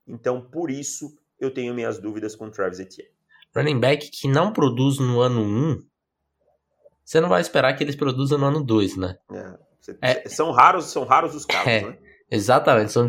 Então, 0.07 0.41
por 0.41 0.71
isso, 0.71 1.17
eu 1.39 1.53
tenho 1.53 1.75
minhas 1.75 1.99
dúvidas 1.99 2.37
com 2.37 2.47
o 2.47 2.51
Travis 2.51 2.79
Etienne. 2.79 3.11
Running 3.55 3.81
back 3.81 4.11
que 4.11 4.29
não 4.29 4.53
produz 4.53 4.99
no 4.99 5.21
ano 5.21 5.43
1, 5.43 5.83
você 7.05 7.21
não 7.21 7.29
vai 7.29 7.41
esperar 7.41 7.75
que 7.75 7.85
eles 7.85 7.97
produzam 7.97 8.39
no 8.39 8.47
ano 8.47 8.65
2, 8.65 8.97
né? 8.97 9.19
É, 9.31 9.59
você, 9.81 9.99
é, 10.01 10.29
são 10.29 10.51
raros, 10.51 10.87
são 10.87 11.05
raros 11.05 11.35
os 11.35 11.45
casos, 11.45 11.67
é, 11.67 11.83
né? 11.83 11.99
Exatamente, 12.31 12.93
são 12.93 13.07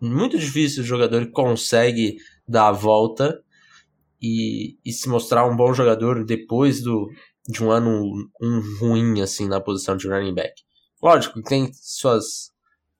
muito 0.00 0.38
difíceis 0.38 0.84
o 0.84 0.88
jogador 0.88 1.24
que 1.24 1.32
consegue 1.32 2.18
dar 2.46 2.68
a 2.68 2.72
volta 2.72 3.42
e, 4.20 4.76
e 4.84 4.92
se 4.92 5.08
mostrar 5.08 5.46
um 5.46 5.56
bom 5.56 5.72
jogador 5.72 6.24
depois 6.24 6.82
do, 6.82 7.08
de 7.48 7.64
um 7.64 7.70
ano 7.70 8.28
um 8.40 8.60
ruim 8.78 9.22
assim 9.22 9.48
na 9.48 9.60
posição 9.60 9.96
de 9.96 10.06
running 10.06 10.34
back. 10.34 10.62
Lógico, 11.02 11.42
tem 11.42 11.72
suas, 11.72 12.52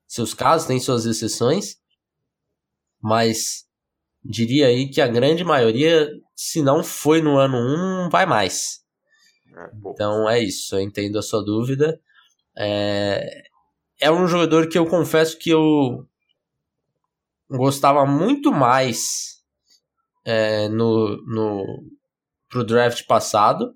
seus 0.07 0.33
casos, 0.33 0.67
tem 0.67 0.79
suas 0.79 1.05
exceções, 1.05 1.77
mas 2.99 3.67
diria 4.23 4.67
aí 4.67 4.89
que 4.89 5.01
a 5.01 5.07
grande 5.07 5.43
maioria, 5.43 6.09
se 6.35 6.61
não 6.61 6.83
foi 6.83 7.21
no 7.21 7.37
ano 7.37 7.57
1, 7.57 7.77
não 8.03 8.09
vai 8.09 8.25
mais. 8.25 8.83
É, 9.55 9.69
então 9.85 10.29
é 10.29 10.39
isso, 10.39 10.75
eu 10.75 10.81
entendo 10.81 11.19
a 11.19 11.21
sua 11.21 11.43
dúvida. 11.43 11.99
É, 12.57 13.43
é 13.99 14.11
um 14.11 14.27
jogador 14.27 14.67
que 14.67 14.77
eu 14.77 14.85
confesso 14.87 15.37
que 15.37 15.51
eu 15.51 16.07
gostava 17.49 18.05
muito 18.05 18.51
mais 18.51 19.43
é, 20.25 20.67
no, 20.69 21.17
no 21.25 21.83
pro 22.49 22.63
draft 22.63 23.05
passado, 23.05 23.75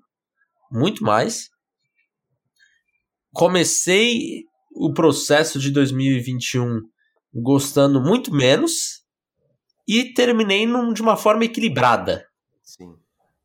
muito 0.70 1.04
mais 1.04 1.50
comecei 3.36 4.44
o 4.74 4.92
processo 4.94 5.58
de 5.60 5.70
2021 5.70 6.80
gostando 7.34 8.00
muito 8.00 8.32
menos 8.32 9.04
e 9.86 10.14
terminei 10.14 10.66
num, 10.66 10.90
de 10.90 11.02
uma 11.02 11.18
forma 11.18 11.44
equilibrada. 11.44 12.26
Sim. 12.62 12.94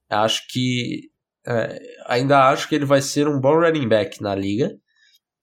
Acho 0.10 0.47
que 0.49 1.10
é, 1.45 1.77
ainda 2.08 2.49
acho 2.49 2.69
que 2.69 2.75
ele 2.75 2.86
vai 2.86 3.01
ser 3.01 3.27
um 3.27 3.39
bom 3.39 3.60
running 3.60 3.88
back 3.88 4.21
na 4.21 4.34
liga, 4.34 4.71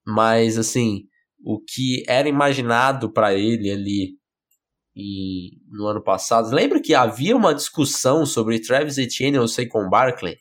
mas 0.06 0.56
assim, 0.56 1.02
o 1.44 1.60
que 1.60 2.02
era 2.08 2.26
imaginado 2.26 3.12
para 3.12 3.34
ele 3.34 3.70
ali 3.70 4.18
e, 4.96 5.58
no 5.70 5.86
ano 5.86 6.02
passado, 6.02 6.54
lembra 6.54 6.80
que 6.80 6.94
havia 6.94 7.36
uma 7.36 7.54
discussão 7.54 8.24
sobre 8.24 8.60
Travis 8.60 8.96
Etienne 8.96 9.38
ou 9.38 9.46
Saquon 9.46 9.90
Barkley? 9.90 10.38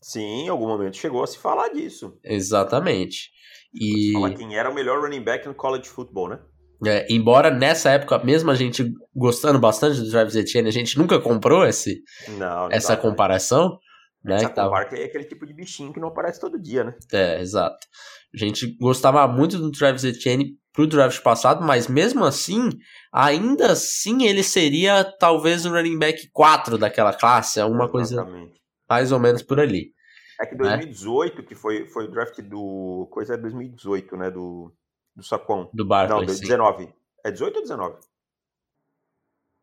Sim, 0.00 0.44
em 0.44 0.48
algum 0.48 0.66
momento 0.66 0.96
chegou 0.96 1.22
a 1.22 1.26
se 1.26 1.38
falar 1.38 1.68
disso. 1.68 2.18
Exatamente. 2.24 3.30
E... 3.74 4.12
Falar 4.12 4.34
quem 4.34 4.56
era 4.56 4.70
o 4.70 4.74
melhor 4.74 5.00
running 5.00 5.22
back 5.22 5.46
no 5.46 5.54
college 5.54 5.88
football, 5.88 6.28
né? 6.28 6.38
É, 6.86 7.06
embora 7.10 7.50
nessa 7.50 7.90
época, 7.90 8.18
mesmo 8.24 8.50
a 8.50 8.54
gente 8.54 8.90
gostando 9.14 9.58
bastante 9.58 10.00
do 10.00 10.10
Travis 10.10 10.34
Etienne, 10.34 10.68
a 10.68 10.72
gente 10.72 10.96
nunca 10.96 11.20
comprou 11.20 11.66
esse, 11.66 12.02
não, 12.28 12.38
não 12.38 12.68
essa 12.70 12.96
comparação. 12.96 13.78
Né, 14.24 14.36
essa 14.36 14.48
tava... 14.50 14.78
é 14.80 15.04
aquele 15.04 15.24
tipo 15.24 15.46
de 15.46 15.52
bichinho 15.52 15.92
que 15.92 16.00
não 16.00 16.08
aparece 16.08 16.40
todo 16.40 16.60
dia, 16.60 16.84
né? 16.84 16.94
É, 17.12 17.40
exato. 17.40 17.86
A 18.34 18.38
gente 18.38 18.76
gostava 18.78 19.26
muito 19.28 19.58
do 19.58 19.70
Travis 19.70 20.04
Etienne 20.04 20.56
pro 20.72 20.86
draft 20.86 21.22
passado, 21.22 21.64
mas 21.64 21.86
mesmo 21.88 22.24
assim, 22.24 22.70
ainda 23.12 23.72
assim 23.72 24.26
ele 24.26 24.42
seria 24.42 25.04
talvez 25.18 25.66
o 25.66 25.70
running 25.70 25.98
back 25.98 26.30
4 26.32 26.78
daquela 26.78 27.12
classe, 27.12 27.60
alguma 27.60 27.84
Exatamente. 27.84 28.22
coisa 28.28 28.60
mais 28.88 29.12
ou 29.12 29.20
menos 29.20 29.42
por 29.42 29.60
ali. 29.60 29.92
É 30.40 30.46
que 30.46 30.54
2018, 30.54 31.36
né? 31.36 31.44
que 31.46 31.54
foi, 31.54 31.86
foi 31.86 32.04
o 32.04 32.10
draft 32.10 32.40
do. 32.40 33.06
Coisa 33.10 33.34
é 33.34 33.36
2018, 33.36 34.16
né? 34.16 34.30
Do, 34.30 34.72
do 35.14 35.22
Sacon. 35.22 35.68
Do 35.74 35.84
Barclays. 35.84 36.26
Não, 36.26 36.48
19. 36.48 36.84
Sim. 36.84 36.92
É 37.24 37.30
18 37.30 37.56
ou 37.56 37.62
19? 37.62 37.96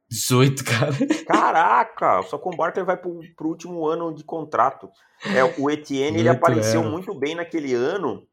18, 0.10 0.64
cara. 0.64 0.92
Caraca, 1.28 2.20
o 2.20 2.24
Sacon 2.24 2.52
Barkley 2.56 2.86
vai 2.86 2.96
pro, 2.96 3.20
pro 3.36 3.50
último 3.50 3.88
ano 3.88 4.14
de 4.14 4.24
contrato. 4.24 4.90
É, 5.26 5.44
o 5.60 5.70
Etienne 5.70 6.20
ele 6.20 6.30
apareceu 6.30 6.82
era. 6.82 6.90
muito 6.90 7.14
bem 7.14 7.36
naquele 7.36 7.74
ano, 7.74 8.26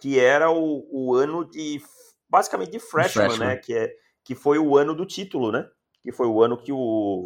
que 0.00 0.20
era 0.20 0.50
o, 0.50 0.86
o 0.90 1.14
ano 1.14 1.48
de. 1.48 1.80
Basicamente 2.28 2.72
de 2.72 2.78
freshman, 2.78 3.28
freshman, 3.28 3.48
né? 3.48 3.56
Que, 3.56 3.74
é, 3.74 3.92
que 4.22 4.34
foi 4.34 4.58
o 4.58 4.76
ano 4.76 4.94
do 4.94 5.06
título, 5.06 5.50
né? 5.50 5.66
Que 6.02 6.12
foi 6.12 6.26
o 6.26 6.42
ano 6.42 6.58
que 6.58 6.72
o, 6.72 7.24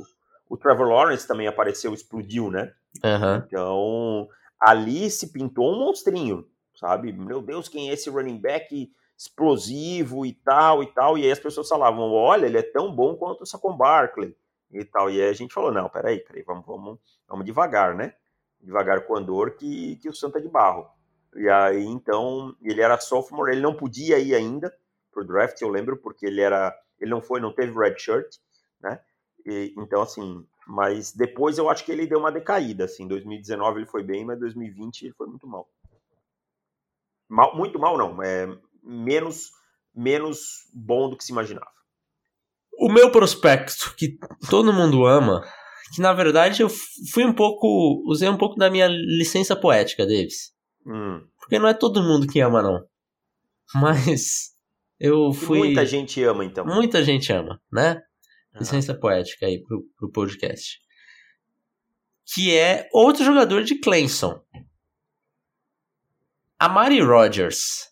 o 0.48 0.56
Trevor 0.56 0.88
Lawrence 0.88 1.26
também 1.26 1.48
apareceu, 1.48 1.92
explodiu, 1.92 2.50
né? 2.50 2.72
Uhum. 3.04 3.36
Então, 3.46 4.28
ali 4.60 5.10
se 5.10 5.32
pintou 5.32 5.72
um 5.72 5.78
monstrinho, 5.78 6.46
sabe? 6.74 7.12
Meu 7.12 7.40
Deus, 7.40 7.68
quem 7.68 7.90
é 7.90 7.94
esse 7.94 8.10
running 8.10 8.38
back 8.38 8.92
explosivo 9.16 10.26
e 10.26 10.32
tal 10.32 10.82
e 10.82 10.86
tal? 10.92 11.16
E 11.16 11.24
aí 11.24 11.30
as 11.30 11.38
pessoas 11.38 11.68
falavam, 11.68 12.12
olha, 12.12 12.46
ele 12.46 12.58
é 12.58 12.62
tão 12.62 12.94
bom 12.94 13.16
quanto 13.16 13.42
o 13.42 13.46
Saquon 13.46 13.76
Barkley 13.76 14.36
e 14.70 14.84
tal. 14.84 15.10
E 15.10 15.20
aí 15.20 15.28
a 15.28 15.32
gente 15.32 15.54
falou, 15.54 15.72
não, 15.72 15.88
peraí, 15.88 16.20
peraí, 16.20 16.42
vamos, 16.42 16.66
vamos, 16.66 16.98
vamos 17.26 17.44
devagar, 17.44 17.94
né? 17.94 18.14
Devagar 18.60 19.06
com 19.06 19.16
a 19.16 19.20
dor 19.20 19.52
que, 19.52 19.96
que 19.96 20.08
o 20.08 20.14
Santa 20.14 20.38
é 20.38 20.42
de 20.42 20.48
Barro. 20.48 20.86
E 21.34 21.48
aí, 21.48 21.84
então, 21.84 22.54
ele 22.62 22.80
era 22.80 22.98
sophomore, 22.98 23.52
ele 23.52 23.60
não 23.60 23.74
podia 23.74 24.18
ir 24.18 24.34
ainda 24.34 24.74
pro 25.12 25.24
draft, 25.24 25.60
eu 25.60 25.68
lembro, 25.68 25.96
porque 25.96 26.26
ele 26.26 26.40
era, 26.40 26.76
ele 26.98 27.10
não 27.10 27.22
foi, 27.22 27.40
não 27.40 27.52
teve 27.52 27.72
red 27.72 27.96
shirt, 27.98 28.36
né? 28.80 29.00
E, 29.46 29.72
então, 29.76 30.02
assim, 30.02 30.46
mas 30.66 31.12
depois 31.12 31.58
eu 31.58 31.68
acho 31.68 31.84
que 31.84 31.92
ele 31.92 32.06
deu 32.06 32.18
uma 32.18 32.32
decaída, 32.32 32.84
assim. 32.84 33.06
2019 33.06 33.80
ele 33.80 33.86
foi 33.86 34.02
bem, 34.02 34.24
mas 34.24 34.38
2020 34.38 35.02
ele 35.02 35.14
foi 35.14 35.26
muito 35.26 35.46
mal. 35.46 35.68
mal 37.28 37.56
muito 37.56 37.78
mal 37.78 37.96
não, 37.96 38.22
é 38.22 38.46
menos 38.82 39.50
menos 39.94 40.68
bom 40.72 41.10
do 41.10 41.16
que 41.16 41.24
se 41.24 41.32
imaginava. 41.32 41.70
O 42.78 42.90
meu 42.90 43.10
prospecto, 43.10 43.94
que 43.96 44.16
todo 44.48 44.72
mundo 44.72 45.04
ama, 45.04 45.42
que 45.94 46.00
na 46.00 46.12
verdade 46.12 46.62
eu 46.62 46.68
fui 47.12 47.24
um 47.24 47.32
pouco, 47.32 48.02
usei 48.06 48.28
um 48.28 48.38
pouco 48.38 48.56
da 48.56 48.70
minha 48.70 48.86
licença 48.88 49.54
poética, 49.54 50.06
Davis. 50.06 50.52
Hum. 50.86 51.26
Porque 51.38 51.58
não 51.58 51.68
é 51.68 51.74
todo 51.74 52.02
mundo 52.02 52.26
que 52.26 52.40
ama, 52.40 52.62
não. 52.62 52.82
Mas 53.74 54.52
eu 54.98 55.32
fui. 55.32 55.58
E 55.58 55.60
muita 55.64 55.86
gente 55.86 56.22
ama, 56.22 56.44
então. 56.44 56.64
Muita 56.64 57.04
gente 57.04 57.32
ama, 57.32 57.60
né? 57.72 58.00
Licença 58.58 58.94
poética 58.94 59.46
aí 59.46 59.62
pro, 59.62 59.82
pro 59.96 60.10
podcast. 60.10 60.80
Que 62.34 62.56
é 62.56 62.88
outro 62.92 63.24
jogador 63.24 63.62
de 63.64 63.78
Clemson. 63.80 64.40
Amari 66.58 67.00
Rogers. 67.00 67.90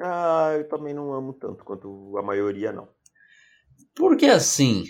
Ah, 0.00 0.54
eu 0.56 0.68
também 0.68 0.94
não 0.94 1.12
amo 1.12 1.32
tanto 1.32 1.64
quanto 1.64 2.16
a 2.16 2.22
maioria, 2.22 2.72
não. 2.72 2.88
Porque 3.94 4.26
assim. 4.26 4.84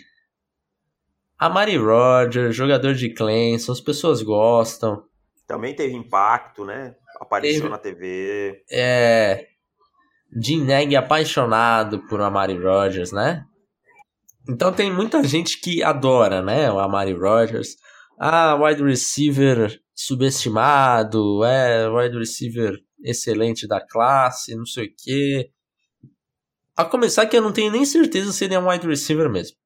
Amari 1.38 1.76
Rogers, 1.76 2.54
jogador 2.54 2.94
de 2.94 3.12
Clemson, 3.14 3.72
as 3.72 3.80
pessoas 3.80 4.22
gostam. 4.22 5.04
Também 5.46 5.74
teve 5.74 5.94
impacto, 5.94 6.64
né? 6.64 6.94
Apareceu 7.20 7.62
teve... 7.62 7.70
na 7.70 7.78
TV. 7.78 8.64
É. 8.70 9.48
Jim 10.40 10.64
Neg 10.64 10.94
apaixonado 10.94 12.06
por 12.06 12.20
Amari 12.20 12.58
Rogers, 12.58 13.12
né? 13.12 13.46
Então 14.48 14.72
tem 14.72 14.90
muita 14.90 15.22
gente 15.22 15.60
que 15.60 15.82
adora, 15.82 16.40
né? 16.40 16.72
O 16.72 16.78
Amari 16.78 17.12
Rogers. 17.12 17.76
Ah, 18.18 18.56
wide 18.56 18.82
receiver 18.82 19.80
subestimado, 19.94 21.44
é 21.44 21.88
wide 21.88 22.18
receiver 22.18 22.76
excelente 23.04 23.66
da 23.66 23.80
classe, 23.80 24.56
não 24.56 24.64
sei 24.64 24.86
o 24.86 24.94
quê. 24.96 25.50
A 26.76 26.84
começar 26.84 27.26
que 27.26 27.36
eu 27.36 27.42
não 27.42 27.52
tenho 27.52 27.70
nem 27.70 27.84
certeza 27.84 28.32
se 28.32 28.44
ele 28.44 28.54
é 28.54 28.58
um 28.58 28.68
wide 28.68 28.86
receiver 28.86 29.28
mesmo. 29.30 29.56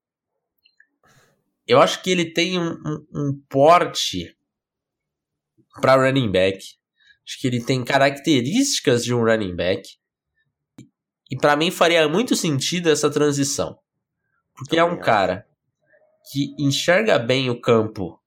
Eu 1.67 1.81
acho 1.81 2.03
que 2.03 2.11
ele 2.11 2.33
tem 2.33 2.59
um, 2.59 2.73
um, 2.73 3.07
um 3.15 3.43
porte 3.49 4.37
para 5.81 5.95
running 5.95 6.31
back. 6.31 6.59
Acho 7.27 7.41
que 7.41 7.47
ele 7.47 7.65
tem 7.65 7.85
características 7.85 9.05
de 9.05 9.15
um 9.15 9.23
running 9.25 9.55
back. 9.55 9.89
E 11.31 11.37
para 11.37 11.57
mim 11.57 11.71
faria 11.71 12.09
muito 12.09 12.35
sentido 12.35 12.91
essa 12.91 13.11
transição. 13.11 13.82
Porque 14.55 14.77
é 14.79 14.85
um 14.85 14.99
cara 14.99 15.47
que 16.31 16.55
enxerga 16.59 17.19
bem 17.19 17.51
o 17.51 17.61
campo 17.61 18.21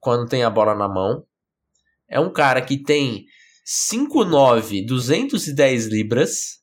quando 0.00 0.28
tem 0.28 0.44
a 0.44 0.50
bola 0.50 0.74
na 0.74 0.88
mão. 0.88 1.24
É 2.08 2.20
um 2.20 2.32
cara 2.32 2.60
que 2.60 2.76
tem 2.76 3.24
5'9", 3.64 4.84
210 4.86 5.86
libras. 5.86 6.62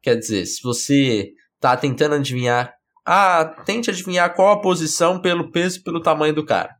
Quer 0.00 0.16
dizer, 0.16 0.46
se 0.46 0.62
você 0.62 1.32
tá 1.58 1.76
tentando 1.76 2.14
adivinhar, 2.14 2.72
ah, 3.04 3.44
tente 3.66 3.90
adivinhar 3.90 4.34
qual 4.34 4.52
a 4.52 4.60
posição 4.60 5.20
pelo 5.20 5.50
peso 5.50 5.78
e 5.78 5.82
pelo 5.82 6.00
tamanho 6.00 6.34
do 6.34 6.44
cara. 6.44 6.74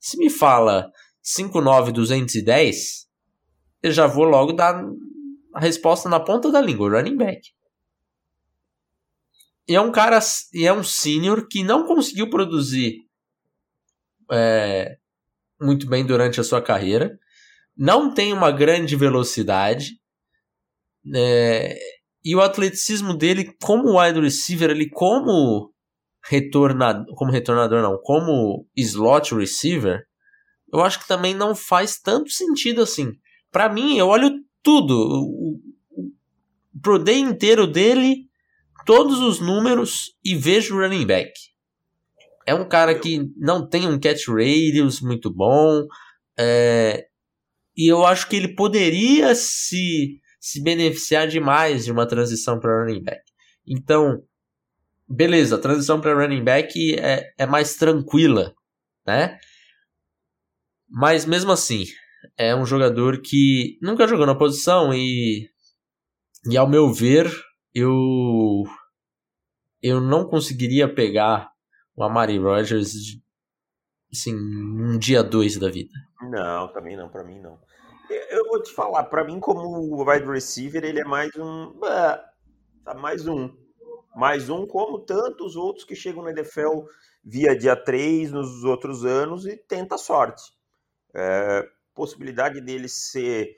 Se 0.00 0.16
me 0.16 0.30
fala 0.30 0.90
5'9", 1.22 1.92
210, 1.92 3.06
eu 3.82 3.92
já 3.92 4.06
vou 4.06 4.24
logo 4.24 4.52
dar 4.52 4.82
a 5.54 5.60
resposta 5.60 6.08
na 6.08 6.18
ponta 6.18 6.50
da 6.50 6.60
língua, 6.60 6.90
running 6.90 7.16
back. 7.16 7.57
E 9.68 9.74
é 9.74 9.80
um 9.80 9.92
cara, 9.92 10.18
e 10.54 10.66
é 10.66 10.72
um 10.72 10.82
senior 10.82 11.46
que 11.46 11.62
não 11.62 11.86
conseguiu 11.86 12.30
produzir 12.30 13.06
é, 14.32 14.96
muito 15.60 15.86
bem 15.86 16.06
durante 16.06 16.40
a 16.40 16.44
sua 16.44 16.62
carreira, 16.62 17.18
não 17.76 18.12
tem 18.12 18.32
uma 18.32 18.50
grande 18.50 18.96
velocidade, 18.96 20.00
é, 21.14 21.76
e 22.24 22.34
o 22.34 22.40
atleticismo 22.40 23.14
dele 23.14 23.52
como 23.62 24.00
wide 24.00 24.20
receiver, 24.20 24.70
ele 24.70 24.88
como 24.88 25.72
retornador, 26.24 27.06
como 27.14 27.30
retornador 27.30 27.82
não, 27.82 27.98
como 28.02 28.66
slot 28.76 29.34
receiver, 29.34 30.02
eu 30.72 30.80
acho 30.80 31.00
que 31.00 31.08
também 31.08 31.34
não 31.34 31.54
faz 31.54 31.98
tanto 31.98 32.30
sentido 32.30 32.82
assim. 32.82 33.12
Para 33.50 33.68
mim, 33.72 33.96
eu 33.96 34.08
olho 34.08 34.30
tudo, 34.62 34.92
o, 34.92 35.60
o 35.90 36.12
pro 36.82 36.98
day 36.98 37.18
inteiro 37.18 37.66
dele, 37.66 38.27
todos 38.88 39.20
os 39.20 39.38
números 39.38 40.14
e 40.24 40.34
vejo 40.34 40.74
o 40.74 40.80
running 40.80 41.04
back. 41.04 41.30
É 42.46 42.54
um 42.54 42.66
cara 42.66 42.98
que 42.98 43.20
não 43.36 43.68
tem 43.68 43.86
um 43.86 44.00
catch 44.00 44.28
radius 44.28 45.02
muito 45.02 45.30
bom, 45.30 45.86
é, 46.38 47.06
e 47.76 47.86
eu 47.86 48.06
acho 48.06 48.26
que 48.30 48.36
ele 48.36 48.54
poderia 48.54 49.34
se, 49.34 50.18
se 50.40 50.62
beneficiar 50.62 51.28
demais 51.28 51.84
de 51.84 51.92
uma 51.92 52.08
transição 52.08 52.58
para 52.58 52.82
running 52.82 53.02
back. 53.02 53.20
Então, 53.66 54.22
beleza, 55.06 55.56
a 55.56 55.60
transição 55.60 56.00
para 56.00 56.14
running 56.14 56.42
back 56.42 56.98
é, 56.98 57.30
é 57.36 57.44
mais 57.44 57.74
tranquila, 57.74 58.54
né? 59.06 59.38
Mas 60.88 61.26
mesmo 61.26 61.52
assim, 61.52 61.84
é 62.38 62.56
um 62.56 62.64
jogador 62.64 63.20
que 63.20 63.76
nunca 63.82 64.08
jogou 64.08 64.24
na 64.24 64.34
posição 64.34 64.94
e, 64.94 65.50
e 66.50 66.56
ao 66.56 66.66
meu 66.66 66.90
ver, 66.90 67.30
eu 67.74 68.64
eu 69.82 70.00
não 70.00 70.24
conseguiria 70.26 70.92
pegar 70.92 71.50
o 71.94 72.02
Amari 72.02 72.38
Rogers 72.38 72.94
assim, 74.12 74.34
um 74.34 74.98
dia 74.98 75.22
dois 75.22 75.56
da 75.56 75.68
vida. 75.68 75.92
Não, 76.22 76.72
também 76.72 76.96
não, 76.96 77.08
para 77.08 77.24
mim 77.24 77.40
não. 77.40 77.58
Eu 78.30 78.46
vou 78.48 78.62
te 78.62 78.72
falar, 78.72 79.04
para 79.04 79.24
mim 79.24 79.38
como 79.38 80.02
wide 80.02 80.26
receiver, 80.26 80.82
ele 80.82 81.00
é 81.00 81.04
mais 81.04 81.30
um, 81.36 81.78
tá 82.84 82.94
mais 82.94 83.26
um, 83.26 83.54
mais 84.16 84.48
um 84.48 84.66
como 84.66 85.00
tantos 85.00 85.56
outros 85.56 85.84
que 85.84 85.94
chegam 85.94 86.22
na 86.22 86.30
NFL 86.30 86.86
via 87.22 87.56
dia 87.56 87.76
3 87.76 88.32
nos 88.32 88.64
outros 88.64 89.04
anos 89.04 89.46
e 89.46 89.56
tenta 89.56 89.98
sorte. 89.98 90.42
É, 91.14 91.68
possibilidade 91.94 92.60
dele 92.60 92.88
ser 92.88 93.56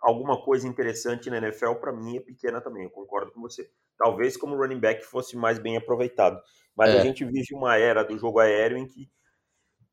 alguma 0.00 0.42
coisa 0.42 0.66
interessante 0.66 1.30
na 1.30 1.38
NFL, 1.38 1.74
para 1.74 1.92
mim, 1.92 2.16
é 2.16 2.20
pequena 2.20 2.60
também. 2.60 2.84
Eu 2.84 2.90
concordo 2.90 3.30
com 3.30 3.40
você. 3.40 3.70
Talvez 3.96 4.36
como 4.36 4.56
running 4.56 4.80
back 4.80 5.04
fosse 5.04 5.36
mais 5.36 5.58
bem 5.58 5.76
aproveitado. 5.76 6.40
Mas 6.76 6.90
é. 6.94 7.00
a 7.00 7.02
gente 7.02 7.24
vive 7.24 7.54
uma 7.54 7.76
era 7.76 8.02
do 8.02 8.18
jogo 8.18 8.38
aéreo 8.38 8.78
em 8.78 8.86
que 8.86 9.10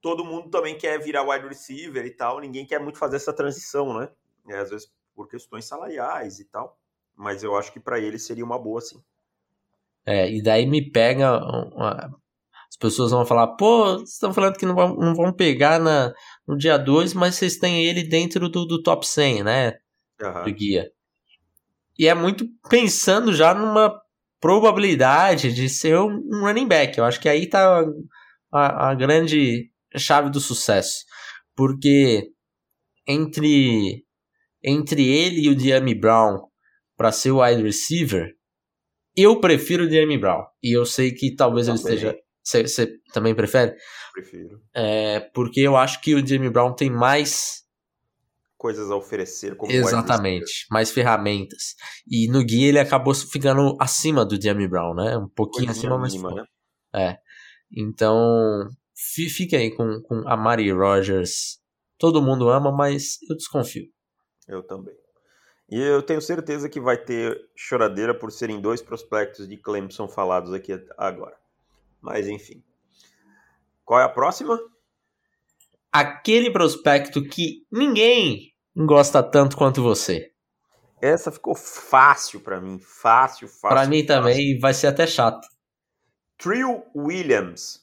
todo 0.01 0.25
mundo 0.25 0.49
também 0.49 0.77
quer 0.77 0.99
virar 0.99 1.23
wide 1.23 1.47
receiver 1.47 2.05
e 2.05 2.11
tal. 2.11 2.39
Ninguém 2.39 2.65
quer 2.65 2.79
muito 2.79 2.97
fazer 2.97 3.17
essa 3.17 3.33
transição, 3.33 3.97
né? 3.99 4.09
É, 4.47 4.57
às 4.57 4.69
vezes 4.69 4.91
por 5.15 5.27
questões 5.27 5.65
salariais 5.65 6.39
e 6.39 6.45
tal. 6.45 6.77
Mas 7.15 7.43
eu 7.43 7.55
acho 7.55 7.73
que 7.73 7.79
para 7.79 7.99
ele 7.99 8.17
seria 8.17 8.45
uma 8.45 8.57
boa, 8.57 8.79
sim. 8.79 9.03
É, 10.05 10.31
e 10.31 10.41
daí 10.41 10.65
me 10.65 10.89
pega 10.89 11.37
uma, 11.37 12.09
as 12.69 12.77
pessoas 12.77 13.11
vão 13.11 13.25
falar, 13.25 13.47
pô, 13.55 13.97
vocês 13.97 14.13
estão 14.13 14.31
falando 14.31 14.55
que 14.55 14.65
não 14.65 14.75
vão, 14.75 14.95
não 14.95 15.15
vão 15.15 15.33
pegar 15.33 15.79
na, 15.79 16.13
no 16.47 16.55
dia 16.55 16.77
2, 16.77 17.13
mas 17.13 17.35
vocês 17.35 17.57
têm 17.57 17.83
ele 17.83 18.03
dentro 18.03 18.47
do, 18.47 18.63
do 18.65 18.81
top 18.81 19.05
100, 19.05 19.43
né? 19.43 19.73
Uhum. 20.21 20.43
Do 20.43 20.53
guia. 20.53 20.91
E 21.99 22.07
é 22.07 22.15
muito 22.15 22.47
pensando 22.69 23.33
já 23.33 23.53
numa 23.53 23.93
probabilidade 24.39 25.53
de 25.53 25.67
ser 25.67 25.99
um, 25.99 26.21
running 26.39 26.67
back. 26.67 26.97
Eu 26.97 27.03
acho 27.03 27.19
que 27.19 27.27
aí 27.27 27.45
tá 27.45 27.83
a, 28.51 28.91
a 28.91 28.95
grande 28.95 29.69
chave 29.97 30.29
do 30.29 30.39
sucesso. 30.39 31.03
Porque 31.55 32.29
entre, 33.05 34.05
entre 34.63 35.05
ele 35.05 35.41
e 35.41 35.49
o 35.49 35.55
Diami 35.55 35.93
Brown 35.93 36.47
para 36.95 37.11
ser 37.11 37.31
o 37.31 37.43
wide 37.43 37.61
receiver, 37.61 38.33
eu 39.13 39.41
prefiro 39.41 39.83
o 39.83 39.89
Diami 39.89 40.17
Brown. 40.17 40.45
E 40.63 40.75
eu 40.75 40.85
sei 40.85 41.11
que 41.11 41.35
talvez 41.35 41.67
ele 41.67 41.77
esteja 41.77 42.15
você 42.43 42.97
também 43.13 43.35
prefere? 43.35 43.75
Prefiro. 44.13 44.61
É, 44.73 45.19
porque 45.19 45.59
eu 45.59 45.77
acho 45.77 46.01
que 46.01 46.15
o 46.15 46.25
Jamie 46.25 46.49
Brown 46.49 46.73
tem 46.73 46.89
mais 46.89 47.58
coisas 48.59 48.91
a 48.91 48.95
oferecer 48.95 49.55
como 49.55 49.71
Exatamente, 49.71 50.67
mais 50.69 50.91
ferramentas. 50.91 51.75
E 52.05 52.27
no 52.27 52.43
guia 52.43 52.67
ele 52.67 52.79
acabou 52.79 53.15
ficando 53.15 53.75
acima 53.79 54.25
do 54.25 54.39
Jamie 54.39 54.67
Brown, 54.67 54.93
né? 54.93 55.17
Um 55.17 55.29
pouquinho 55.29 55.71
acima, 55.71 55.97
mas 55.97 56.13
né? 56.13 56.43
É. 56.93 57.17
Então, 57.75 58.67
fique 59.15 59.55
aí 59.55 59.73
com, 59.73 60.01
com 60.01 60.27
a 60.27 60.35
Mari 60.35 60.69
Rogers. 60.71 61.59
Todo 61.97 62.21
mundo 62.21 62.49
ama, 62.49 62.69
mas 62.69 63.17
eu 63.29 63.35
desconfio. 63.35 63.85
Eu 64.45 64.61
também. 64.61 64.95
E 65.69 65.79
eu 65.79 66.01
tenho 66.01 66.21
certeza 66.21 66.67
que 66.67 66.81
vai 66.81 66.97
ter 66.97 67.39
choradeira 67.55 68.13
por 68.13 68.29
serem 68.31 68.59
dois 68.59 68.81
prospectos 68.81 69.47
de 69.47 69.55
Clemson 69.55 70.09
falados 70.09 70.51
aqui 70.51 70.73
agora. 70.97 71.37
Mas 72.01 72.27
enfim. 72.27 72.61
Qual 73.85 74.01
é 74.01 74.03
a 74.03 74.09
próxima? 74.09 74.59
Aquele 75.91 76.51
prospecto 76.51 77.23
que 77.23 77.65
ninguém 77.71 78.51
gosta 78.75 79.23
tanto 79.23 79.57
quanto 79.57 79.81
você. 79.81 80.31
Essa 81.01 81.31
ficou 81.31 81.55
fácil 81.55 82.41
para 82.41 82.59
mim, 82.59 82.77
fácil, 82.79 83.47
fácil. 83.47 83.69
Para 83.69 83.87
mim 83.87 84.05
fácil. 84.05 84.07
também 84.07 84.59
vai 84.59 84.73
ser 84.73 84.87
até 84.87 85.07
chato. 85.07 85.47
Trill 86.37 86.83
Williams, 86.95 87.79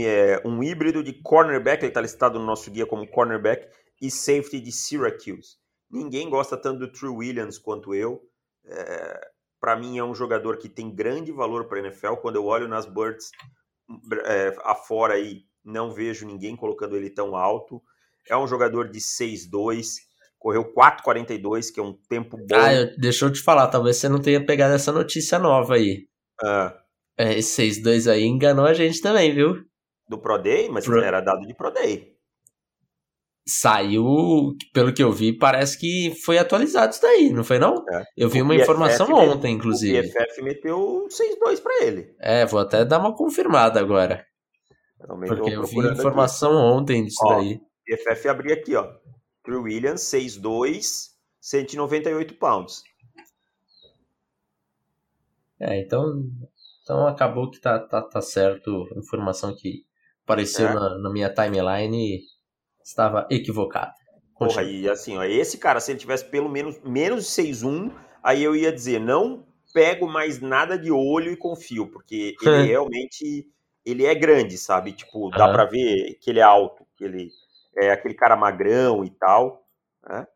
é, 0.00 0.42
um 0.44 0.62
híbrido 0.62 1.02
de 1.02 1.12
cornerback, 1.12 1.82
ele 1.82 1.90
está 1.90 2.00
listado 2.00 2.38
no 2.38 2.44
nosso 2.44 2.70
guia 2.70 2.86
como 2.86 3.06
cornerback 3.06 3.68
e 4.00 4.10
safety 4.10 4.60
de 4.60 4.72
Syracuse. 4.72 5.56
Ninguém 5.90 6.28
gosta 6.28 6.56
tanto 6.56 6.80
do 6.80 6.92
Trill 6.92 7.16
Williams 7.16 7.58
quanto 7.58 7.94
eu. 7.94 8.20
É, 8.64 9.30
para 9.60 9.76
mim 9.76 9.96
é 9.96 10.04
um 10.04 10.14
jogador 10.14 10.58
que 10.58 10.68
tem 10.68 10.94
grande 10.94 11.32
valor 11.32 11.66
para 11.66 11.78
a 11.78 11.80
NFL. 11.82 12.16
Quando 12.16 12.36
eu 12.36 12.44
olho 12.44 12.68
nas 12.68 12.84
Birds 12.84 13.30
é, 14.24 14.54
afora 14.62 15.14
aí, 15.14 15.44
não 15.64 15.92
vejo 15.92 16.26
ninguém 16.26 16.56
colocando 16.56 16.96
ele 16.96 17.10
tão 17.10 17.36
alto. 17.36 17.82
É 18.28 18.36
um 18.36 18.46
jogador 18.46 18.88
de 18.88 19.00
6'2", 19.00 19.96
correu 20.38 20.72
4,42, 20.72 21.72
que 21.72 21.80
é 21.80 21.82
um 21.82 21.92
tempo 22.08 22.36
bom. 22.36 22.56
Ah, 22.56 22.74
eu, 22.74 22.96
deixa 22.96 23.24
eu 23.24 23.32
te 23.32 23.40
falar, 23.40 23.68
talvez 23.68 23.96
você 23.96 24.08
não 24.08 24.20
tenha 24.20 24.44
pegado 24.44 24.74
essa 24.74 24.92
notícia 24.92 25.38
nova 25.38 25.74
aí. 25.74 26.06
Ah. 26.42 26.76
É, 27.16 27.38
esse 27.38 27.62
6'2 27.62 28.10
aí 28.10 28.24
enganou 28.24 28.66
a 28.66 28.74
gente 28.74 29.00
também, 29.00 29.32
viu? 29.34 29.64
Do 30.08 30.18
Pro 30.18 30.38
Day? 30.38 30.68
Mas 30.68 30.84
Pro... 30.84 31.00
era 31.00 31.20
dado 31.20 31.46
de 31.46 31.54
Pro 31.54 31.70
Day 31.70 32.14
saiu, 33.46 34.56
pelo 34.72 34.92
que 34.92 35.02
eu 35.02 35.12
vi, 35.12 35.36
parece 35.36 35.78
que 35.78 36.14
foi 36.24 36.38
atualizado 36.38 36.92
isso 36.92 37.02
daí, 37.02 37.30
não 37.30 37.44
foi 37.44 37.58
não? 37.58 37.84
É. 37.90 38.02
Eu 38.16 38.28
vi 38.28 38.40
o 38.40 38.44
uma 38.44 38.54
informação 38.54 39.12
ontem, 39.12 39.54
inclusive. 39.54 39.98
O 40.00 40.12
PFF 40.12 40.42
meteu 40.42 41.08
6-2 41.08 41.62
para 41.62 41.84
ele. 41.84 42.14
É, 42.18 42.46
vou 42.46 42.60
até 42.60 42.84
dar 42.84 42.98
uma 42.98 43.14
confirmada 43.14 43.78
agora. 43.78 44.24
Porque 45.06 45.54
eu 45.54 45.64
vi 45.64 45.78
informação 45.92 46.52
aqui. 46.52 46.78
ontem 46.78 47.04
disso 47.04 47.20
ó, 47.24 47.34
daí. 47.36 47.60
PFF 47.86 48.28
abri 48.28 48.52
aqui, 48.52 48.74
ó. 48.74 48.92
True 49.42 49.58
Williams, 49.58 50.00
6'2", 50.02 51.10
198 51.40 52.34
pounds. 52.34 52.82
É, 55.60 55.80
então, 55.80 56.24
então 56.82 57.06
acabou 57.06 57.50
que 57.50 57.60
tá, 57.60 57.78
tá, 57.78 58.02
tá 58.02 58.20
certo 58.20 58.88
a 58.94 58.98
informação 58.98 59.54
que 59.54 59.84
apareceu 60.24 60.68
é. 60.68 60.74
na, 60.74 60.98
na 60.98 61.10
minha 61.10 61.32
timeline 61.32 62.20
estava 62.82 63.26
equivocado. 63.30 63.92
Porra, 64.36 64.62
e 64.62 64.88
assim, 64.88 65.16
ó, 65.16 65.24
esse 65.24 65.58
cara, 65.58 65.80
se 65.80 65.92
ele 65.92 66.00
tivesse 66.00 66.24
pelo 66.24 66.48
menos 66.48 66.80
menos 66.82 67.24
de 67.24 67.42
6-1, 67.42 67.92
aí 68.22 68.42
eu 68.42 68.56
ia 68.56 68.72
dizer, 68.72 68.98
não 68.98 69.46
pego 69.72 70.06
mais 70.06 70.40
nada 70.40 70.78
de 70.78 70.90
olho 70.90 71.32
e 71.32 71.36
confio, 71.36 71.86
porque 71.90 72.36
ele 72.42 72.62
realmente 72.66 73.46
ele 73.84 74.06
é 74.06 74.14
grande, 74.14 74.56
sabe? 74.56 74.92
Tipo, 74.92 75.30
dá 75.30 75.46
uhum. 75.46 75.52
para 75.52 75.64
ver 75.66 76.14
que 76.20 76.30
ele 76.30 76.40
é 76.40 76.42
alto, 76.42 76.86
que 76.96 77.04
ele 77.04 77.30
é 77.76 77.90
aquele 77.90 78.14
cara 78.14 78.36
magrão 78.36 79.04
e 79.04 79.10
tal, 79.10 79.66
né? 80.06 80.26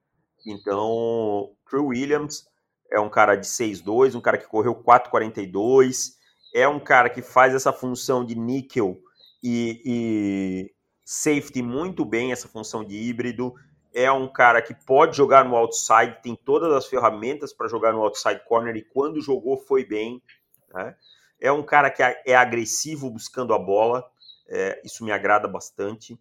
Então, 0.46 1.50
True 1.68 1.86
Williams 1.86 2.46
é 2.90 3.00
um 3.00 3.08
cara 3.08 3.36
de 3.36 3.46
6'2", 3.46 4.14
um 4.14 4.20
cara 4.20 4.38
que 4.38 4.46
correu 4.46 4.74
4'42", 4.74 6.16
é 6.54 6.66
um 6.66 6.80
cara 6.80 7.10
que 7.10 7.22
faz 7.22 7.54
essa 7.54 7.72
função 7.72 8.24
de 8.24 8.34
níquel 8.34 8.98
e, 9.42 9.82
e 9.84 10.72
safety 11.04 11.62
muito 11.62 12.04
bem, 12.04 12.32
essa 12.32 12.48
função 12.48 12.84
de 12.84 12.96
híbrido. 12.96 13.54
É 13.94 14.10
um 14.12 14.28
cara 14.28 14.60
que 14.60 14.74
pode 14.74 15.16
jogar 15.16 15.44
no 15.44 15.56
outside, 15.56 16.20
tem 16.22 16.36
todas 16.36 16.72
as 16.72 16.86
ferramentas 16.86 17.52
para 17.52 17.68
jogar 17.68 17.92
no 17.92 18.02
outside 18.02 18.42
corner 18.46 18.76
e 18.76 18.84
quando 18.84 19.20
jogou 19.20 19.56
foi 19.56 19.84
bem. 19.84 20.22
Né? 20.72 20.94
É 21.40 21.52
um 21.52 21.62
cara 21.62 21.90
que 21.90 22.02
é 22.02 22.34
agressivo 22.34 23.10
buscando 23.10 23.54
a 23.54 23.58
bola, 23.58 24.08
é, 24.48 24.80
isso 24.84 25.04
me 25.04 25.12
agrada 25.12 25.46
bastante. 25.46 26.18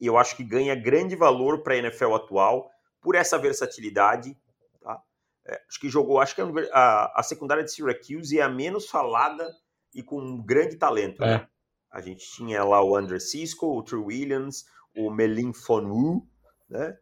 E 0.00 0.06
eu 0.06 0.16
acho 0.16 0.36
que 0.36 0.44
ganha 0.44 0.74
grande 0.74 1.16
valor 1.16 1.62
para 1.62 1.74
a 1.74 1.78
NFL 1.78 2.14
atual 2.14 2.70
por 3.00 3.14
essa 3.14 3.38
versatilidade. 3.38 4.36
Tá? 4.80 5.02
É, 5.44 5.60
acho 5.68 5.80
que 5.80 5.88
jogou, 5.88 6.20
acho 6.20 6.34
que 6.34 6.42
a, 6.72 7.20
a, 7.20 7.22
secundária 7.22 7.62
de 7.62 7.72
Syracuse 7.72 8.38
é 8.38 8.42
a 8.42 8.48
menos 8.48 8.88
falada 8.88 9.54
e 9.94 10.02
com 10.02 10.20
um 10.20 10.42
grande 10.42 10.76
talento. 10.76 11.20
Né? 11.20 11.34
É. 11.34 11.38
Né? 11.38 11.48
A 11.90 12.00
gente 12.00 12.28
tinha 12.32 12.64
lá 12.64 12.82
o 12.82 12.96
Andrew 12.96 13.20
Cisco, 13.20 13.66
o 13.66 13.82
True 13.82 14.02
Williams, 14.02 14.66
o 14.96 15.10
Melin 15.10 15.52
Fonu, 15.52 16.26
né? 16.68 16.98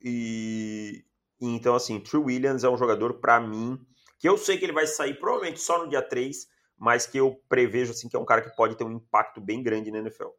E, 0.00 1.04
e 1.38 1.46
então, 1.46 1.74
assim, 1.74 2.00
True 2.00 2.24
Williams 2.24 2.64
é 2.64 2.68
um 2.70 2.76
jogador, 2.78 3.20
para 3.20 3.38
mim, 3.38 3.78
que 4.18 4.26
eu 4.26 4.38
sei 4.38 4.56
que 4.56 4.64
ele 4.64 4.72
vai 4.72 4.86
sair 4.86 5.20
provavelmente 5.20 5.60
só 5.60 5.82
no 5.82 5.90
dia 5.90 6.00
3, 6.00 6.48
mas 6.80 7.06
que 7.06 7.18
eu 7.18 7.38
prevejo 7.46 7.92
assim 7.92 8.08
que 8.08 8.16
é 8.16 8.18
um 8.18 8.24
cara 8.24 8.40
que 8.40 8.56
pode 8.56 8.74
ter 8.74 8.84
um 8.84 8.92
impacto 8.92 9.38
bem 9.38 9.62
grande 9.62 9.90
na 9.90 9.98
NFL. 9.98 10.30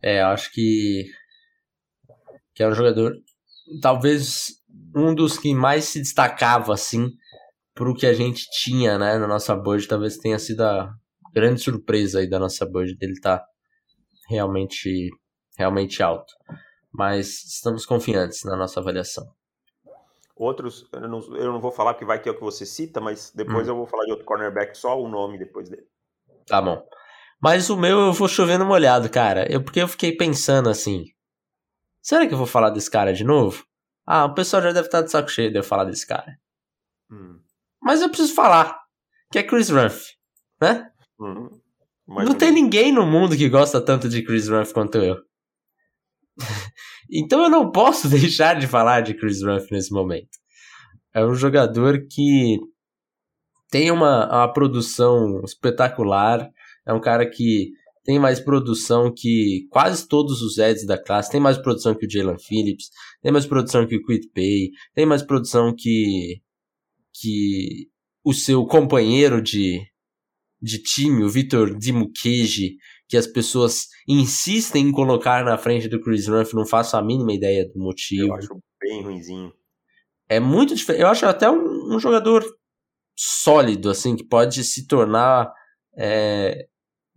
É, 0.00 0.22
acho 0.22 0.52
que 0.52 1.10
que 2.54 2.62
é 2.62 2.68
um 2.68 2.74
jogador 2.74 3.12
talvez 3.82 4.62
um 4.94 5.12
dos 5.12 5.36
que 5.36 5.52
mais 5.52 5.86
se 5.86 5.98
destacava 5.98 6.72
assim 6.72 7.10
pro 7.74 7.94
que 7.94 8.06
a 8.06 8.14
gente 8.14 8.48
tinha, 8.62 8.98
né, 8.98 9.18
na 9.18 9.26
nossa 9.26 9.54
board, 9.54 9.86
talvez 9.86 10.16
tenha 10.16 10.38
sido 10.38 10.62
a 10.62 10.94
grande 11.34 11.60
surpresa 11.60 12.20
aí 12.20 12.30
da 12.30 12.38
nossa 12.38 12.64
board 12.64 12.96
dele 12.96 13.20
tá 13.20 13.44
realmente 14.28 15.10
realmente 15.58 16.02
alto. 16.02 16.32
Mas 16.92 17.44
estamos 17.44 17.84
confiantes 17.84 18.44
na 18.44 18.56
nossa 18.56 18.80
avaliação. 18.80 19.26
Outros, 20.36 20.86
eu 20.92 21.08
não, 21.08 21.20
eu 21.34 21.52
não 21.52 21.60
vou 21.60 21.72
falar 21.72 21.94
porque 21.94 22.04
vai 22.04 22.20
que 22.20 22.28
é 22.28 22.32
o 22.32 22.34
que 22.34 22.42
você 22.42 22.66
cita, 22.66 23.00
mas 23.00 23.32
depois 23.34 23.66
hum. 23.66 23.70
eu 23.70 23.76
vou 23.76 23.86
falar 23.86 24.04
de 24.04 24.10
outro 24.10 24.26
cornerback, 24.26 24.76
só 24.76 25.00
o 25.00 25.08
nome 25.08 25.38
depois 25.38 25.70
dele. 25.70 25.86
Tá 26.46 26.60
bom. 26.60 26.86
Mas 27.40 27.70
o 27.70 27.76
meu 27.76 27.98
eu 28.00 28.12
vou 28.12 28.28
chovendo 28.28 28.64
molhado, 28.64 29.08
cara. 29.08 29.50
Eu, 29.50 29.62
porque 29.62 29.80
eu 29.80 29.88
fiquei 29.88 30.14
pensando 30.14 30.68
assim. 30.68 31.06
Será 32.02 32.26
que 32.26 32.34
eu 32.34 32.38
vou 32.38 32.46
falar 32.46 32.70
desse 32.70 32.90
cara 32.90 33.14
de 33.14 33.24
novo? 33.24 33.64
Ah, 34.06 34.26
o 34.26 34.34
pessoal 34.34 34.62
já 34.62 34.72
deve 34.72 34.88
estar 34.88 35.00
de 35.02 35.10
saco 35.10 35.30
cheio 35.30 35.50
de 35.50 35.58
eu 35.58 35.64
falar 35.64 35.84
desse 35.84 36.06
cara. 36.06 36.38
Hum. 37.10 37.40
Mas 37.82 38.02
eu 38.02 38.08
preciso 38.08 38.34
falar. 38.34 38.78
Que 39.32 39.38
é 39.38 39.42
Chris 39.42 39.70
Ruff, 39.70 40.12
né? 40.60 40.90
Hum. 41.18 41.48
Não 42.06 42.34
tem 42.34 42.52
ninguém 42.52 42.92
no 42.92 43.04
mundo 43.04 43.36
que 43.36 43.48
gosta 43.48 43.80
tanto 43.80 44.08
de 44.08 44.22
Chris 44.22 44.48
Ruff 44.48 44.72
quanto 44.72 44.98
eu. 44.98 45.16
Então 47.10 47.42
eu 47.42 47.50
não 47.50 47.70
posso 47.70 48.08
deixar 48.10 48.58
de 48.58 48.66
falar 48.66 49.00
de 49.00 49.14
Chris 49.14 49.42
Ruff 49.42 49.70
nesse 49.70 49.92
momento. 49.92 50.30
É 51.14 51.24
um 51.24 51.34
jogador 51.34 52.06
que 52.10 52.58
tem 53.70 53.90
uma, 53.90 54.26
uma 54.26 54.52
produção 54.52 55.40
espetacular. 55.44 56.48
É 56.86 56.92
um 56.92 57.00
cara 57.00 57.28
que 57.28 57.70
tem 58.06 58.20
mais 58.20 58.38
produção 58.38 59.12
que 59.12 59.66
quase 59.68 60.06
todos 60.06 60.40
os 60.40 60.58
Eds 60.58 60.86
da 60.86 60.96
classe, 60.96 61.30
tem 61.30 61.40
mais 61.40 61.58
produção 61.58 61.92
que 61.92 62.06
o 62.06 62.10
Jalen 62.10 62.38
Phillips, 62.38 62.88
tem 63.20 63.32
mais 63.32 63.44
produção 63.44 63.84
que 63.84 63.96
o 63.96 64.02
Quit 64.04 64.30
Pay, 64.32 64.70
tem 64.94 65.04
mais 65.04 65.22
produção 65.22 65.74
que, 65.76 66.40
que 67.12 67.88
o 68.24 68.32
seu 68.32 68.64
companheiro 68.64 69.42
de, 69.42 69.80
de 70.62 70.80
time, 70.80 71.24
o 71.24 71.28
Vitor 71.28 71.76
Dimukeji, 71.76 72.76
que 73.08 73.16
as 73.16 73.26
pessoas 73.26 73.86
insistem 74.08 74.88
em 74.88 74.92
colocar 74.92 75.44
na 75.44 75.56
frente 75.56 75.88
do 75.88 76.00
Chris 76.00 76.26
Ruff, 76.26 76.54
não 76.54 76.66
faço 76.66 76.96
a 76.96 77.02
mínima 77.02 77.32
ideia 77.32 77.68
do 77.68 77.78
motivo. 77.78 78.28
Eu 78.28 78.34
acho 78.34 78.58
bem 78.80 79.02
ruimzinho. 79.02 79.52
É 80.28 80.40
muito 80.40 80.74
diferente. 80.74 81.02
Eu 81.02 81.08
acho 81.08 81.24
até 81.26 81.48
um, 81.48 81.94
um, 81.94 82.00
jogador 82.00 82.44
sólido, 83.16 83.90
assim, 83.90 84.16
que 84.16 84.24
pode 84.24 84.64
se 84.64 84.86
tornar 84.86 85.52
é, 85.96 86.66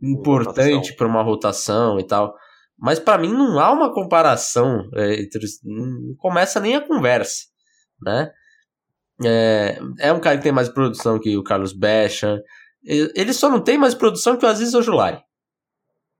importante 0.02 0.94
para 0.94 1.08
uma 1.08 1.24
rotação 1.24 2.00
e 2.00 2.06
tal. 2.06 2.36
Mas 2.78 3.00
para 3.00 3.18
mim 3.18 3.34
não 3.34 3.60
há 3.60 3.72
uma 3.72 3.94
comparação, 3.94 4.88
é, 4.96 5.22
entre, 5.22 5.46
não 5.64 6.16
começa 6.18 6.60
nem 6.60 6.76
a 6.76 6.88
conversa, 6.88 7.46
né? 8.02 8.32
É, 9.26 9.80
é 10.00 10.14
um 10.14 10.20
cara 10.22 10.38
que 10.38 10.44
tem 10.44 10.52
mais 10.52 10.70
produção 10.70 11.20
que 11.20 11.36
o 11.36 11.44
Carlos 11.44 11.74
Becha. 11.74 12.42
Ele 12.82 13.34
só 13.34 13.50
não 13.50 13.62
tem 13.62 13.78
mais 13.78 13.94
produção 13.94 14.38
que 14.38 14.46
o 14.46 14.48
Aziz 14.48 14.74
Ojulari. 14.74 15.22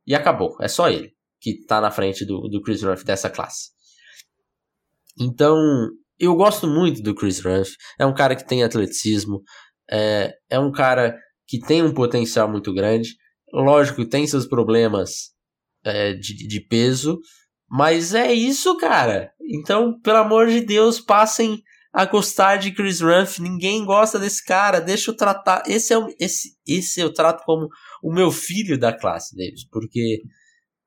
E 0.10 0.16
acabou. 0.16 0.58
É 0.60 0.68
só 0.68 0.90
ele 0.90 1.14
que 1.40 1.64
tá 1.66 1.80
na 1.80 1.92
frente 1.92 2.26
do, 2.26 2.50
do 2.50 2.62
Chris 2.62 2.82
Ruff 2.82 3.06
dessa 3.06 3.30
classe. 3.30 3.70
Então, 5.18 5.56
eu 6.18 6.36
gosto 6.36 6.68
muito 6.68 7.02
do 7.02 7.14
Chris 7.14 7.40
Ruff. 7.40 7.76
É 7.98 8.06
um 8.06 8.14
cara 8.14 8.36
que 8.36 8.46
tem 8.46 8.64
atleticismo. 8.64 9.44
É, 9.90 10.34
é 10.50 10.60
um 10.60 10.72
cara 10.72 11.16
que 11.48 11.60
tem 11.60 11.84
um 11.84 11.94
potencial 11.94 12.50
muito 12.50 12.74
grande. 12.74 13.16
Lógico, 13.54 14.08
tem 14.08 14.26
seus 14.26 14.48
problemas 14.48 15.30
é, 15.84 16.14
de, 16.14 16.48
de 16.48 16.60
peso. 16.60 17.20
Mas 17.70 18.16
é 18.16 18.34
isso, 18.34 18.76
cara. 18.78 19.32
Então, 19.42 20.00
pelo 20.02 20.18
amor 20.18 20.48
de 20.48 20.62
Deus, 20.62 21.00
passem 21.00 21.62
a 21.92 22.06
gostar 22.06 22.58
de 22.58 22.72
Chris 22.72 23.02
Ruff. 23.02 23.42
Ninguém 23.42 23.86
gosta 23.86 24.20
desse 24.20 24.44
cara. 24.46 24.80
Deixa 24.80 25.12
eu 25.12 25.16
tratar. 25.18 25.64
Esse 25.68 25.94
é 25.94 25.98
o, 25.98 26.08
esse, 26.20 26.58
esse 26.68 27.00
eu 27.00 27.14
trato 27.14 27.44
como 27.44 27.68
o 28.04 28.14
meu 28.14 28.32
filho 28.32 28.78
da 28.78 28.94
classe, 28.94 29.36
Davis, 29.36 29.68
porque 29.70 30.22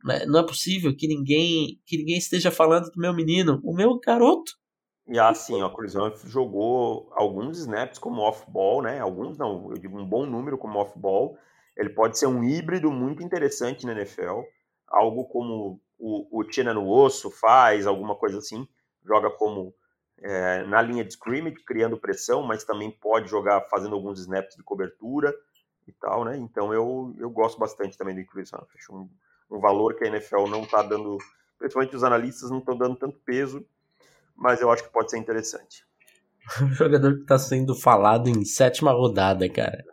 né, 0.05 0.25
não 0.27 0.41
é 0.41 0.47
possível 0.47 0.95
que 0.97 1.07
ninguém 1.07 1.81
que 1.87 1.97
ninguém 1.97 2.19
esteja 2.19 2.51
falando 2.51 2.91
do 2.91 3.01
meu 3.01 3.15
menino, 3.15 3.61
o 3.65 3.75
meu 3.75 3.99
garoto. 3.99 4.53
E 5.09 5.19
assim, 5.19 5.61
ó, 5.63 5.69
Chris 5.69 5.95
Humphrey 5.95 6.31
jogou 6.31 7.11
alguns 7.13 7.59
snaps 7.59 7.99
como 7.99 8.23
off-ball, 8.23 8.83
né? 8.83 9.01
Alguns 9.01 9.37
não, 9.37 9.71
eu 9.71 9.75
digo 9.75 9.99
um 9.99 10.07
bom 10.07 10.25
número 10.25 10.57
como 10.57 10.79
off-ball. 10.79 11.37
Ele 11.77 11.91
pode 11.91 12.19
ser 12.19 12.27
um 12.27 12.45
híbrido 12.45 12.91
muito 12.91 13.23
interessante 13.23 13.85
na 13.85 13.93
NFL, 13.93 14.43
algo 14.89 15.25
como 15.25 15.81
o, 15.99 16.41
o 16.41 16.45
Tina 16.45 16.73
no 16.73 16.89
osso 16.89 17.31
faz, 17.31 17.87
alguma 17.87 18.15
coisa 18.15 18.39
assim. 18.39 18.67
Joga 19.05 19.31
como 19.31 19.75
é, 20.23 20.63
na 20.65 20.81
linha 20.81 21.05
de 21.05 21.13
scrimmage, 21.13 21.57
criando 21.65 21.99
pressão, 21.99 22.43
mas 22.43 22.65
também 22.65 22.91
pode 22.91 23.29
jogar 23.29 23.61
fazendo 23.63 23.95
alguns 23.95 24.21
snaps 24.21 24.57
de 24.57 24.63
cobertura 24.63 25.35
e 25.87 25.93
tal, 25.93 26.25
né? 26.25 26.37
Então 26.37 26.73
eu, 26.73 27.15
eu 27.19 27.29
gosto 27.29 27.59
bastante 27.59 27.99
também 27.99 28.15
do 28.15 28.25
Chris 28.27 28.53
Humphrey. 28.53 28.79
Acho 28.79 28.95
um, 28.95 29.11
um 29.51 29.61
valor 29.61 29.97
que 29.97 30.05
a 30.05 30.07
NFL 30.07 30.47
não 30.47 30.63
está 30.63 30.83
dando, 30.83 31.19
principalmente 31.59 31.97
os 31.97 32.05
analistas 32.05 32.51
não 32.51 32.59
estão 32.59 32.77
dando 32.77 32.97
tanto 32.97 33.19
peso, 33.25 33.67
mas 34.37 34.61
eu 34.61 34.71
acho 34.71 34.85
que 34.85 34.93
pode 34.93 35.11
ser 35.11 35.19
interessante. 35.19 35.85
Um 36.61 36.73
jogador 36.73 37.15
que 37.15 37.23
está 37.23 37.39
sendo 37.39 37.73
falado 37.73 38.29
em 38.29 38.45
sétima 38.45 38.91
rodada, 38.91 39.49
cara. 39.49 39.85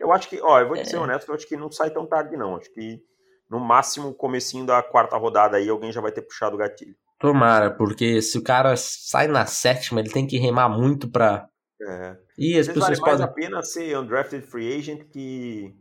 Eu 0.00 0.10
acho 0.10 0.26
que, 0.28 0.40
ó, 0.40 0.58
eu 0.58 0.66
vou 0.66 0.76
te 0.76 0.82
é... 0.82 0.84
ser 0.84 0.96
honesto, 0.96 1.28
eu 1.28 1.34
acho 1.34 1.46
que 1.46 1.56
não 1.56 1.70
sai 1.70 1.90
tão 1.90 2.06
tarde 2.06 2.34
não. 2.34 2.56
Acho 2.56 2.72
que 2.72 3.02
no 3.48 3.60
máximo 3.60 4.14
comecinho 4.14 4.64
da 4.64 4.82
quarta 4.82 5.18
rodada 5.18 5.58
aí 5.58 5.68
alguém 5.68 5.92
já 5.92 6.00
vai 6.00 6.10
ter 6.10 6.22
puxado 6.22 6.54
o 6.54 6.58
gatilho. 6.58 6.96
Tomara, 7.18 7.70
porque 7.70 8.22
se 8.22 8.38
o 8.38 8.42
cara 8.42 8.74
sai 8.76 9.26
na 9.26 9.44
sétima, 9.44 10.00
ele 10.00 10.10
tem 10.10 10.26
que 10.26 10.38
remar 10.38 10.68
muito 10.68 11.10
pra, 11.10 11.48
é. 11.80 12.16
E 12.36 12.58
as 12.58 12.66
pessoas 12.66 12.98
vale 12.98 13.00
podem. 13.00 13.18
mais 13.18 13.20
a 13.20 13.28
pena 13.28 13.62
ser 13.62 13.98
undrafted 13.98 14.44
free 14.44 14.76
agent 14.76 15.04
que. 15.10 15.74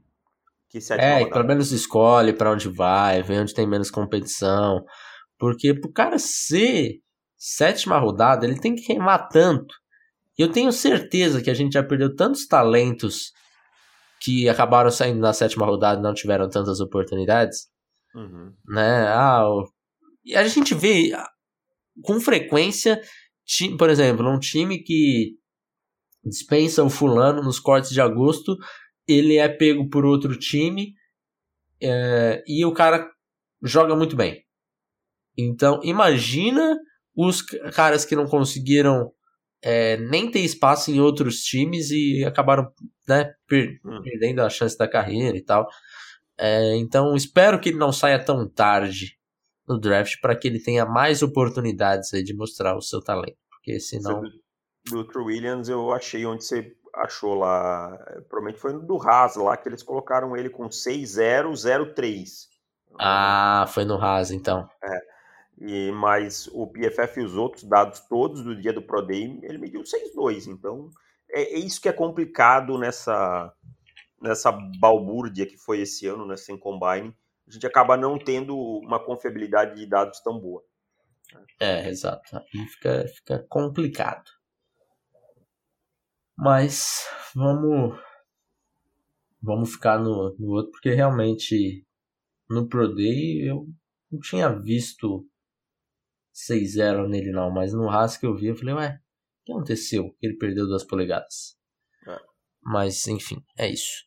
que 0.69 0.77
é, 0.93 1.19
rodada. 1.19 1.31
pelo 1.31 1.47
menos 1.47 1.71
escolhe 1.71 2.33
para 2.33 2.51
onde 2.51 2.69
vai, 2.69 3.23
vê 3.23 3.39
onde 3.39 3.53
tem 3.53 3.67
menos 3.67 3.89
competição. 3.89 4.83
Porque 5.39 5.73
pro 5.73 5.91
cara 5.91 6.19
ser 6.19 6.99
sétima 7.35 7.97
rodada, 7.97 8.45
ele 8.45 8.59
tem 8.59 8.75
que 8.75 8.83
queimar 8.83 9.27
tanto. 9.29 9.73
E 10.38 10.41
eu 10.41 10.51
tenho 10.51 10.71
certeza 10.71 11.41
que 11.41 11.49
a 11.49 11.53
gente 11.53 11.73
já 11.73 11.83
perdeu 11.83 12.15
tantos 12.15 12.47
talentos 12.47 13.31
que 14.19 14.47
acabaram 14.49 14.89
saindo 14.91 15.19
na 15.19 15.33
sétima 15.33 15.65
rodada 15.65 15.99
e 15.99 16.03
não 16.03 16.13
tiveram 16.13 16.49
tantas 16.49 16.79
oportunidades. 16.79 17.69
Uhum. 18.15 18.53
Né? 18.67 19.07
Ah, 19.07 19.45
e 20.28 20.36
a 20.36 20.47
gente 20.47 20.75
vê 20.75 21.11
com 22.03 22.19
frequência, 22.19 23.01
por 23.80 23.89
exemplo, 23.89 24.30
um 24.30 24.39
time 24.39 24.84
que 24.84 25.36
dispensa 26.23 26.84
o 26.84 26.89
fulano 26.89 27.41
nos 27.41 27.59
cortes 27.59 27.91
de 27.91 28.01
agosto, 28.01 28.57
ele 29.07 29.38
é 29.38 29.47
pego 29.47 29.89
por 29.89 30.05
outro 30.05 30.38
time 30.38 30.93
é, 31.82 32.43
e 32.45 32.65
o 32.65 32.73
cara 32.73 33.09
joga 33.63 33.95
muito 33.95 34.15
bem. 34.15 34.43
Então, 35.38 35.80
imagina 35.82 36.78
os 37.15 37.41
caras 37.73 38.03
que 38.03 38.15
não 38.15 38.25
conseguiram 38.25 39.11
é, 39.61 39.97
nem 39.97 40.30
ter 40.30 40.41
espaço 40.41 40.91
em 40.91 40.99
outros 40.99 41.38
times 41.38 41.89
e 41.89 42.25
acabaram 42.25 42.69
né, 43.07 43.34
per 43.47 43.80
hum. 43.86 44.01
perdendo 44.03 44.41
a 44.41 44.49
chance 44.49 44.78
da 44.78 44.89
carreira 44.89 45.38
e 45.38 45.43
tal. 45.43 45.67
É, 46.38 46.75
então, 46.75 47.15
espero 47.15 47.59
que 47.59 47.69
ele 47.69 47.78
não 47.78 47.93
saia 47.93 48.23
tão 48.23 48.47
tarde 48.47 49.16
no 49.68 49.80
draft 49.80 50.20
para 50.22 50.36
que 50.36 50.47
ele 50.47 50.59
tenha 50.59 50.86
mais 50.86 51.22
oportunidades 51.22 52.09
de 52.09 52.34
mostrar 52.34 52.76
o 52.76 52.82
seu 52.82 53.01
talento. 53.01 53.38
Porque 53.49 53.80
senão 53.80 54.22
do 54.89 55.03
True 55.05 55.26
Williams 55.26 55.70
eu 55.70 55.91
achei 55.91 56.26
onde 56.26 56.45
você 56.45 56.76
achou 56.95 57.36
lá? 57.36 57.97
Provavelmente 58.30 58.59
foi 58.59 58.74
no 58.74 58.86
do 58.86 58.97
Haas 58.97 59.36
lá 59.36 59.55
que 59.57 59.68
eles 59.68 59.84
colocaram 59.84 60.36
ele 60.36 60.49
com 60.49 60.72
6003. 60.72 62.47
Ah, 62.99 63.65
foi 63.68 63.86
no 63.86 64.01
Haas 64.01 64.32
então. 64.32 64.68
É. 64.84 64.99
E, 65.59 65.91
mas 65.91 66.47
o 66.53 66.68
PFF 66.68 67.20
e 67.20 67.24
os 67.24 67.36
outros 67.36 67.63
dados 67.63 67.99
todos 68.01 68.43
do 68.43 68.55
dia 68.55 68.72
do 68.72 68.82
Pro 68.82 69.01
Day, 69.01 69.39
ele 69.43 69.57
mediu 69.57 69.82
6,2. 69.82 70.47
Então 70.47 70.89
é, 71.32 71.55
é, 71.55 71.59
isso 71.59 71.82
que 71.82 71.89
é 71.89 71.93
complicado 71.93 72.78
nessa, 72.78 73.51
nessa 74.22 74.51
balbúrdia 74.51 75.45
que 75.45 75.57
foi 75.57 75.82
esse 75.82 76.07
ano, 76.07 76.26
né, 76.26 76.38
sem 76.38 76.57
combine. 76.57 77.13
A 77.47 77.51
gente 77.51 77.65
acaba 77.65 77.95
não 77.95 78.19
tendo 78.19 78.57
uma 78.57 79.03
confiabilidade 79.03 79.75
de 79.75 79.85
dados 79.85 80.19
tão 80.19 80.39
boa. 80.39 80.63
É, 81.59 81.87
exato. 81.89 82.35
Aí 82.35 82.67
fica, 82.67 83.07
fica 83.07 83.45
complicado. 83.49 84.29
Mas 86.37 87.07
vamos 87.33 87.99
vamos 89.41 89.71
ficar 89.71 89.97
no, 89.97 90.35
no 90.37 90.47
outro, 90.51 90.71
porque 90.71 90.91
realmente 90.91 91.85
no 92.49 92.67
Pro 92.67 92.93
Day 92.93 93.49
eu 93.49 93.67
não 94.11 94.19
tinha 94.19 94.49
visto 94.49 95.27
6-0 96.33 97.07
nele 97.07 97.31
não, 97.31 97.49
mas 97.49 97.73
no 97.73 97.89
Haas 97.89 98.17
que 98.17 98.25
eu 98.25 98.35
vi 98.35 98.47
eu 98.47 98.55
falei, 98.55 98.75
ué, 98.75 98.99
o 99.41 99.45
que 99.45 99.51
aconteceu? 99.53 100.15
Ele 100.21 100.37
perdeu 100.37 100.67
duas 100.67 100.83
polegadas. 100.83 101.57
É. 102.07 102.17
Mas 102.61 103.07
enfim, 103.07 103.43
é 103.57 103.69
isso. 103.69 104.05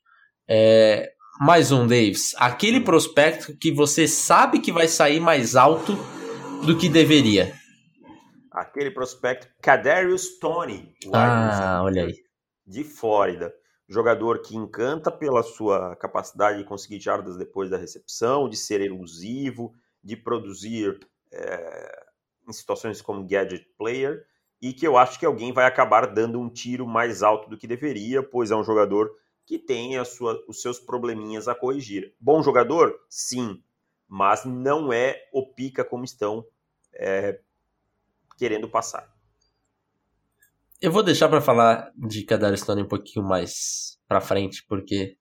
É, 0.49 1.14
mais 1.41 1.72
um, 1.72 1.86
Davis. 1.86 2.34
Aquele 2.36 2.80
prospecto 2.80 3.57
que 3.57 3.72
você 3.72 4.07
sabe 4.07 4.61
que 4.61 4.70
vai 4.70 4.86
sair 4.86 5.20
mais 5.20 5.57
alto 5.57 5.97
do 6.64 6.76
que 6.76 6.88
deveria 6.88 7.59
aquele 8.51 8.91
prospecto 8.91 9.49
Kadarius 9.62 10.38
Tony, 10.38 10.95
ah, 11.12 11.80
olha 11.82 12.05
aí. 12.05 12.14
de 12.66 12.84
Flórida. 12.84 13.55
Jogador 13.88 14.41
que 14.43 14.57
encanta 14.57 15.11
pela 15.11 15.43
sua 15.43 15.97
capacidade 15.97 16.59
de 16.59 16.64
conseguir 16.64 17.01
jardas 17.01 17.36
depois 17.36 17.70
da 17.70 17.76
recepção, 17.76 18.49
de 18.49 18.57
ser 18.57 18.80
elusivo, 18.80 19.74
de 20.03 20.16
produzir 20.16 20.99
é, 21.32 22.05
em 22.49 22.53
situações 22.53 23.03
como 23.03 23.26
gadget 23.26 23.66
player, 23.76 24.24
e 24.62 24.72
que 24.72 24.86
eu 24.86 24.97
acho 24.97 25.18
que 25.18 25.26
alguém 25.26 25.53
vai 25.53 25.64
acabar 25.64 26.07
dando 26.07 26.38
um 26.38 26.49
tiro 26.49 26.86
mais 26.86 27.22
alto 27.22 27.51
do 27.51 27.57
que 27.57 27.66
deveria, 27.66 28.22
pois 28.22 28.51
é 28.51 28.57
um 28.57 28.62
jogador 28.62 29.11
que 29.51 29.59
tem 29.59 29.98
a 29.98 30.05
sua, 30.05 30.40
os 30.46 30.62
seus 30.62 30.78
probleminhas 30.78 31.48
a 31.48 31.57
corrigir. 31.57 32.14
Bom 32.20 32.40
jogador? 32.40 32.94
Sim, 33.09 33.61
mas 34.07 34.44
não 34.44 34.92
é 34.92 35.28
o 35.32 35.44
pica 35.44 35.84
como 35.84 36.05
estão 36.05 36.46
é, 36.94 37.40
querendo 38.38 38.68
passar. 38.68 39.12
Eu 40.80 40.92
vou 40.92 41.03
deixar 41.03 41.28
para 41.28 41.40
falar 41.40 41.90
de 41.96 42.22
Kadar 42.22 42.57
Stone 42.57 42.82
um 42.82 42.88
pouquinho 42.88 43.26
mais 43.26 43.98
para 44.07 44.20
frente, 44.20 44.64
porque 44.68 45.16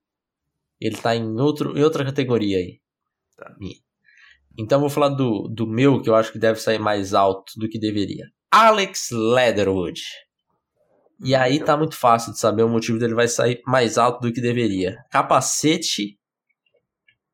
ele 0.80 0.98
tá 0.98 1.16
em, 1.16 1.42
outro, 1.42 1.76
em 1.76 1.82
outra 1.82 2.06
categoria 2.06 2.60
aí. 2.60 2.80
Tá. 3.36 3.56
Então 4.60 4.80
vou 4.80 4.92
falar 4.92 5.10
do, 5.10 5.48
do 5.48 5.66
meu, 5.66 6.04
que 6.04 6.10
eu 6.12 6.14
acho 6.14 6.32
que 6.32 6.38
deve 6.38 6.60
sair 6.60 6.78
mais 6.78 7.16
alto 7.16 7.54
do 7.58 7.68
que 7.68 7.80
deveria. 7.80 8.28
Alex 8.52 9.10
Leatherwood. 9.10 10.00
E 11.22 11.36
aí 11.36 11.64
tá 11.64 11.76
muito 11.76 11.96
fácil 11.96 12.32
de 12.32 12.40
saber 12.40 12.64
o 12.64 12.70
motivo 12.70 12.98
dele 12.98 13.14
vai 13.14 13.28
sair 13.28 13.62
mais 13.66 13.98
alto 13.98 14.22
do 14.22 14.34
que 14.34 14.40
deveria. 14.40 14.98
Capacete 15.12 16.18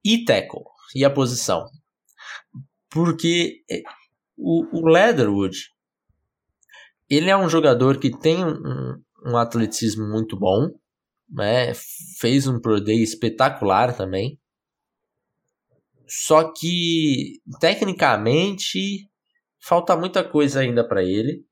e 0.03 0.25
tackle. 0.25 0.63
E 0.95 1.05
a 1.05 1.09
posição. 1.09 1.65
Porque 2.89 3.63
eh, 3.69 3.83
o, 4.38 4.79
o 4.79 4.88
Leatherwood, 4.88 5.57
ele 7.09 7.29
é 7.29 7.38
um 7.38 7.49
jogador 7.49 7.99
que 7.99 8.09
tem 8.09 8.43
um, 8.43 9.01
um 9.25 9.38
atleticismo 9.38 10.07
muito 10.07 10.38
bom, 10.38 10.69
né? 11.29 11.73
fez 12.19 12.47
um 12.47 12.59
Pro 12.59 12.81
Day 12.81 13.01
espetacular 13.03 13.95
também. 13.95 14.39
Só 16.07 16.51
que, 16.53 17.41
tecnicamente, 17.59 19.09
falta 19.59 19.97
muita 19.97 20.23
coisa 20.23 20.59
ainda 20.59 20.88
para 20.88 21.03
ele. 21.03 21.43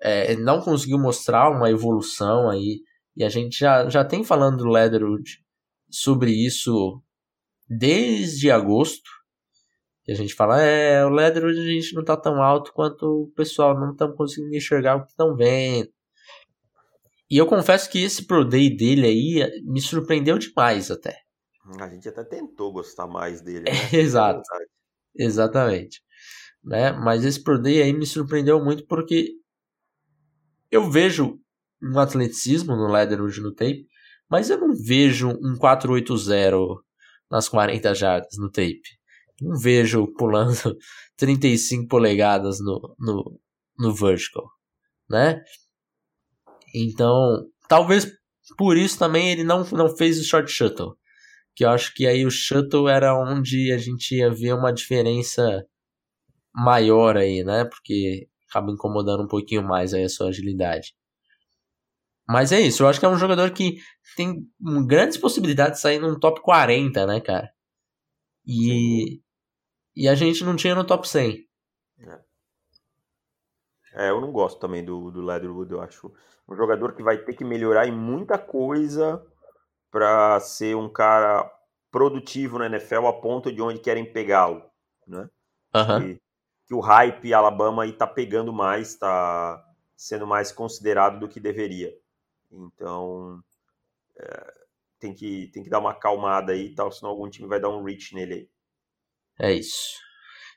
É, 0.00 0.36
não 0.36 0.60
conseguiu 0.60 0.98
mostrar 0.98 1.50
uma 1.50 1.70
evolução 1.70 2.50
aí. 2.50 2.80
E 3.16 3.24
a 3.24 3.28
gente 3.28 3.58
já, 3.58 3.88
já 3.88 4.04
tem 4.04 4.24
falando 4.24 4.58
do 4.58 4.68
Leatherwood 4.68 5.42
sobre 5.90 6.32
isso 6.32 7.00
desde 7.68 8.50
agosto. 8.50 9.08
E 10.06 10.12
a 10.12 10.14
gente 10.14 10.34
fala, 10.34 10.60
é, 10.60 11.04
o 11.04 11.08
Leatherwood 11.08 11.58
a 11.58 11.64
gente 11.64 11.94
não 11.94 12.04
tá 12.04 12.16
tão 12.16 12.42
alto 12.42 12.72
quanto 12.72 13.04
o 13.04 13.32
pessoal, 13.34 13.78
não 13.78 13.92
estamos 13.92 14.16
conseguindo 14.16 14.54
enxergar 14.54 14.96
o 14.96 15.04
que 15.04 15.10
estão 15.10 15.34
vendo. 15.34 15.88
E 17.30 17.38
eu 17.38 17.46
confesso 17.46 17.88
que 17.88 18.02
esse 18.02 18.26
Pro 18.26 18.44
Day 18.44 18.68
dele 18.68 19.06
aí 19.06 19.62
me 19.64 19.80
surpreendeu 19.80 20.38
demais 20.38 20.90
até. 20.90 21.16
A 21.80 21.88
gente 21.88 22.08
até 22.08 22.22
tentou 22.22 22.72
gostar 22.72 23.06
mais 23.06 23.40
dele. 23.40 23.64
Né? 23.92 23.98
Exato. 23.98 24.42
Exatamente. 25.16 26.02
Né? 26.62 26.92
Mas 26.92 27.24
esse 27.24 27.42
Pro 27.42 27.60
Day 27.60 27.82
aí 27.82 27.92
me 27.92 28.06
surpreendeu 28.06 28.62
muito 28.62 28.86
porque 28.86 29.32
eu 30.74 30.90
vejo 30.90 31.38
um 31.82 31.98
atleticismo 31.98 32.74
no 32.74 32.90
Leatherwood 32.90 33.40
no 33.40 33.54
tape, 33.54 33.86
mas 34.30 34.50
eu 34.50 34.58
não 34.58 34.74
vejo 34.74 35.30
um 35.30 35.56
480 35.56 36.56
nas 37.30 37.48
40 37.48 37.94
jardas 37.94 38.36
no 38.38 38.50
tape 38.50 38.80
não 39.40 39.58
vejo 39.58 40.06
pulando 40.16 40.76
35 41.16 41.88
polegadas 41.88 42.60
no, 42.60 42.94
no, 42.98 43.40
no 43.78 43.94
vertical, 43.94 44.48
né? 45.08 45.42
Então, 46.74 47.46
talvez 47.68 48.10
por 48.58 48.76
isso 48.76 48.98
também 48.98 49.30
ele 49.30 49.44
não, 49.44 49.64
não 49.70 49.96
fez 49.96 50.18
o 50.20 50.24
short 50.24 50.50
shuttle. 50.50 50.96
Que 51.54 51.64
eu 51.64 51.70
acho 51.70 51.94
que 51.94 52.06
aí 52.06 52.26
o 52.26 52.30
shuttle 52.30 52.88
era 52.88 53.16
onde 53.16 53.72
a 53.72 53.78
gente 53.78 54.16
ia 54.16 54.28
ver 54.28 54.54
uma 54.54 54.72
diferença 54.72 55.64
maior 56.52 57.16
aí, 57.16 57.44
né? 57.44 57.64
Porque 57.64 58.28
acaba 58.54 58.70
incomodando 58.70 59.24
um 59.24 59.28
pouquinho 59.28 59.62
mais 59.62 59.92
aí 59.92 60.04
a 60.04 60.08
sua 60.08 60.28
agilidade. 60.28 60.94
Mas 62.26 62.52
é 62.52 62.60
isso, 62.60 62.82
eu 62.82 62.88
acho 62.88 62.98
que 62.98 63.04
é 63.04 63.08
um 63.08 63.18
jogador 63.18 63.50
que 63.50 63.78
tem 64.16 64.48
grandes 64.86 65.18
possibilidades 65.18 65.74
de 65.74 65.82
sair 65.82 65.98
num 65.98 66.18
top 66.18 66.40
40, 66.40 67.06
né, 67.06 67.20
cara? 67.20 67.52
E, 68.46 69.20
e 69.94 70.08
a 70.08 70.14
gente 70.14 70.44
não 70.44 70.56
tinha 70.56 70.74
no 70.74 70.84
top 70.84 71.06
100. 71.06 71.46
É. 71.98 72.20
é, 74.06 74.10
eu 74.10 74.20
não 74.20 74.32
gosto 74.32 74.58
também 74.58 74.84
do, 74.84 75.10
do 75.10 75.22
Leatherwood, 75.22 75.72
eu 75.72 75.80
acho 75.80 76.12
um 76.48 76.56
jogador 76.56 76.94
que 76.94 77.02
vai 77.02 77.18
ter 77.18 77.34
que 77.34 77.44
melhorar 77.44 77.86
em 77.86 77.92
muita 77.92 78.38
coisa 78.38 79.22
para 79.90 80.40
ser 80.40 80.76
um 80.76 80.88
cara 80.88 81.50
produtivo 81.90 82.58
na 82.58 82.66
NFL 82.66 83.06
a 83.06 83.12
ponto 83.12 83.52
de 83.52 83.60
onde 83.60 83.80
querem 83.80 84.10
pegá-lo, 84.10 84.62
né? 85.06 85.28
Uhum. 85.74 86.18
Que, 86.66 86.74
o 86.74 86.80
hype 86.80 87.34
Alabama 87.34 87.82
aí 87.82 87.92
tá 87.92 88.06
pegando 88.06 88.52
mais, 88.52 88.94
tá 88.96 89.62
sendo 89.96 90.26
mais 90.26 90.50
considerado 90.52 91.20
do 91.20 91.28
que 91.28 91.40
deveria. 91.40 91.92
Então, 92.50 93.42
é, 94.18 94.54
tem, 94.98 95.14
que, 95.14 95.48
tem 95.52 95.62
que 95.62 95.70
dar 95.70 95.80
uma 95.80 95.90
acalmada 95.90 96.52
aí 96.52 96.66
e 96.66 96.74
tal, 96.74 96.90
senão 96.90 97.10
algum 97.10 97.28
time 97.28 97.48
vai 97.48 97.60
dar 97.60 97.68
um 97.68 97.82
reach 97.82 98.14
nele 98.14 98.34
aí. 98.34 98.48
É 99.38 99.52
isso. 99.52 100.04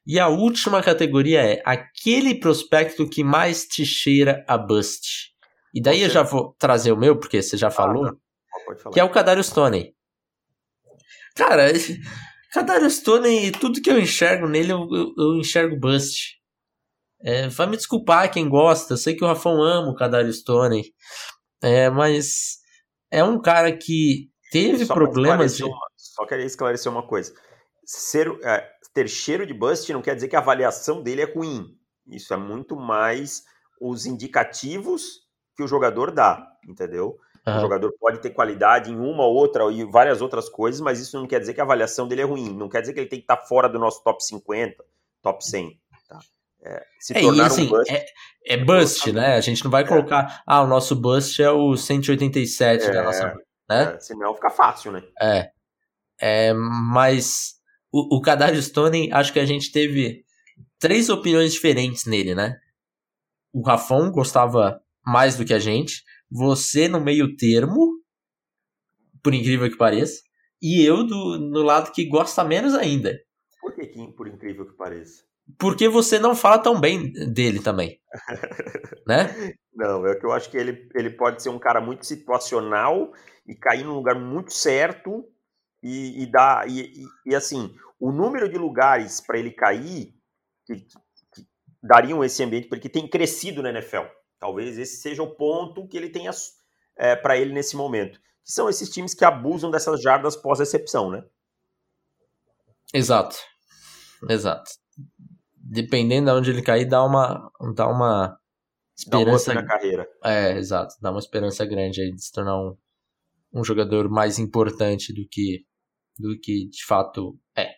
E 0.06 0.20
a 0.20 0.30
última 0.30 0.82
categoria 0.82 1.42
é 1.42 1.62
aquele 1.66 2.40
prospecto 2.40 3.10
que 3.10 3.24
mais 3.24 3.66
te 3.66 3.86
cheira 3.86 4.46
a 4.48 4.58
bust. 4.58 5.34
E 5.74 5.82
daí 5.82 6.02
eu 6.02 6.10
já 6.10 6.24
vou 6.24 6.56
trazer 6.58 6.94
o 6.94 6.98
meu, 6.98 7.20
porque 7.20 7.42
você 7.42 7.58
já 7.58 7.70
falou. 7.70 8.08
Ah, 8.08 8.90
que 8.92 9.00
é 9.00 9.04
o 9.04 9.12
Kadarius 9.12 9.48
Stone. 9.48 9.94
Cara, 11.36 11.70
Kadarius 12.52 12.98
Stone, 12.98 13.52
tudo 13.54 13.82
que 13.82 13.90
eu 13.90 14.00
enxergo 14.00 14.48
nele, 14.48 14.72
eu, 14.72 14.88
eu, 14.92 15.14
eu 15.18 15.36
enxergo 15.38 15.80
bust. 15.80 16.38
É, 17.22 17.48
vai 17.50 17.68
me 17.68 17.78
desculpar 17.78 18.32
quem 18.32 18.48
gosta, 18.48 18.94
eu 18.94 18.98
sei 18.98 19.16
que 19.16 19.24
o 19.24 19.28
Rafão 19.28 19.62
ama 19.62 19.90
o 19.90 19.96
Kadarius 19.96 20.40
Stone. 20.40 20.84
É, 21.62 21.90
mas 21.90 22.58
é 23.12 23.24
um 23.24 23.42
cara 23.42 23.76
que 23.76 24.30
teve 24.52 24.86
só 24.86 24.94
problemas 24.94 25.58
de... 25.58 25.64
Só 25.96 26.26
queria 26.26 26.46
esclarecer 26.46 26.92
uma 26.92 27.06
coisa 27.06 27.34
ser, 27.88 28.28
é, 28.44 28.70
ter 28.94 29.08
cheiro 29.08 29.48
de 29.48 29.54
bust 29.54 29.92
não 29.94 30.02
quer 30.02 30.14
dizer 30.14 30.28
que 30.28 30.36
a 30.36 30.40
avaliação 30.40 31.02
dele 31.02 31.22
é 31.22 31.34
ruim. 31.34 31.66
Isso 32.06 32.34
é 32.34 32.38
muito 32.38 32.76
mais 32.76 33.44
os 33.82 34.06
indicativos 34.06 35.22
que 35.56 35.64
o 35.64 35.68
jogador 35.68 36.12
dá, 36.12 36.46
entendeu? 36.68 37.18
Uhum. 37.48 37.58
O 37.58 37.62
jogador 37.62 37.94
pode 37.98 38.20
ter 38.20 38.32
qualidade 38.32 38.92
em 38.92 38.98
uma, 38.98 39.26
outra 39.26 39.72
e 39.72 39.86
várias 39.86 40.22
outras 40.22 40.50
coisas, 40.50 40.82
mas 40.82 41.00
isso 41.00 41.18
não 41.18 41.26
quer 41.26 41.40
dizer 41.40 41.54
que 41.54 41.62
a 41.62 41.64
avaliação 41.64 42.06
dele 42.06 42.22
é 42.22 42.26
ruim. 42.26 42.54
Não 42.54 42.68
quer 42.68 42.82
dizer 42.82 42.94
que 42.94 43.00
ele 43.00 43.08
tem 43.08 43.20
que 43.20 43.24
estar 43.24 43.38
fora 43.38 43.70
do 43.70 43.80
nosso 43.80 44.04
top 44.04 44.22
50, 44.22 44.84
top 45.22 45.46
100. 45.46 45.80
Tá? 46.10 46.20
É, 46.62 46.86
se 47.00 47.18
é, 47.18 47.22
tornar 47.22 47.46
assim, 47.46 47.68
um 47.68 47.70
bust, 47.70 47.94
é, 47.94 48.06
é 48.46 48.58
bust, 48.58 49.12
né? 49.14 49.36
A 49.36 49.40
gente 49.40 49.64
não 49.64 49.72
vai 49.72 49.84
é. 49.84 49.88
colocar, 49.88 50.44
ah, 50.46 50.62
o 50.62 50.68
nosso 50.68 50.94
bust 50.94 51.42
é 51.42 51.50
o 51.50 51.78
187 51.78 52.84
é, 52.84 52.92
da 52.92 53.04
nossa. 53.04 53.34
Né? 53.70 53.94
É, 53.96 54.00
senão 54.02 54.36
fica 54.36 54.50
fácil, 54.50 54.92
né? 54.92 55.04
É. 55.22 55.50
é 56.20 56.54
mas 56.54 57.56
o, 57.90 58.18
o 58.18 58.22
Kadarius 58.22 58.66
Stone, 58.66 59.10
acho 59.14 59.32
que 59.32 59.40
a 59.40 59.46
gente 59.46 59.72
teve 59.72 60.26
três 60.78 61.08
opiniões 61.08 61.54
diferentes 61.54 62.06
nele, 62.06 62.36
né? 62.36 62.60
O 63.54 63.62
Rafon 63.62 64.12
gostava 64.12 64.82
mais 65.06 65.38
do 65.38 65.46
que 65.46 65.54
a 65.54 65.60
gente, 65.60 66.04
você 66.30 66.88
no 66.88 67.00
meio 67.00 67.36
termo, 67.36 68.02
por 69.24 69.34
incrível 69.34 69.70
que 69.70 69.78
pareça, 69.78 70.22
e 70.62 70.84
eu 70.84 71.06
do, 71.06 71.38
no 71.40 71.62
lado 71.62 71.92
que 71.92 72.06
gosta 72.06 72.44
menos 72.44 72.74
ainda. 72.74 73.20
Por 73.62 73.74
que, 73.76 73.88
por 74.16 74.28
incrível 74.28 74.66
que 74.66 74.76
pareça? 74.76 75.24
Porque 75.58 75.88
você 75.88 76.20
não 76.20 76.36
fala 76.36 76.60
tão 76.60 76.80
bem 76.80 77.12
dele 77.12 77.62
também. 77.62 78.00
né? 79.08 79.54
Não, 79.74 80.06
é 80.06 80.16
que 80.16 80.26
eu 80.26 80.32
acho 80.32 80.50
que 80.50 80.58
ele, 80.58 80.90
ele 80.96 81.12
pode 81.12 81.42
ser 81.42 81.50
um 81.50 81.60
cara 81.60 81.80
muito 81.80 82.06
situacional 82.06 83.14
e 83.48 83.56
cair 83.56 83.84
num 83.84 83.94
lugar 83.94 84.16
muito 84.16 84.52
certo 84.52 85.24
e, 85.82 86.24
e 86.24 86.32
dar. 86.32 86.68
E, 86.68 86.82
e, 86.82 87.06
e 87.28 87.36
assim, 87.36 87.74
o 88.00 88.12
número 88.12 88.50
de 88.50 88.58
lugares 88.58 89.22
para 89.22 89.40
ele 89.40 89.52
cair 89.52 90.14
que, 90.66 90.76
que, 90.76 91.48
dariam 91.82 92.24
esse 92.24 92.44
ambiente, 92.44 92.68
porque 92.68 92.90
tem 92.90 93.08
crescido 93.08 93.62
na 93.62 93.70
NFL. 93.70 94.06
Talvez 94.40 94.78
esse 94.78 94.98
seja 94.98 95.24
o 95.24 95.36
ponto 95.36 95.88
que 95.88 95.98
ele 95.98 96.10
tenha 96.10 96.32
é, 96.96 97.16
para 97.16 97.38
ele 97.38 97.54
nesse 97.54 97.76
momento. 97.76 98.20
Que 98.44 98.52
são 98.52 98.70
esses 98.70 98.90
times 98.90 99.14
que 99.14 99.26
abusam 99.26 99.72
dessas 99.72 100.02
jardas 100.02 100.36
pós-recepção, 100.36 101.10
né? 101.10 101.24
Exato. 102.94 103.38
Exato. 104.30 104.72
Dependendo 105.56 106.32
de 106.32 106.38
onde 106.38 106.52
ele 106.52 106.62
cair, 106.62 106.86
dá 106.86 107.04
uma, 107.04 107.52
dá 107.76 107.88
uma 107.88 108.40
esperança. 108.98 109.54
Dá 109.54 109.60
um 109.60 109.64
na 109.64 109.68
carreira. 109.68 110.08
É, 110.24 110.58
exato. 110.58 110.96
Dá 111.02 111.12
uma 111.12 111.20
esperança 111.20 111.66
grande 111.66 112.02
aí 112.02 112.12
de 112.12 112.24
se 112.24 112.32
tornar 112.32 112.58
um, 112.58 112.78
um 113.54 113.64
jogador 113.64 114.10
mais 114.10 114.40
importante 114.40 115.14
do 115.14 115.28
que, 115.30 115.66
do 116.18 116.40
que 116.40 116.70
de 116.70 116.86
fato 116.86 117.38
é, 117.56 117.72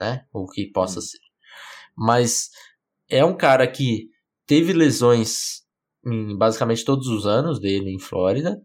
né? 0.00 0.26
Ou 0.32 0.46
que 0.46 0.70
possa 0.70 0.98
hum. 0.98 1.02
ser. 1.02 1.18
Mas 1.96 2.50
é 3.08 3.24
um 3.24 3.36
cara 3.36 3.66
que 3.66 4.08
teve 4.46 4.72
lesões 4.72 5.62
em 6.04 6.36
basicamente 6.36 6.84
todos 6.84 7.06
os 7.08 7.26
anos 7.26 7.60
dele 7.60 7.90
em 7.90 7.98
Flórida. 7.98 8.60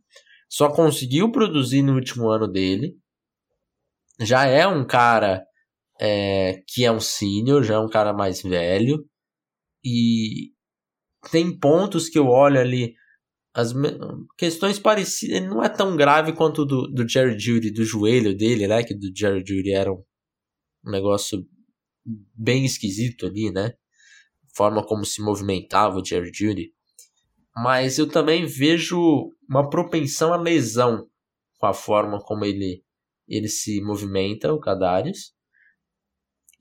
Só 0.49 0.69
conseguiu 0.69 1.31
produzir 1.31 1.81
no 1.81 1.95
último 1.95 2.29
ano 2.29 2.47
dele. 2.47 2.97
Já 4.21 4.45
é 4.45 4.65
um 4.65 4.85
cara 4.85 5.45
é, 5.99 6.61
que 6.67 6.85
é 6.85 6.91
um 6.91 6.99
sênior, 6.99 7.63
já 7.63 7.75
é 7.75 7.79
um 7.79 7.89
cara 7.89 8.13
mais 8.13 8.41
velho. 8.41 9.05
E 9.83 10.51
tem 11.31 11.57
pontos 11.57 12.09
que 12.09 12.17
eu 12.17 12.27
olho 12.27 12.59
ali. 12.59 12.95
As 13.53 13.73
questões 14.38 14.79
parecidas. 14.79 15.41
Não 15.43 15.63
é 15.63 15.69
tão 15.69 15.95
grave 15.95 16.33
quanto 16.33 16.65
do, 16.65 16.88
do 16.88 17.07
Jerry 17.07 17.38
Judy, 17.39 17.71
do 17.71 17.83
joelho 17.83 18.35
dele, 18.35 18.67
né? 18.67 18.83
Que 18.83 18.93
do 18.93 19.11
Jerry 19.15 19.43
Judy 19.45 19.71
era 19.71 19.91
um, 19.91 20.03
um 20.85 20.91
negócio 20.91 21.45
bem 22.35 22.65
esquisito 22.65 23.25
ali, 23.25 23.51
né? 23.51 23.73
Forma 24.55 24.85
como 24.85 25.05
se 25.05 25.21
movimentava 25.21 25.99
o 25.99 26.05
Jerry 26.05 26.31
Judy. 26.33 26.71
Mas 27.64 27.97
eu 27.97 28.08
também 28.08 28.45
vejo 28.45 29.34
uma 29.49 29.70
propensão 29.70 30.34
à 30.34 30.38
lesão 30.38 31.08
com 31.58 31.66
a 31.66 31.74
forma 31.74 32.20
como 32.20 32.45
ele, 32.45 32.84
ele 33.28 33.47
se 33.47 33.82
movimenta, 33.82 34.53
o 34.53 34.60
Kadarius. 34.60 35.34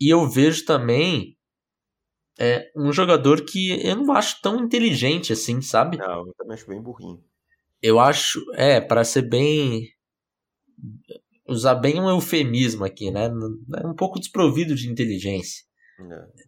E 0.01 0.13
eu 0.13 0.29
vejo 0.29 0.65
também 0.65 1.37
é, 2.39 2.71
um 2.77 2.93
jogador 2.93 3.45
que 3.45 3.87
eu 3.87 3.97
não 3.97 4.13
acho 4.13 4.41
tão 4.41 4.63
inteligente 4.63 5.33
assim, 5.33 5.61
sabe? 5.61 5.97
Não, 5.97 6.27
eu 6.27 6.35
também 6.37 6.55
acho 6.55 6.67
bem 6.67 6.83
burrinho. 6.83 7.23
Eu 7.83 7.99
acho, 7.99 8.45
é, 8.55 8.81
para 8.81 9.05
ser 9.05 9.23
bem. 9.23 9.89
Usar 11.49 11.77
bem 11.77 12.01
um 12.01 12.09
eufemismo 12.09 12.85
aqui, 12.85 13.11
né? 13.11 13.27
É 13.83 13.87
um 13.87 13.95
pouco 13.95 14.19
desprovido 14.19 14.75
de 14.75 14.91
inteligência. 14.91 15.65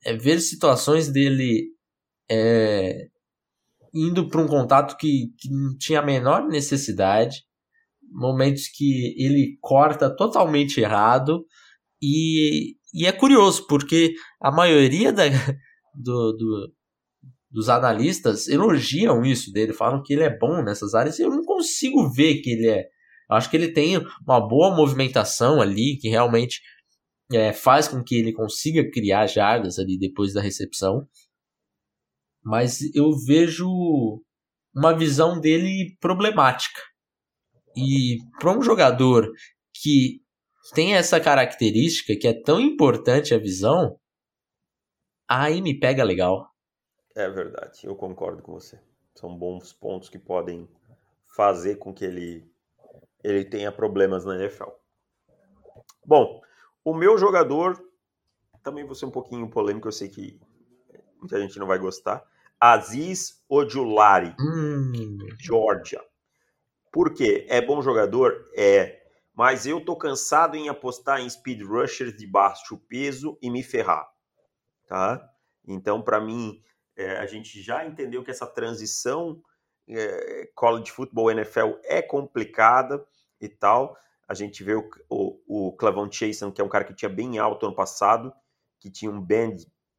É, 0.05 0.11
é 0.11 0.17
ver 0.17 0.41
situações 0.41 1.09
dele 1.09 1.69
é, 2.29 3.09
indo 4.07 4.29
para 4.29 4.41
um 4.41 4.47
contato 4.47 4.97
que, 4.97 5.33
que 5.39 5.51
não 5.51 5.77
tinha 5.79 6.01
a 6.01 6.05
menor 6.05 6.47
necessidade, 6.47 7.43
momentos 8.11 8.69
que 8.69 9.15
ele 9.19 9.59
corta 9.61 10.15
totalmente 10.15 10.81
errado 10.81 11.45
e 12.03 12.79
e 12.93 13.07
é 13.07 13.13
curioso, 13.13 13.67
porque 13.67 14.15
a 14.41 14.51
maioria 14.51 15.13
da, 15.13 15.25
do, 15.95 16.33
do, 16.33 16.73
dos 17.51 17.69
analistas 17.69 18.49
elogiam 18.49 19.25
isso 19.25 19.53
dele, 19.53 19.73
falam 19.73 20.03
que 20.03 20.13
ele 20.13 20.23
é 20.23 20.37
bom 20.37 20.63
nessas 20.63 20.95
áreas. 20.95 21.19
Eu 21.19 21.31
não 21.31 21.45
consigo 21.45 22.11
ver 22.11 22.41
que 22.41 22.51
ele 22.51 22.69
é. 22.69 22.85
Eu 23.31 23.37
acho 23.37 23.51
que 23.51 23.57
ele 23.57 23.73
tem 23.73 23.99
uma 24.27 24.41
boa 24.41 24.75
movimentação 24.75 25.61
ali, 25.61 25.99
que 25.99 26.09
realmente 26.09 26.61
é, 27.31 27.53
faz 27.53 27.87
com 27.87 28.03
que 28.03 28.15
ele 28.17 28.33
consiga 28.33 28.91
criar 28.91 29.27
jardas 29.27 29.79
ali 29.79 29.99
depois 29.99 30.33
da 30.33 30.41
recepção. 30.41 31.07
Mas 32.49 32.81
eu 32.95 33.13
vejo 33.27 33.69
uma 34.75 34.97
visão 34.97 35.39
dele 35.39 35.95
problemática. 36.01 36.81
E 37.77 38.17
para 38.41 38.57
um 38.57 38.63
jogador 38.63 39.31
que 39.75 40.23
tem 40.75 40.95
essa 40.95 41.21
característica 41.21 42.19
que 42.19 42.27
é 42.27 42.33
tão 42.33 42.59
importante 42.59 43.35
a 43.35 43.39
visão, 43.39 44.01
aí 45.29 45.61
me 45.61 45.79
pega 45.79 46.03
legal. 46.03 46.49
É 47.15 47.29
verdade, 47.29 47.81
eu 47.85 47.95
concordo 47.95 48.43
com 48.43 48.53
você. 48.53 48.81
São 49.15 49.37
bons 49.37 49.75
pontos 49.75 50.09
que 50.09 50.19
podem 50.19 50.67
fazer 51.37 51.77
com 51.77 51.93
que 51.93 52.07
ele, 52.07 52.51
ele 53.23 53.45
tenha 53.45 53.71
problemas 53.71 54.25
na 54.25 54.37
NFL. 54.37 54.71
Bom, 56.03 56.41
o 56.83 56.95
meu 56.95 57.19
jogador, 57.19 57.79
também 58.63 58.87
vou 58.87 58.95
ser 58.95 59.05
um 59.05 59.11
pouquinho 59.11 59.51
polêmico, 59.51 59.87
eu 59.87 59.93
sei 59.93 60.09
que 60.09 60.41
muita 61.19 61.39
gente 61.39 61.59
não 61.59 61.67
vai 61.67 61.79
gostar. 61.79 62.25
Aziz 62.61 63.43
Ojulari, 63.49 64.35
hum. 64.41 65.19
Georgia. 65.39 66.01
Por 66.93 67.15
quê? 67.15 67.47
É 67.49 67.61
bom 67.61 67.81
jogador? 67.81 68.51
É 68.57 68.99
mas 69.39 69.67
eu 69.67 69.81
tô 69.81 69.95
cansado 69.95 70.57
em 70.57 70.69
apostar 70.69 71.21
em 71.21 71.31
speed 71.31 71.63
rushers 71.63 72.13
de 72.17 72.27
baixo 72.27 72.77
peso 72.89 73.39
e 73.41 73.49
me 73.49 73.63
ferrar, 73.63 74.05
tá? 74.85 75.25
Então, 75.65 76.03
para 76.03 76.21
mim, 76.21 76.61
é, 76.97 77.19
a 77.19 77.25
gente 77.25 77.63
já 77.63 77.87
entendeu 77.87 78.25
que 78.25 78.33
essa 78.33 78.49
transição 78.49 79.41
é, 79.89 80.51
college 80.57 80.91
football 80.91 81.31
NFL 81.31 81.75
é 81.85 82.03
complicada 82.03 83.07
e 83.41 83.49
tal. 83.49 83.97
A 84.27 84.35
gente 84.35 84.65
vê 84.65 84.75
o, 84.75 84.91
o, 85.09 85.69
o 85.69 85.73
Clavon 85.77 86.11
Chason, 86.11 86.51
que 86.51 86.61
é 86.61 86.65
um 86.65 86.69
cara 86.69 86.83
que 86.83 86.95
tinha 86.97 87.09
bem 87.09 87.39
alto 87.39 87.65
ano 87.65 87.77
passado, 87.77 88.33
que 88.81 88.91
tinha 88.91 89.09
um 89.09 89.21
band 89.21 89.59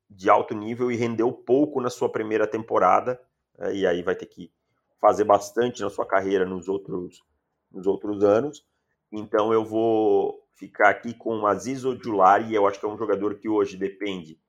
de 0.09 0.29
alto 0.29 0.55
nível 0.55 0.91
e 0.91 0.95
rendeu 0.95 1.31
pouco 1.31 1.79
na 1.79 1.89
sua 1.89 2.11
primeira 2.11 2.47
temporada, 2.47 3.21
é, 3.59 3.73
e 3.73 3.85
aí 3.85 4.01
vai 4.01 4.15
ter 4.15 4.25
que 4.25 4.51
fazer 4.99 5.23
bastante 5.23 5.81
na 5.81 5.89
sua 5.89 6.05
carreira 6.05 6.45
nos 6.45 6.67
outros, 6.67 7.23
nos 7.71 7.85
outros 7.85 8.23
anos. 8.23 8.65
Então 9.11 9.53
eu 9.53 9.63
vou 9.63 10.43
ficar 10.53 10.89
aqui 10.89 11.13
com 11.13 11.39
o 11.39 11.47
Aziz 11.47 11.85
Ojulari, 11.85 12.53
eu 12.53 12.67
acho 12.67 12.79
que 12.79 12.85
é 12.85 12.89
um 12.89 12.97
jogador 12.97 13.35
que 13.35 13.47
hoje 13.47 13.77
depende 13.77 14.39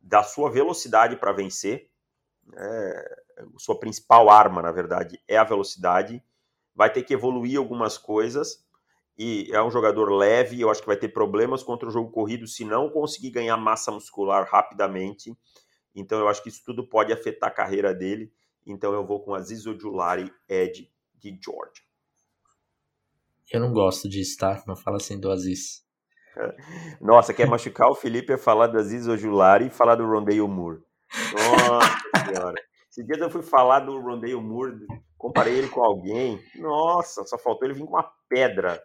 da 0.00 0.22
sua 0.22 0.50
velocidade 0.50 1.16
para 1.16 1.32
vencer. 1.32 1.88
É, 2.56 3.20
sua 3.58 3.78
principal 3.78 4.28
arma, 4.28 4.60
na 4.62 4.72
verdade, 4.72 5.20
é 5.28 5.36
a 5.36 5.44
velocidade. 5.44 6.22
Vai 6.74 6.92
ter 6.92 7.02
que 7.02 7.14
evoluir 7.14 7.58
algumas 7.58 7.96
coisas. 7.96 8.64
E 9.22 9.50
é 9.52 9.62
um 9.62 9.70
jogador 9.70 10.08
leve, 10.08 10.62
eu 10.62 10.70
acho 10.70 10.80
que 10.80 10.86
vai 10.86 10.96
ter 10.96 11.10
problemas 11.10 11.62
contra 11.62 11.86
o 11.86 11.92
jogo 11.92 12.10
corrido 12.10 12.46
se 12.46 12.64
não 12.64 12.88
conseguir 12.88 13.28
ganhar 13.28 13.54
massa 13.58 13.92
muscular 13.92 14.48
rapidamente. 14.50 15.36
Então 15.94 16.18
eu 16.18 16.26
acho 16.26 16.42
que 16.42 16.48
isso 16.48 16.62
tudo 16.64 16.88
pode 16.88 17.12
afetar 17.12 17.50
a 17.50 17.52
carreira 17.52 17.92
dele. 17.92 18.32
Então 18.66 18.94
eu 18.94 19.06
vou 19.06 19.20
com 19.20 19.34
Aziz 19.34 19.66
Ojulari, 19.66 20.32
Ed 20.48 20.90
de 21.18 21.38
Georgia. 21.44 21.84
Eu 23.52 23.60
não 23.60 23.74
gosto 23.74 24.08
disso, 24.08 24.38
tá? 24.38 24.64
Não 24.66 24.74
fala 24.74 24.96
assim 24.96 25.20
do 25.20 25.30
Aziz. 25.30 25.84
Nossa, 26.98 27.34
quer 27.34 27.46
machucar 27.46 27.90
o 27.90 27.94
Felipe 27.94 28.32
é 28.32 28.38
falar 28.38 28.68
do 28.68 28.78
Aziz 28.78 29.06
Ojulari 29.06 29.66
e 29.66 29.70
falar 29.70 29.96
do 29.96 30.06
Rondale 30.06 30.40
Moore. 30.40 30.80
Nossa 31.34 31.98
senhora. 32.24 32.54
Esse 32.90 33.04
dia 33.04 33.16
eu 33.16 33.30
fui 33.30 33.42
falar 33.42 33.80
do 33.80 34.00
Rondale 34.00 34.34
Moore, 34.36 34.86
comparei 35.18 35.58
ele 35.58 35.68
com 35.68 35.84
alguém. 35.84 36.42
Nossa, 36.56 37.22
só 37.26 37.36
faltou 37.36 37.68
ele 37.68 37.74
vir 37.74 37.84
com 37.84 37.92
uma 37.92 38.10
pedra. 38.28 38.82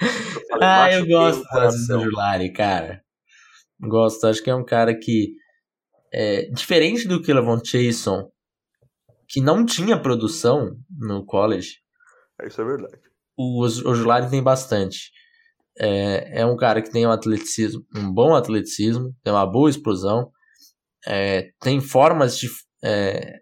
Eu 0.00 0.48
falei, 0.48 0.68
ah, 0.68 0.92
eu 0.92 1.06
gosto 1.06 1.42
do 1.42 1.58
Aziz 1.58 1.90
Ojulari, 1.90 2.52
cara. 2.52 3.02
Gosto, 3.80 4.26
acho 4.26 4.42
que 4.42 4.50
é 4.50 4.54
um 4.54 4.64
cara 4.64 4.94
que 4.98 5.34
é, 6.12 6.50
diferente 6.50 7.08
do 7.08 7.22
Kelvin 7.22 7.64
Chason, 7.64 8.30
que 9.28 9.40
não 9.40 9.64
tinha 9.64 10.00
produção 10.00 10.76
no 10.90 11.24
college. 11.24 11.76
Isso 12.44 12.60
é 12.60 12.64
verdade 12.64 13.10
o 13.40 13.62
Ojulari 13.62 14.28
tem 14.28 14.42
bastante. 14.42 15.10
É, 15.78 16.42
é 16.42 16.46
um 16.46 16.56
cara 16.56 16.82
que 16.82 16.90
tem 16.90 17.06
um 17.06 17.10
atleticismo, 17.10 17.86
um 17.96 18.12
bom 18.12 18.34
atleticismo, 18.34 19.14
tem 19.22 19.32
uma 19.32 19.46
boa 19.46 19.70
explosão, 19.70 20.30
é, 21.06 21.50
tem 21.60 21.80
formas 21.80 22.36
de 22.36 22.50
é, 22.84 23.38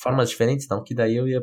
formas 0.00 0.30
diferentes, 0.30 0.68
não, 0.70 0.84
que 0.84 0.94
daí 0.94 1.16
eu 1.16 1.26
ia, 1.26 1.42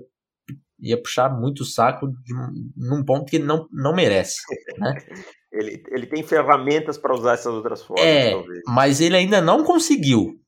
ia 0.81 1.01
puxar 1.01 1.29
muito 1.29 1.61
o 1.61 1.65
saco 1.65 2.07
de, 2.07 2.33
num 2.75 3.03
ponto 3.03 3.29
que 3.29 3.37
ele 3.37 3.45
não, 3.45 3.67
não 3.71 3.93
merece, 3.93 4.37
né? 4.77 4.93
ele, 5.51 5.83
ele 5.89 6.07
tem 6.07 6.23
ferramentas 6.23 6.97
para 6.97 7.13
usar 7.13 7.33
essas 7.33 7.53
outras 7.53 7.83
formas, 7.83 8.05
é, 8.05 8.31
talvez. 8.31 8.61
mas 8.67 9.01
ele 9.01 9.15
ainda 9.15 9.41
não 9.41 9.63
conseguiu. 9.63 10.39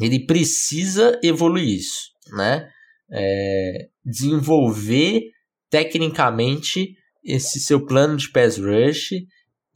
Ele 0.00 0.26
precisa 0.26 1.18
evoluir 1.22 1.68
isso, 1.68 2.10
né? 2.32 2.68
é, 3.10 3.88
desenvolver 4.04 5.22
tecnicamente 5.70 6.94
esse 7.24 7.60
seu 7.60 7.84
plano 7.84 8.16
de 8.16 8.30
pass 8.30 8.58
rush 8.58 9.12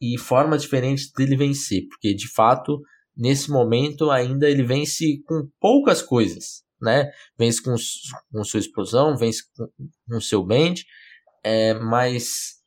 e 0.01 0.19
formas 0.19 0.63
diferentes 0.63 1.11
dele 1.13 1.37
vencer, 1.37 1.83
porque 1.89 2.15
de 2.15 2.29
fato 2.29 2.81
nesse 3.17 3.51
momento 3.51 4.11
ainda 4.11 4.49
ele 4.49 4.63
vence 4.63 5.21
com 5.27 5.49
poucas 5.61 6.01
coisas, 6.01 6.63
né? 6.81 7.11
Vence 7.39 7.63
com, 7.63 7.75
com 8.33 8.45
sua 8.45 8.61
explosão, 8.61 9.17
vence 9.17 9.43
com, 9.57 9.69
com 10.09 10.21
seu 10.21 10.45
bend, 10.45 10.85
é, 11.45 11.75
mas 11.75 12.61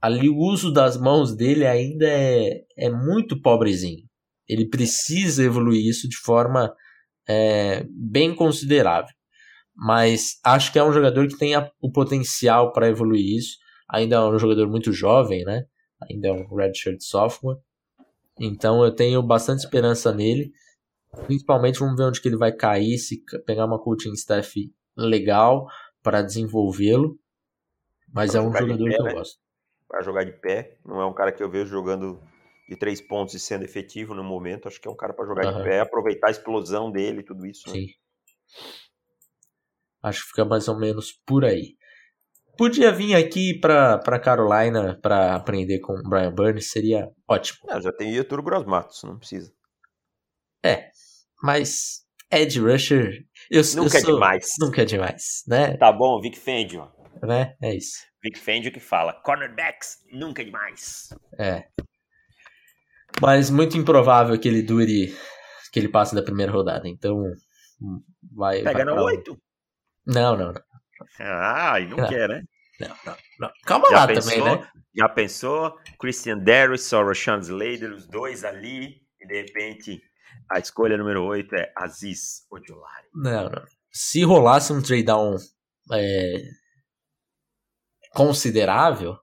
ali 0.00 0.28
o 0.28 0.38
uso 0.38 0.72
das 0.72 0.96
mãos 0.96 1.34
dele 1.34 1.66
ainda 1.66 2.06
é, 2.06 2.62
é 2.76 2.90
muito 2.90 3.40
pobrezinho. 3.40 4.04
Ele 4.48 4.68
precisa 4.68 5.42
evoluir 5.42 5.84
isso 5.84 6.08
de 6.08 6.16
forma 6.16 6.72
é, 7.28 7.84
bem 7.90 8.34
considerável. 8.34 9.14
Mas 9.74 10.38
acho 10.44 10.72
que 10.72 10.78
é 10.78 10.84
um 10.84 10.92
jogador 10.92 11.26
que 11.28 11.36
tem 11.36 11.54
a, 11.54 11.70
o 11.80 11.90
potencial 11.90 12.72
para 12.72 12.88
evoluir 12.88 13.36
isso. 13.36 13.58
Ainda 13.90 14.16
é 14.16 14.20
um 14.20 14.38
jogador 14.38 14.68
muito 14.68 14.92
jovem, 14.92 15.44
né? 15.44 15.64
Ainda 16.08 16.28
é 16.28 16.32
um 16.32 16.54
redshirt 16.54 17.00
sophomore. 17.00 17.58
Então 18.40 18.84
eu 18.84 18.94
tenho 18.94 19.22
bastante 19.22 19.60
esperança 19.60 20.12
nele. 20.12 20.50
Principalmente 21.24 21.78
vamos 21.78 21.96
ver 21.96 22.04
onde 22.04 22.20
que 22.20 22.28
ele 22.28 22.36
vai 22.36 22.52
cair, 22.52 22.98
se 22.98 23.22
pegar 23.46 23.66
uma 23.66 23.82
coaching 23.82 24.12
staff 24.12 24.72
legal 24.96 25.66
para 26.02 26.22
desenvolvê-lo. 26.22 27.18
Mas 28.12 28.34
é 28.34 28.40
um 28.40 28.52
jogador 28.52 28.84
pé, 28.84 28.94
que 28.94 29.00
eu 29.00 29.04
né? 29.04 29.12
gosto. 29.14 29.40
Vai 29.88 30.02
jogar 30.02 30.24
de 30.24 30.32
pé, 30.32 30.78
não 30.84 31.00
é 31.00 31.06
um 31.06 31.14
cara 31.14 31.32
que 31.32 31.42
eu 31.42 31.50
vejo 31.50 31.70
jogando 31.70 32.20
de 32.68 32.76
três 32.76 33.00
pontos 33.00 33.34
e 33.34 33.38
sendo 33.38 33.64
efetivo 33.64 34.14
no 34.14 34.24
momento. 34.24 34.68
Acho 34.68 34.80
que 34.80 34.88
é 34.88 34.90
um 34.90 34.96
cara 34.96 35.12
para 35.12 35.26
jogar 35.26 35.46
uhum. 35.46 35.58
de 35.58 35.64
pé, 35.64 35.80
aproveitar 35.80 36.28
a 36.28 36.30
explosão 36.30 36.90
dele 36.90 37.20
e 37.20 37.24
tudo 37.24 37.46
isso. 37.46 37.68
Né? 37.68 37.74
Sim. 37.74 37.86
Acho 40.02 40.22
que 40.22 40.28
fica 40.28 40.44
mais 40.44 40.68
ou 40.68 40.78
menos 40.78 41.12
por 41.26 41.44
aí. 41.44 41.76
Podia 42.56 42.90
vir 42.90 43.14
aqui 43.14 43.58
para 43.60 44.18
Carolina 44.18 44.98
para 45.02 45.34
aprender 45.34 45.78
com 45.80 45.92
o 45.92 46.08
Brian 46.08 46.32
Burns, 46.32 46.70
seria 46.70 47.10
ótimo. 47.28 47.68
Ah, 47.68 47.80
já 47.80 47.92
tem 47.92 48.18
Arthur 48.18 48.42
Grosmatos, 48.42 49.02
não 49.02 49.18
precisa. 49.18 49.52
É, 50.66 50.90
mas 51.42 52.06
Ed 52.30 52.60
Rusher. 52.60 53.24
Eu, 53.50 53.62
nunca 53.76 53.96
eu 53.96 54.00
é 54.00 54.02
sou, 54.02 54.10
é 54.10 54.14
demais. 54.14 54.48
Nunca 54.58 54.82
é 54.82 54.84
demais, 54.84 55.42
né? 55.46 55.76
Tá 55.76 55.92
bom, 55.92 56.20
Vic 56.20 56.38
Fendio. 56.38 56.90
Né? 57.22 57.54
É 57.62 57.74
isso. 57.74 57.98
Vic 58.22 58.38
Fendio 58.38 58.72
que 58.72 58.80
fala: 58.80 59.12
cornerbacks 59.22 59.98
nunca 60.12 60.42
é 60.42 60.44
demais. 60.44 61.08
É. 61.38 61.64
Mas 63.20 63.48
muito 63.50 63.76
improvável 63.76 64.38
que 64.38 64.48
ele 64.48 64.62
dure. 64.62 65.14
que 65.72 65.78
ele 65.78 65.88
passe 65.88 66.14
da 66.14 66.22
primeira 66.22 66.52
rodada. 66.52 66.88
Então. 66.88 67.22
Vai. 68.34 68.62
Pega 68.62 68.84
vai 68.84 68.94
no 68.94 69.02
8. 69.02 69.38
Não, 70.06 70.36
não, 70.36 70.52
não. 70.52 70.62
Ah, 71.20 71.78
e 71.80 71.86
não, 71.86 71.96
não, 71.96 72.08
quer, 72.08 72.28
né? 72.28 72.42
Não, 72.80 72.88
não, 73.04 73.16
não. 73.40 73.50
Calma 73.64 73.88
já 73.90 73.96
lá 73.96 74.06
pensou, 74.06 74.32
também, 74.32 74.58
né? 74.58 74.68
Já 74.94 75.08
pensou? 75.08 75.78
Christian 75.98 76.38
Darius, 76.38 76.90
Rashan 76.90 77.38
Slater, 77.40 77.92
os 77.92 78.06
dois 78.06 78.44
ali, 78.44 79.02
e 79.20 79.26
de 79.26 79.42
repente 79.42 80.00
a 80.50 80.58
escolha 80.58 80.96
número 80.96 81.24
8 81.24 81.54
é 81.54 81.72
Aziz 81.76 82.46
Ojolari. 82.50 83.08
Não, 83.14 83.50
não. 83.50 83.64
Se 83.90 84.22
rolasse 84.22 84.72
um 84.72 84.82
trade 84.82 85.04
down 85.04 85.36
é, 85.92 86.42
considerável, 88.12 89.18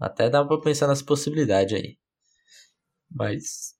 até 0.00 0.30
dá 0.30 0.44
pra 0.44 0.60
pensar 0.60 0.86
nessa 0.86 1.04
possibilidade 1.04 1.74
aí. 1.74 1.98
Mas 3.10 3.74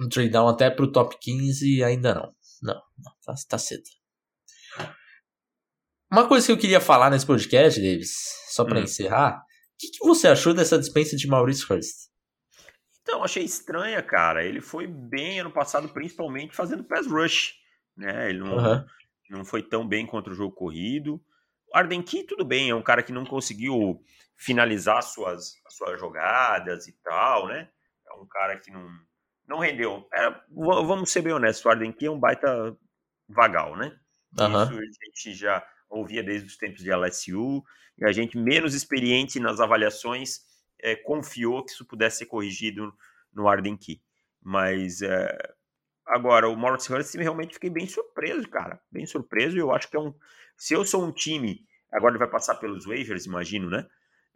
um 0.00 0.08
trade 0.08 0.30
down 0.30 0.48
até 0.48 0.70
pro 0.70 0.90
top 0.90 1.16
15 1.20 1.82
ainda 1.84 2.14
não. 2.14 2.34
Não, 2.62 2.74
não 2.74 3.12
tá, 3.24 3.34
tá 3.48 3.58
cedo. 3.58 3.82
Uma 6.10 6.26
coisa 6.26 6.46
que 6.46 6.52
eu 6.52 6.58
queria 6.58 6.80
falar 6.80 7.08
nesse 7.08 7.24
podcast, 7.24 7.80
Davis, 7.80 8.12
só 8.50 8.64
para 8.64 8.80
hum. 8.80 8.82
encerrar, 8.82 9.38
o 9.38 9.42
que, 9.78 9.90
que, 9.90 10.06
você 10.06 10.26
achou 10.26 10.52
dessa 10.52 10.78
dispensa 10.78 11.16
de 11.16 11.28
Maurice 11.28 11.64
Hurst? 11.70 12.09
Então, 13.10 13.24
achei 13.24 13.42
estranha, 13.42 14.00
cara. 14.00 14.44
Ele 14.44 14.60
foi 14.60 14.86
bem 14.86 15.40
ano 15.40 15.50
passado, 15.50 15.88
principalmente 15.88 16.54
fazendo 16.54 16.84
pass 16.84 17.08
rush. 17.08 17.56
Né? 17.96 18.30
Ele 18.30 18.38
não, 18.38 18.56
uhum. 18.56 18.86
não 19.30 19.44
foi 19.44 19.64
tão 19.64 19.86
bem 19.86 20.06
contra 20.06 20.32
o 20.32 20.36
jogo 20.36 20.54
corrido. 20.54 21.20
Arden 21.74 22.02
Key, 22.02 22.22
tudo 22.22 22.44
bem, 22.44 22.70
é 22.70 22.74
um 22.74 22.82
cara 22.82 23.02
que 23.02 23.12
não 23.12 23.26
conseguiu 23.26 24.00
finalizar 24.36 25.02
suas, 25.02 25.54
suas 25.68 25.98
jogadas 25.98 26.86
e 26.86 26.92
tal, 27.02 27.48
né? 27.48 27.68
É 28.08 28.12
um 28.14 28.26
cara 28.26 28.56
que 28.58 28.70
não, 28.70 28.88
não 29.46 29.58
rendeu. 29.58 30.08
É, 30.14 30.30
vamos 30.50 31.10
ser 31.10 31.22
bem 31.22 31.32
honestos, 31.32 31.64
o 31.64 31.68
Arden 31.68 31.92
Key 31.92 32.06
é 32.06 32.10
um 32.10 32.18
baita 32.18 32.76
vagal, 33.28 33.76
né? 33.76 33.96
Uhum. 34.38 34.62
Isso 34.62 34.98
a 35.02 35.06
gente 35.06 35.34
já 35.34 35.66
ouvia 35.88 36.22
desde 36.22 36.46
os 36.46 36.56
tempos 36.56 36.82
de 36.82 36.92
LSU, 36.92 37.62
e 37.98 38.04
a 38.04 38.12
gente 38.12 38.38
menos 38.38 38.74
experiente 38.74 39.38
nas 39.38 39.60
avaliações 39.60 40.40
é, 40.82 40.96
confiou 40.96 41.64
que 41.64 41.72
isso 41.72 41.84
pudesse 41.84 42.18
ser 42.18 42.26
corrigido 42.26 42.92
no 43.32 43.48
Arden 43.48 43.76
Key. 43.76 44.00
Mas 44.42 45.02
é, 45.02 45.36
agora, 46.06 46.48
o 46.48 46.56
Morris 46.56 46.88
Hurst 46.88 47.14
realmente 47.14 47.54
fiquei 47.54 47.70
bem 47.70 47.86
surpreso, 47.86 48.48
cara. 48.48 48.80
Bem 48.90 49.06
surpreso, 49.06 49.58
eu 49.58 49.72
acho 49.72 49.88
que 49.88 49.96
é 49.96 50.00
um. 50.00 50.14
Se 50.56 50.74
eu 50.74 50.84
sou 50.84 51.04
um 51.04 51.12
time, 51.12 51.64
agora 51.90 52.12
ele 52.12 52.18
vai 52.18 52.28
passar 52.28 52.56
pelos 52.56 52.86
waivers, 52.86 53.26
imagino, 53.26 53.70
né? 53.70 53.86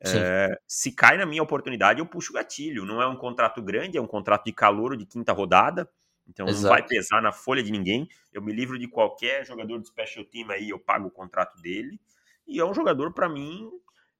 É, 0.06 0.58
se 0.66 0.92
cai 0.92 1.16
na 1.16 1.24
minha 1.24 1.42
oportunidade, 1.42 2.00
eu 2.00 2.06
puxo 2.06 2.30
o 2.30 2.34
gatilho. 2.34 2.84
Não 2.84 3.00
é 3.00 3.06
um 3.06 3.16
contrato 3.16 3.62
grande, 3.62 3.96
é 3.96 4.00
um 4.00 4.06
contrato 4.06 4.44
de 4.44 4.52
calor 4.52 4.96
de 4.96 5.06
quinta 5.06 5.32
rodada. 5.32 5.88
Então 6.28 6.46
Exato. 6.46 6.62
não 6.62 6.70
vai 6.70 6.86
pesar 6.86 7.22
na 7.22 7.32
folha 7.32 7.62
de 7.62 7.70
ninguém. 7.70 8.08
Eu 8.32 8.42
me 8.42 8.52
livro 8.52 8.78
de 8.78 8.86
qualquer 8.88 9.46
jogador 9.46 9.78
de 9.80 9.86
special 9.86 10.24
team 10.24 10.50
aí, 10.50 10.70
eu 10.70 10.78
pago 10.78 11.08
o 11.08 11.10
contrato 11.10 11.60
dele. 11.60 12.00
E 12.46 12.60
é 12.60 12.64
um 12.64 12.74
jogador, 12.74 13.12
para 13.12 13.28
mim, 13.28 13.70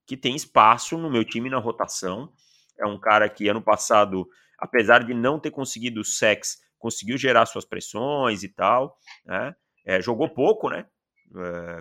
que 0.07 0.17
tem 0.17 0.35
espaço 0.35 0.99
no 0.99 1.11
meu 1.11 1.25
time 1.25 1.49
na 1.51 1.59
rotação. 1.59 2.33
É 2.79 2.87
um 2.87 2.99
cara 2.99 3.29
que 3.29 3.49
ano 3.49 3.63
passado, 3.63 4.29
apesar 4.59 5.05
de 5.05 5.15
não 5.15 5.39
ter 5.39 5.51
conseguido 5.51 6.01
o 6.01 6.05
sex, 6.05 6.59
conseguiu 6.79 7.17
gerar 7.17 7.47
suas 7.47 7.65
pressões 7.65 8.43
e 8.43 8.49
tal. 8.49 8.99
Né? 9.25 9.55
É, 9.85 10.01
jogou 10.01 10.29
pouco, 10.29 10.69
né? 10.69 10.87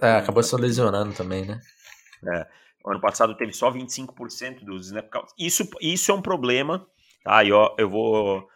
É, 0.02 0.08
é 0.08 0.16
acabou 0.18 0.44
se 0.44 0.56
lesionando 0.56 1.14
também, 1.14 1.46
né? 1.46 1.60
É, 2.26 2.48
ano 2.86 3.02
passado 3.02 3.36
teve 3.36 3.54
só 3.54 3.72
25% 3.72 4.64
dos 4.64 4.88
snap 4.88 5.10
counts. 5.10 5.34
Isso, 5.38 5.68
isso 5.82 6.12
é 6.12 6.16
um 6.16 6.22
problema, 6.22 6.88
tá? 7.24 7.44
E 7.44 7.52
ó, 7.52 7.76
eu 7.78 7.90
vou 7.90 8.48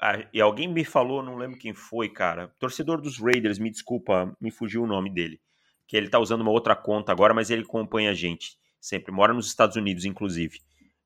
ah, 0.00 0.26
e 0.32 0.40
alguém 0.40 0.66
me 0.66 0.82
falou, 0.82 1.22
não 1.22 1.36
lembro 1.36 1.58
quem 1.58 1.74
foi, 1.74 2.08
cara. 2.08 2.48
Torcedor 2.58 3.02
dos 3.02 3.18
Raiders, 3.18 3.58
me 3.58 3.70
desculpa, 3.70 4.34
me 4.40 4.50
fugiu 4.50 4.82
o 4.82 4.86
nome 4.86 5.10
dele. 5.10 5.38
Que 5.86 5.94
ele 5.94 6.08
tá 6.08 6.18
usando 6.18 6.40
uma 6.40 6.50
outra 6.50 6.74
conta 6.74 7.12
agora, 7.12 7.34
mas 7.34 7.50
ele 7.50 7.62
acompanha 7.62 8.10
a 8.10 8.14
gente. 8.14 8.56
Sempre. 8.80 9.12
Mora 9.12 9.32
nos 9.32 9.46
Estados 9.46 9.76
Unidos, 9.76 10.04
inclusive. 10.04 10.60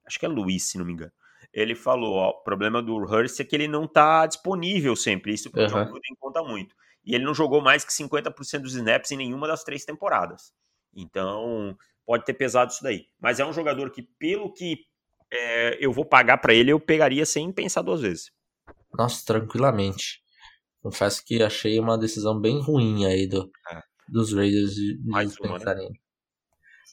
Acho 0.07 0.19
que 0.19 0.27
é 0.27 0.29
Luiz, 0.29 0.65
se 0.65 0.79
não 0.79 0.85
me 0.85 0.93
engano. 0.93 1.13
Ele 1.53 1.75
falou: 1.75 2.15
ó, 2.15 2.31
o 2.31 2.43
problema 2.43 2.83
do 2.83 2.97
Hurst 2.97 3.41
é 3.41 3.45
que 3.45 3.55
ele 3.55 3.69
não 3.69 3.87
tá 3.87 4.27
disponível 4.27 4.95
sempre. 4.97 5.33
Isso 5.33 5.51
uhum. 5.55 5.69
jogo 5.69 5.99
em 6.11 6.15
conta 6.17 6.43
muito. 6.43 6.75
E 7.05 7.15
ele 7.15 7.25
não 7.25 7.35
jogou 7.35 7.61
mais 7.61 7.85
que 7.85 7.93
50% 7.93 8.61
dos 8.61 8.75
snaps 8.75 9.11
em 9.13 9.17
nenhuma 9.17 9.47
das 9.47 9.63
três 9.63 9.85
temporadas. 9.85 10.53
Então, 10.95 11.77
pode 12.07 12.25
ter 12.25 12.35
pesado 12.35 12.73
isso 12.73 12.83
daí. 12.83 13.07
Mas 13.21 13.41
é 13.41 13.45
um 13.45 13.53
jogador 13.53 13.91
que, 13.91 14.03
pelo 14.03 14.53
que 14.53 14.79
é, 15.31 15.85
eu 15.85 15.93
vou 15.93 16.05
pagar 16.05 16.39
para 16.39 16.55
ele, 16.55 16.73
eu 16.73 16.81
pegaria 16.81 17.27
sem 17.27 17.53
pensar 17.53 17.83
duas 17.83 18.01
vezes. 18.01 18.31
Nossa, 18.97 19.25
tranquilamente. 19.25 20.23
Confesso 20.81 21.25
que 21.25 21.43
achei 21.43 21.79
uma 21.79 21.99
decisão 21.99 22.39
bem 22.39 22.61
ruim 22.61 23.07
aí 23.07 23.27
do, 23.27 23.51
é. 23.71 23.83
dos 24.09 24.33
Raiders 24.33 24.75
de, 24.75 24.99
Mais 25.05 25.37
uma, 25.39 25.59
né? 25.59 25.89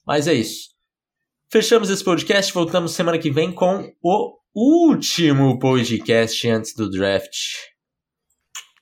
Mas 0.06 0.28
é 0.28 0.34
isso. 0.34 0.71
Fechamos 1.52 1.90
esse 1.90 2.02
podcast, 2.02 2.54
voltamos 2.54 2.94
semana 2.94 3.20
que 3.20 3.30
vem 3.30 3.52
com 3.52 3.92
o 4.02 4.40
último 4.56 5.60
podcast 5.60 6.50
antes 6.50 6.74
do 6.74 6.90
draft. 6.90 7.36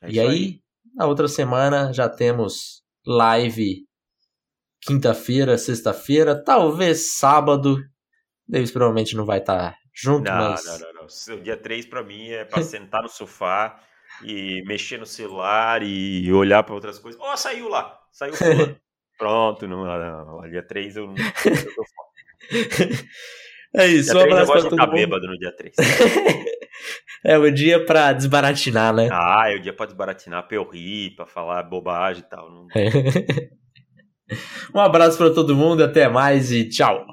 É 0.03 0.11
e 0.11 0.19
aí, 0.19 0.27
aí, 0.27 0.61
na 0.93 1.07
outra 1.07 1.27
semana 1.27 1.91
já 1.91 2.07
temos 2.07 2.83
live 3.07 3.87
quinta-feira, 4.83 5.57
sexta-feira, 5.57 6.35
talvez 6.43 7.17
sábado. 7.17 7.79
Davis 8.47 8.69
provavelmente 8.69 9.15
não 9.15 9.25
vai 9.25 9.39
estar 9.39 9.75
junto, 9.91 10.29
não, 10.29 10.51
mas... 10.51 10.63
Não, 10.63 10.79
não, 10.79 10.93
não. 10.93 11.37
O 11.37 11.41
dia 11.41 11.57
3 11.57 11.87
para 11.87 12.03
mim 12.03 12.29
é 12.29 12.45
para 12.45 12.61
sentar 12.61 13.01
no 13.01 13.09
sofá 13.09 13.81
e 14.23 14.61
mexer 14.67 14.99
no 14.99 15.07
celular 15.07 15.81
e 15.81 16.31
olhar 16.31 16.61
para 16.61 16.75
outras 16.75 16.99
coisas. 16.99 17.19
Ó, 17.19 17.33
oh, 17.33 17.35
saiu 17.35 17.67
lá, 17.67 17.99
saiu 18.11 18.35
Pronto, 19.17 19.67
não, 19.67 19.85
não, 19.85 20.49
dia 20.51 20.61
3 20.61 20.97
eu 20.97 21.07
não 21.07 21.15
eu 21.17 21.75
tô 21.75 21.83
fora. 21.83 22.08
É 23.75 23.85
isso, 23.85 24.11
dia 24.11 24.19
um 24.19 24.23
abraço 24.23 24.51
pra 24.51 24.61
todo 24.63 24.79
mundo. 24.79 24.91
bêbado 24.93 25.27
no 25.27 25.37
dia 25.37 25.55
3. 25.55 25.75
é 27.23 27.37
o 27.37 27.51
dia 27.51 27.85
pra 27.85 28.13
desbaratinar, 28.13 28.91
né? 28.93 29.09
Ah, 29.11 29.51
é 29.51 29.57
o 29.57 29.61
dia 29.61 29.73
pra 29.73 29.85
desbaratinar, 29.85 30.47
pra 30.47 30.57
eu 30.57 30.67
rir, 30.67 31.11
pra 31.15 31.27
falar 31.27 31.61
bobagem 31.61 32.23
e 32.25 32.27
tal. 32.27 32.49
Não... 32.49 32.65
um 34.73 34.79
abraço 34.79 35.19
pra 35.19 35.29
todo 35.29 35.55
mundo, 35.55 35.83
até 35.83 36.09
mais 36.09 36.51
e 36.51 36.67
tchau. 36.67 37.05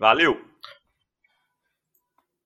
Valeu! 0.00 0.36